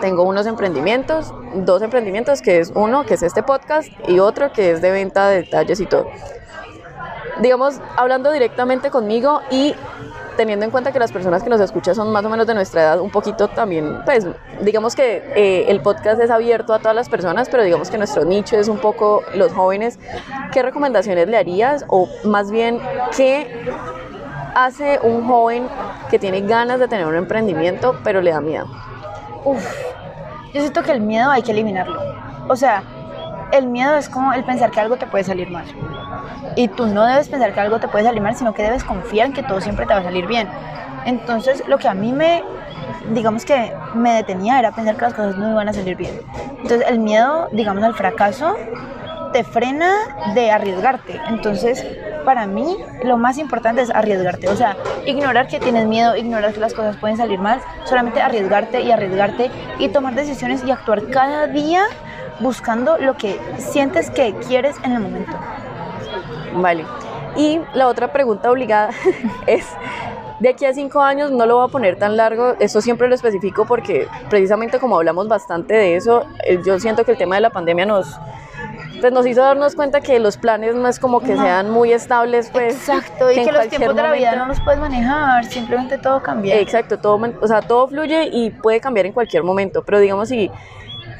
Tengo 0.00 0.22
unos 0.22 0.46
emprendimientos, 0.46 1.32
dos 1.54 1.82
emprendimientos, 1.82 2.42
que 2.42 2.60
es 2.60 2.72
uno, 2.74 3.04
que 3.04 3.14
es 3.14 3.22
este 3.22 3.42
podcast, 3.42 3.90
y 4.06 4.20
otro 4.20 4.52
que 4.52 4.72
es 4.72 4.82
de 4.82 4.90
venta 4.90 5.28
de 5.28 5.42
detalles 5.42 5.80
y 5.80 5.86
todo. 5.86 6.08
Digamos, 7.40 7.80
hablando 7.96 8.32
directamente 8.32 8.90
conmigo 8.90 9.40
y 9.50 9.74
teniendo 10.38 10.64
en 10.64 10.70
cuenta 10.70 10.92
que 10.92 11.00
las 11.00 11.10
personas 11.10 11.42
que 11.42 11.50
nos 11.50 11.60
escuchan 11.60 11.96
son 11.96 12.12
más 12.12 12.24
o 12.24 12.30
menos 12.30 12.46
de 12.46 12.54
nuestra 12.54 12.82
edad, 12.82 13.00
un 13.00 13.10
poquito 13.10 13.48
también, 13.48 14.02
pues 14.04 14.24
digamos 14.62 14.94
que 14.94 15.16
eh, 15.34 15.64
el 15.68 15.80
podcast 15.80 16.20
es 16.20 16.30
abierto 16.30 16.72
a 16.72 16.78
todas 16.78 16.94
las 16.94 17.08
personas, 17.08 17.48
pero 17.48 17.64
digamos 17.64 17.90
que 17.90 17.98
nuestro 17.98 18.24
nicho 18.24 18.56
es 18.56 18.68
un 18.68 18.78
poco 18.78 19.22
los 19.34 19.52
jóvenes. 19.52 19.98
¿Qué 20.52 20.62
recomendaciones 20.62 21.26
le 21.28 21.36
harías 21.36 21.84
o 21.88 22.08
más 22.22 22.52
bien 22.52 22.80
qué 23.16 23.66
hace 24.54 25.00
un 25.02 25.26
joven 25.26 25.68
que 26.08 26.20
tiene 26.20 26.40
ganas 26.42 26.78
de 26.78 26.86
tener 26.86 27.06
un 27.06 27.16
emprendimiento 27.16 27.98
pero 28.04 28.22
le 28.22 28.30
da 28.30 28.40
miedo? 28.40 28.68
Uf, 29.44 29.64
yo 30.52 30.60
siento 30.60 30.82
que 30.82 30.92
el 30.92 31.00
miedo 31.00 31.30
hay 31.30 31.42
que 31.42 31.52
eliminarlo. 31.52 32.00
O 32.48 32.56
sea, 32.56 32.82
el 33.52 33.66
miedo 33.66 33.96
es 33.96 34.08
como 34.08 34.32
el 34.32 34.44
pensar 34.44 34.70
que 34.70 34.80
algo 34.80 34.96
te 34.96 35.06
puede 35.06 35.24
salir 35.24 35.50
mal. 35.50 35.64
Y 36.56 36.68
tú 36.68 36.86
no 36.86 37.04
debes 37.04 37.28
pensar 37.28 37.52
que 37.52 37.60
algo 37.60 37.78
te 37.78 37.88
puede 37.88 38.04
salir 38.04 38.20
mal, 38.20 38.34
sino 38.34 38.52
que 38.54 38.62
debes 38.62 38.84
confiar 38.84 39.28
en 39.28 39.32
que 39.32 39.42
todo 39.42 39.60
siempre 39.60 39.86
te 39.86 39.94
va 39.94 40.00
a 40.00 40.04
salir 40.04 40.26
bien. 40.26 40.48
Entonces, 41.04 41.62
lo 41.66 41.78
que 41.78 41.88
a 41.88 41.94
mí 41.94 42.12
me, 42.12 42.42
digamos 43.12 43.44
que 43.44 43.72
me 43.94 44.14
detenía 44.14 44.58
era 44.58 44.72
pensar 44.72 44.96
que 44.96 45.02
las 45.02 45.14
cosas 45.14 45.36
no 45.36 45.50
iban 45.50 45.68
a 45.68 45.72
salir 45.72 45.96
bien. 45.96 46.20
Entonces 46.62 46.86
el 46.88 46.98
miedo, 46.98 47.48
digamos, 47.52 47.82
al 47.84 47.94
fracaso 47.94 48.56
te 49.32 49.44
frena 49.44 49.92
de 50.34 50.50
arriesgarte. 50.50 51.20
Entonces, 51.28 51.84
para 52.24 52.46
mí, 52.46 52.76
lo 53.04 53.16
más 53.16 53.38
importante 53.38 53.82
es 53.82 53.90
arriesgarte. 53.90 54.48
O 54.48 54.56
sea, 54.56 54.76
ignorar 55.06 55.48
que 55.48 55.60
tienes 55.60 55.86
miedo, 55.86 56.16
ignorar 56.16 56.52
que 56.52 56.60
las 56.60 56.74
cosas 56.74 56.96
pueden 56.96 57.16
salir 57.16 57.38
mal, 57.38 57.60
solamente 57.84 58.20
arriesgarte 58.20 58.82
y 58.82 58.90
arriesgarte 58.90 59.50
y 59.78 59.88
tomar 59.88 60.14
decisiones 60.14 60.62
y 60.64 60.70
actuar 60.70 61.06
cada 61.10 61.46
día 61.46 61.84
buscando 62.40 62.98
lo 62.98 63.16
que 63.16 63.40
sientes 63.58 64.10
que 64.10 64.34
quieres 64.46 64.76
en 64.84 64.92
el 64.92 65.00
momento. 65.00 65.32
Vale. 66.54 66.84
Y 67.36 67.60
la 67.74 67.88
otra 67.88 68.12
pregunta 68.12 68.50
obligada 68.50 68.90
es, 69.46 69.66
de 70.40 70.48
aquí 70.48 70.64
a 70.64 70.74
cinco 70.74 71.00
años 71.00 71.30
no 71.30 71.46
lo 71.46 71.56
voy 71.56 71.68
a 71.68 71.72
poner 71.72 71.98
tan 71.98 72.16
largo, 72.16 72.54
eso 72.58 72.80
siempre 72.80 73.08
lo 73.08 73.14
especifico 73.14 73.64
porque 73.64 74.08
precisamente 74.28 74.78
como 74.78 74.96
hablamos 74.96 75.28
bastante 75.28 75.74
de 75.74 75.96
eso, 75.96 76.24
eh, 76.46 76.60
yo 76.64 76.78
siento 76.78 77.04
que 77.04 77.12
el 77.12 77.18
tema 77.18 77.36
de 77.36 77.42
la 77.42 77.50
pandemia 77.50 77.86
nos, 77.86 78.18
pues 79.00 79.12
nos 79.12 79.26
hizo 79.26 79.42
darnos 79.42 79.74
cuenta 79.74 80.00
que 80.00 80.18
los 80.18 80.36
planes 80.36 80.74
no 80.74 80.88
es 80.88 80.98
como 80.98 81.20
que 81.20 81.36
sean 81.36 81.70
muy 81.70 81.92
estables, 81.92 82.50
pues. 82.50 82.74
Exacto, 82.74 83.30
y 83.30 83.34
que, 83.34 83.52
los 83.52 83.68
tiempos 83.68 83.96
de 83.96 84.02
la 84.02 84.12
vida 84.12 84.36
no 84.36 84.46
los 84.46 84.60
puedes 84.60 84.80
manejar, 84.80 85.44
simplemente 85.44 85.98
todo 85.98 86.22
cambia. 86.22 86.58
Exacto, 86.58 86.98
todo, 86.98 87.20
o 87.40 87.46
sea, 87.46 87.62
todo 87.62 87.88
fluye 87.88 88.28
y 88.32 88.50
puede 88.50 88.80
cambiar 88.80 89.06
en 89.06 89.12
cualquier 89.12 89.42
momento, 89.42 89.82
pero 89.84 89.98
digamos 90.00 90.28
si 90.28 90.50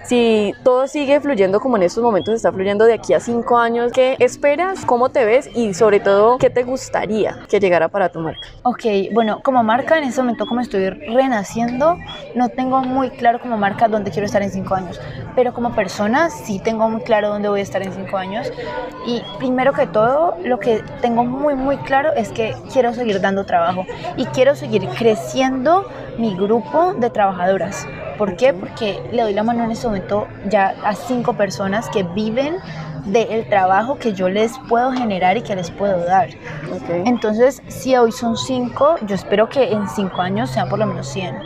si 0.09 0.55
todo 0.65 0.87
sigue 0.87 1.21
fluyendo 1.21 1.61
como 1.61 1.77
en 1.77 1.83
estos 1.83 2.03
momentos 2.03 2.35
está 2.35 2.51
fluyendo 2.51 2.87
de 2.87 2.95
aquí 2.95 3.13
a 3.13 3.21
cinco 3.21 3.59
años, 3.59 3.93
¿qué 3.93 4.17
esperas? 4.21 4.87
¿Cómo 4.87 5.11
te 5.11 5.27
ves? 5.27 5.51
Y 5.55 5.75
sobre 5.75 6.01
todo, 6.01 6.39
¿qué 6.39 6.49
te 6.49 6.63
gustaría 6.63 7.41
que 7.47 7.61
llegara 7.61 7.89
para 7.89 8.09
tu 8.09 8.21
marca? 8.21 8.41
Ok, 8.63 8.85
bueno, 9.13 9.41
como 9.43 9.63
marca 9.63 9.99
en 9.99 10.05
este 10.05 10.23
momento 10.23 10.47
como 10.47 10.63
estoy 10.63 10.89
renaciendo, 10.89 11.99
no 12.35 12.49
tengo 12.49 12.81
muy 12.81 13.11
claro 13.11 13.39
como 13.39 13.59
marca 13.59 13.87
dónde 13.87 14.11
quiero 14.11 14.25
estar 14.25 14.41
en 14.41 14.51
cinco 14.51 14.75
años, 14.75 14.99
pero 15.37 15.53
como 15.53 15.75
persona 15.75 16.31
sí 16.31 16.59
tengo 16.59 16.89
muy 16.89 17.03
claro 17.03 17.29
dónde 17.29 17.51
voy 17.51 17.61
a 17.61 17.65
estar 17.65 17.83
en 17.83 17.93
cinco 17.93 18.17
años. 18.17 18.51
Y 19.07 19.23
primero 19.39 19.75
que 19.75 19.87
todo, 19.87 20.39
lo 20.43 20.59
que 20.59 20.83
tengo 21.03 21.25
muy, 21.25 21.55
muy 21.55 21.77
claro 21.77 22.15
es 22.15 22.31
que 22.31 22.57
quiero 22.73 22.95
seguir 22.95 23.21
dando 23.21 23.45
trabajo 23.45 23.85
y 24.17 24.25
quiero 24.27 24.55
seguir 24.55 24.89
creciendo 24.99 25.85
mi 26.19 26.35
grupo 26.35 26.95
de 26.95 27.11
trabajadoras. 27.11 27.87
¿Por 28.19 28.37
qué? 28.37 28.53
Porque 28.53 29.01
le 29.13 29.23
doy 29.23 29.33
la 29.33 29.43
mano 29.45 29.65
en 29.65 29.71
este 29.71 29.87
momento 29.87 30.27
ya 30.49 30.75
a 30.85 30.95
cinco 30.95 31.35
personas 31.35 31.89
que 31.89 32.03
viven 32.03 32.57
del 33.05 33.49
trabajo 33.49 33.97
que 33.97 34.13
yo 34.13 34.29
les 34.29 34.59
puedo 34.69 34.93
generar 34.93 35.37
y 35.37 35.43
que 35.43 35.55
les 35.55 35.71
puedo 35.71 36.05
dar. 36.05 36.29
Entonces, 36.89 37.63
si 37.69 37.97
hoy 37.97 38.13
son 38.13 38.37
cinco, 38.37 38.97
yo 39.07 39.15
espero 39.15 39.49
que 39.49 39.73
en 39.73 39.89
cinco 39.89 40.21
años 40.21 40.51
sean 40.51 40.69
por 40.69 40.79
lo 40.79 40.87
menos 40.87 41.09
100. 41.09 41.37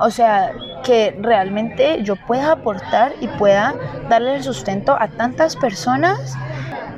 O 0.00 0.10
sea, 0.10 0.52
que 0.84 1.16
realmente 1.20 2.02
yo 2.02 2.14
pueda 2.26 2.52
aportar 2.52 3.12
y 3.20 3.26
pueda 3.26 3.74
darle 4.08 4.36
el 4.36 4.42
sustento 4.42 4.96
a 4.98 5.08
tantas 5.08 5.56
personas 5.56 6.36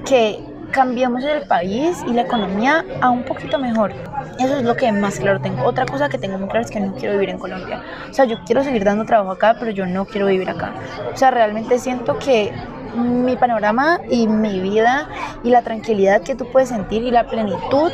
que 0.05 0.45
cambiemos 0.71 1.25
el 1.25 1.47
país 1.47 1.99
y 2.07 2.13
la 2.13 2.23
economía 2.23 2.85
a 3.01 3.11
un 3.11 3.25
poquito 3.25 3.59
mejor. 3.59 3.93
Eso 4.39 4.57
es 4.57 4.63
lo 4.63 4.77
que 4.77 4.91
más 4.93 5.19
claro 5.19 5.41
tengo. 5.41 5.65
Otra 5.65 5.87
cosa 5.87 6.09
que 6.09 6.19
tengo 6.19 6.39
muy 6.39 6.49
claro 6.49 6.65
es 6.65 6.71
que 6.71 6.81
no 6.81 6.95
quiero 6.95 7.15
vivir 7.15 7.31
en 7.31 7.39
Colombia. 7.39 7.83
O 8.11 8.15
sea, 8.15 8.25
yo 8.25 8.39
quiero 8.45 8.63
seguir 8.63 8.85
dando 8.85 9.05
trabajo 9.05 9.33
acá, 9.33 9.57
pero 9.59 9.71
yo 9.71 9.87
no 9.87 10.05
quiero 10.07 10.27
vivir 10.27 10.49
acá. 10.49 10.73
O 11.13 11.17
sea, 11.17 11.31
realmente 11.31 11.79
siento 11.79 12.19
que 12.19 12.53
mi 12.95 13.37
panorama 13.37 14.01
y 14.09 14.27
mi 14.27 14.61
vida 14.61 15.09
y 15.43 15.51
la 15.51 15.63
tranquilidad 15.63 16.23
que 16.23 16.35
tú 16.35 16.47
puedes 16.51 16.69
sentir 16.69 17.03
y 17.03 17.11
la 17.11 17.27
plenitud 17.27 17.93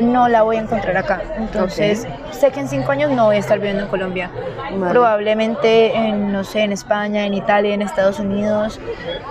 no 0.00 0.28
la 0.28 0.42
voy 0.42 0.56
a 0.56 0.60
encontrar 0.60 0.96
acá. 0.96 1.22
Entonces, 1.36 2.06
sé 2.30 2.50
que 2.50 2.60
en 2.60 2.68
cinco 2.68 2.92
años 2.92 3.10
no 3.10 3.26
voy 3.26 3.36
a 3.36 3.38
estar 3.38 3.58
viviendo 3.58 3.84
en 3.84 3.88
Colombia. 3.88 4.30
Probablemente 4.90 5.96
en, 5.96 6.32
no 6.32 6.44
sé, 6.44 6.62
en 6.62 6.72
España, 6.72 7.26
en 7.26 7.34
Italia, 7.34 7.74
en 7.74 7.82
Estados 7.82 8.18
Unidos, 8.18 8.80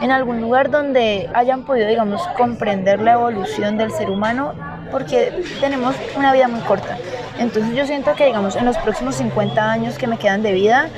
en 0.01 0.11
algún 0.11 0.41
lugar 0.41 0.69
donde 0.69 1.29
hayan 1.33 1.63
podido, 1.63 1.87
digamos, 1.87 2.21
comprender 2.37 3.01
la 3.01 3.13
evolución 3.13 3.77
del 3.77 3.91
ser 3.91 4.09
humano 4.09 4.53
porque 4.91 5.43
tenemos 5.59 5.95
una 6.17 6.33
vida 6.33 6.47
muy 6.47 6.61
corta. 6.61 6.97
Entonces 7.39 7.75
yo 7.75 7.85
siento 7.85 8.13
que, 8.13 8.25
digamos, 8.25 8.55
en 8.55 8.65
los 8.65 8.77
próximos 8.77 9.15
50 9.15 9.71
años 9.71 9.97
que 9.97 10.05
me 10.05 10.17
quedan 10.17 10.43
de 10.43 10.51
vida, 10.51 10.89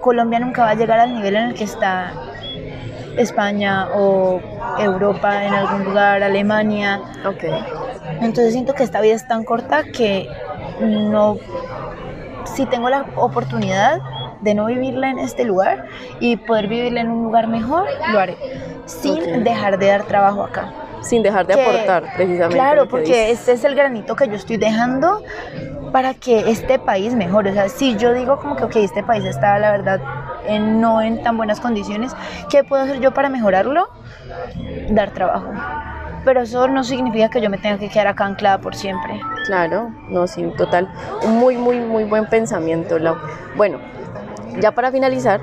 Colombia 0.00 0.38
nunca 0.38 0.62
va 0.62 0.70
a 0.70 0.74
llegar 0.74 1.00
al 1.00 1.14
nivel 1.14 1.34
en 1.34 1.48
el 1.48 1.54
que 1.54 1.64
está 1.64 2.12
España 3.16 3.88
o 3.94 4.40
Europa 4.78 5.44
en 5.44 5.54
algún 5.54 5.84
lugar, 5.84 6.22
Alemania. 6.22 7.00
Ok. 7.26 7.44
Entonces 8.20 8.52
siento 8.52 8.74
que 8.74 8.82
esta 8.82 9.00
vida 9.00 9.14
es 9.14 9.26
tan 9.26 9.44
corta 9.44 9.84
que 9.84 10.28
no, 10.80 11.36
si 12.44 12.66
tengo 12.66 12.88
la 12.88 13.06
oportunidad 13.16 14.00
de 14.40 14.54
no 14.54 14.66
vivirla 14.66 15.10
en 15.10 15.18
este 15.18 15.44
lugar 15.44 15.86
y 16.20 16.36
poder 16.36 16.68
vivirla 16.68 17.00
en 17.00 17.10
un 17.10 17.24
lugar 17.24 17.48
mejor, 17.48 17.86
lo 18.12 18.18
haré, 18.18 18.36
sin 18.86 19.44
dejar 19.44 19.78
de 19.78 19.86
dar 19.86 20.04
trabajo 20.04 20.42
acá. 20.42 20.72
Sin 21.00 21.22
dejar 21.22 21.46
de 21.46 21.54
aportar, 21.54 22.04
precisamente. 22.16 22.54
Claro, 22.54 22.88
porque 22.88 23.30
este 23.30 23.52
es 23.52 23.64
el 23.64 23.74
granito 23.74 24.16
que 24.16 24.26
yo 24.26 24.34
estoy 24.34 24.56
dejando 24.56 25.22
para 25.94 26.12
que 26.12 26.50
este 26.50 26.80
país 26.80 27.14
mejore. 27.14 27.50
O 27.50 27.52
sea, 27.52 27.68
si 27.68 27.96
yo 27.96 28.12
digo 28.12 28.40
como 28.40 28.56
que, 28.56 28.82
este 28.82 29.04
país 29.04 29.24
está, 29.24 29.56
la 29.60 29.70
verdad, 29.70 30.00
en, 30.44 30.80
no 30.80 31.00
en 31.00 31.22
tan 31.22 31.36
buenas 31.36 31.60
condiciones, 31.60 32.16
¿qué 32.50 32.64
puedo 32.64 32.82
hacer 32.82 32.98
yo 32.98 33.14
para 33.14 33.28
mejorarlo? 33.28 33.86
Dar 34.90 35.12
trabajo. 35.12 35.52
Pero 36.24 36.40
eso 36.40 36.66
no 36.66 36.82
significa 36.82 37.28
que 37.28 37.40
yo 37.40 37.48
me 37.48 37.58
tenga 37.58 37.78
que 37.78 37.88
quedar 37.88 38.08
acá 38.08 38.24
anclada 38.24 38.58
por 38.58 38.74
siempre. 38.74 39.20
Claro, 39.46 39.92
no, 40.08 40.26
sí, 40.26 40.42
total. 40.56 40.92
Muy, 41.28 41.56
muy, 41.56 41.78
muy 41.78 42.02
buen 42.02 42.26
pensamiento, 42.26 42.98
Lau. 42.98 43.16
Bueno, 43.54 43.78
ya 44.58 44.72
para 44.72 44.90
finalizar, 44.90 45.40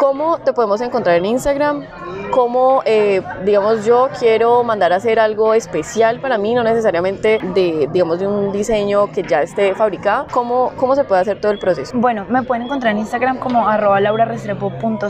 ¿cómo 0.00 0.38
te 0.38 0.54
podemos 0.54 0.80
encontrar 0.80 1.16
en 1.16 1.26
Instagram? 1.26 1.84
cómo, 2.30 2.82
eh, 2.84 3.22
digamos, 3.44 3.84
yo 3.84 4.08
quiero 4.18 4.62
mandar 4.62 4.92
a 4.92 4.96
hacer 4.96 5.18
algo 5.18 5.54
especial 5.54 6.20
para 6.20 6.38
mí, 6.38 6.54
no 6.54 6.62
necesariamente 6.62 7.38
de, 7.54 7.88
digamos, 7.92 8.20
de 8.20 8.26
un 8.26 8.52
diseño 8.52 9.10
que 9.12 9.22
ya 9.22 9.42
esté 9.42 9.74
fabricado, 9.74 10.26
¿cómo, 10.30 10.72
cómo 10.76 10.94
se 10.94 11.04
puede 11.04 11.20
hacer 11.20 11.40
todo 11.40 11.52
el 11.52 11.58
proceso? 11.58 11.92
Bueno, 11.94 12.24
me 12.28 12.42
pueden 12.42 12.64
encontrar 12.64 12.92
en 12.92 13.00
Instagram 13.00 13.38
como 13.38 13.68
arroba 13.68 14.00
laurarestrepo.co. 14.00 15.06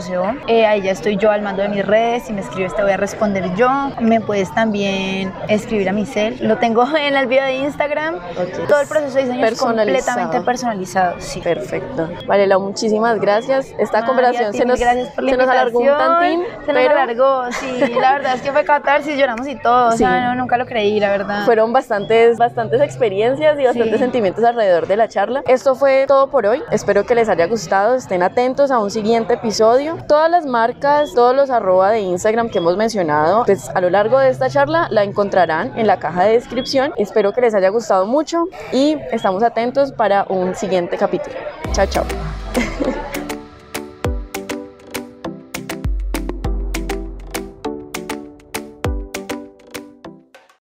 Eh, 0.47 0.65
ahí 0.65 0.81
ya 0.81 0.91
estoy 0.91 1.17
yo 1.17 1.31
al 1.31 1.41
mando 1.41 1.61
de 1.61 1.69
mis 1.69 1.85
redes, 1.85 2.23
si 2.23 2.33
me 2.33 2.41
escribes 2.41 2.75
te 2.75 2.81
voy 2.81 2.91
a 2.91 2.97
responder 2.97 3.53
yo. 3.55 3.69
Me 3.99 4.19
puedes 4.19 4.53
también 4.53 5.31
escribir 5.47 5.89
a 5.89 5.93
mi 5.93 6.05
cel, 6.05 6.37
lo 6.41 6.57
tengo 6.57 6.85
en 6.97 7.15
el 7.15 7.27
video 7.27 7.45
de 7.45 7.57
Instagram. 7.59 8.19
Todo 8.67 8.81
el 8.81 8.87
proceso 8.87 9.15
de 9.17 9.23
diseño 9.23 9.45
es 9.45 9.59
completamente 9.59 10.41
personalizado. 10.41 11.15
Sí. 11.19 11.41
Perfecto. 11.41 12.09
Vale, 12.27 12.51
muchísimas 12.57 13.19
gracias. 13.19 13.73
Esta 13.77 14.05
conversación 14.05 14.53
se 14.53 14.65
nos, 14.65 14.80
se 14.85 15.37
nos 15.37 15.47
alargó 15.47 15.79
un 15.79 15.87
tantín, 15.87 16.43
se 16.65 16.73
nos 16.73 16.83
pero 17.07 17.51
sí, 17.51 17.79
la 17.99 18.13
verdad 18.13 18.35
es 18.35 18.41
que 18.41 18.51
fue 18.51 18.63
catarsis, 18.63 19.17
lloramos 19.17 19.47
y 19.47 19.55
todo, 19.55 19.89
o 19.89 19.91
sea, 19.91 20.29
no, 20.29 20.35
nunca 20.35 20.57
lo 20.57 20.65
creí, 20.65 20.99
la 20.99 21.09
verdad. 21.09 21.45
Fueron 21.45 21.73
bastantes, 21.73 22.37
bastantes 22.37 22.81
experiencias 22.81 23.59
y 23.59 23.65
bastantes 23.65 23.99
sentimientos 23.99 24.43
alrededor 24.43 24.87
de 24.87 24.97
la 24.97 25.07
charla. 25.07 25.43
Esto 25.47 25.75
fue 25.75 26.05
todo 26.07 26.29
por 26.29 26.45
hoy, 26.45 26.61
espero 26.71 27.05
que 27.05 27.15
les 27.15 27.29
haya 27.29 27.47
gustado, 27.47 27.95
estén 27.95 28.23
atentos 28.23 28.71
a 28.71 28.79
un 28.79 28.91
siguiente 28.91 29.33
episodio. 29.35 29.97
Todas 30.07 30.29
las 30.29 30.45
marcas, 30.45 31.13
todos 31.13 31.35
los 31.35 31.49
arroba 31.49 31.91
de 31.91 32.01
Instagram 32.01 32.49
que 32.49 32.59
hemos 32.59 32.77
mencionado, 32.77 33.43
pues 33.45 33.69
a 33.69 33.81
lo 33.81 33.89
largo 33.89 34.19
de 34.19 34.29
esta 34.29 34.49
charla 34.49 34.87
la 34.89 35.03
encontrarán 35.03 35.77
en 35.77 35.87
la 35.87 35.99
caja 35.99 36.23
de 36.25 36.33
descripción. 36.33 36.93
Espero 36.97 37.33
que 37.33 37.41
les 37.41 37.53
haya 37.53 37.69
gustado 37.69 38.05
mucho 38.05 38.45
y 38.71 38.97
estamos 39.11 39.43
atentos 39.43 39.91
para 39.91 40.25
un 40.29 40.55
siguiente 40.55 40.97
capítulo. 40.97 41.35
Chao, 41.73 41.85
chao. 41.87 42.05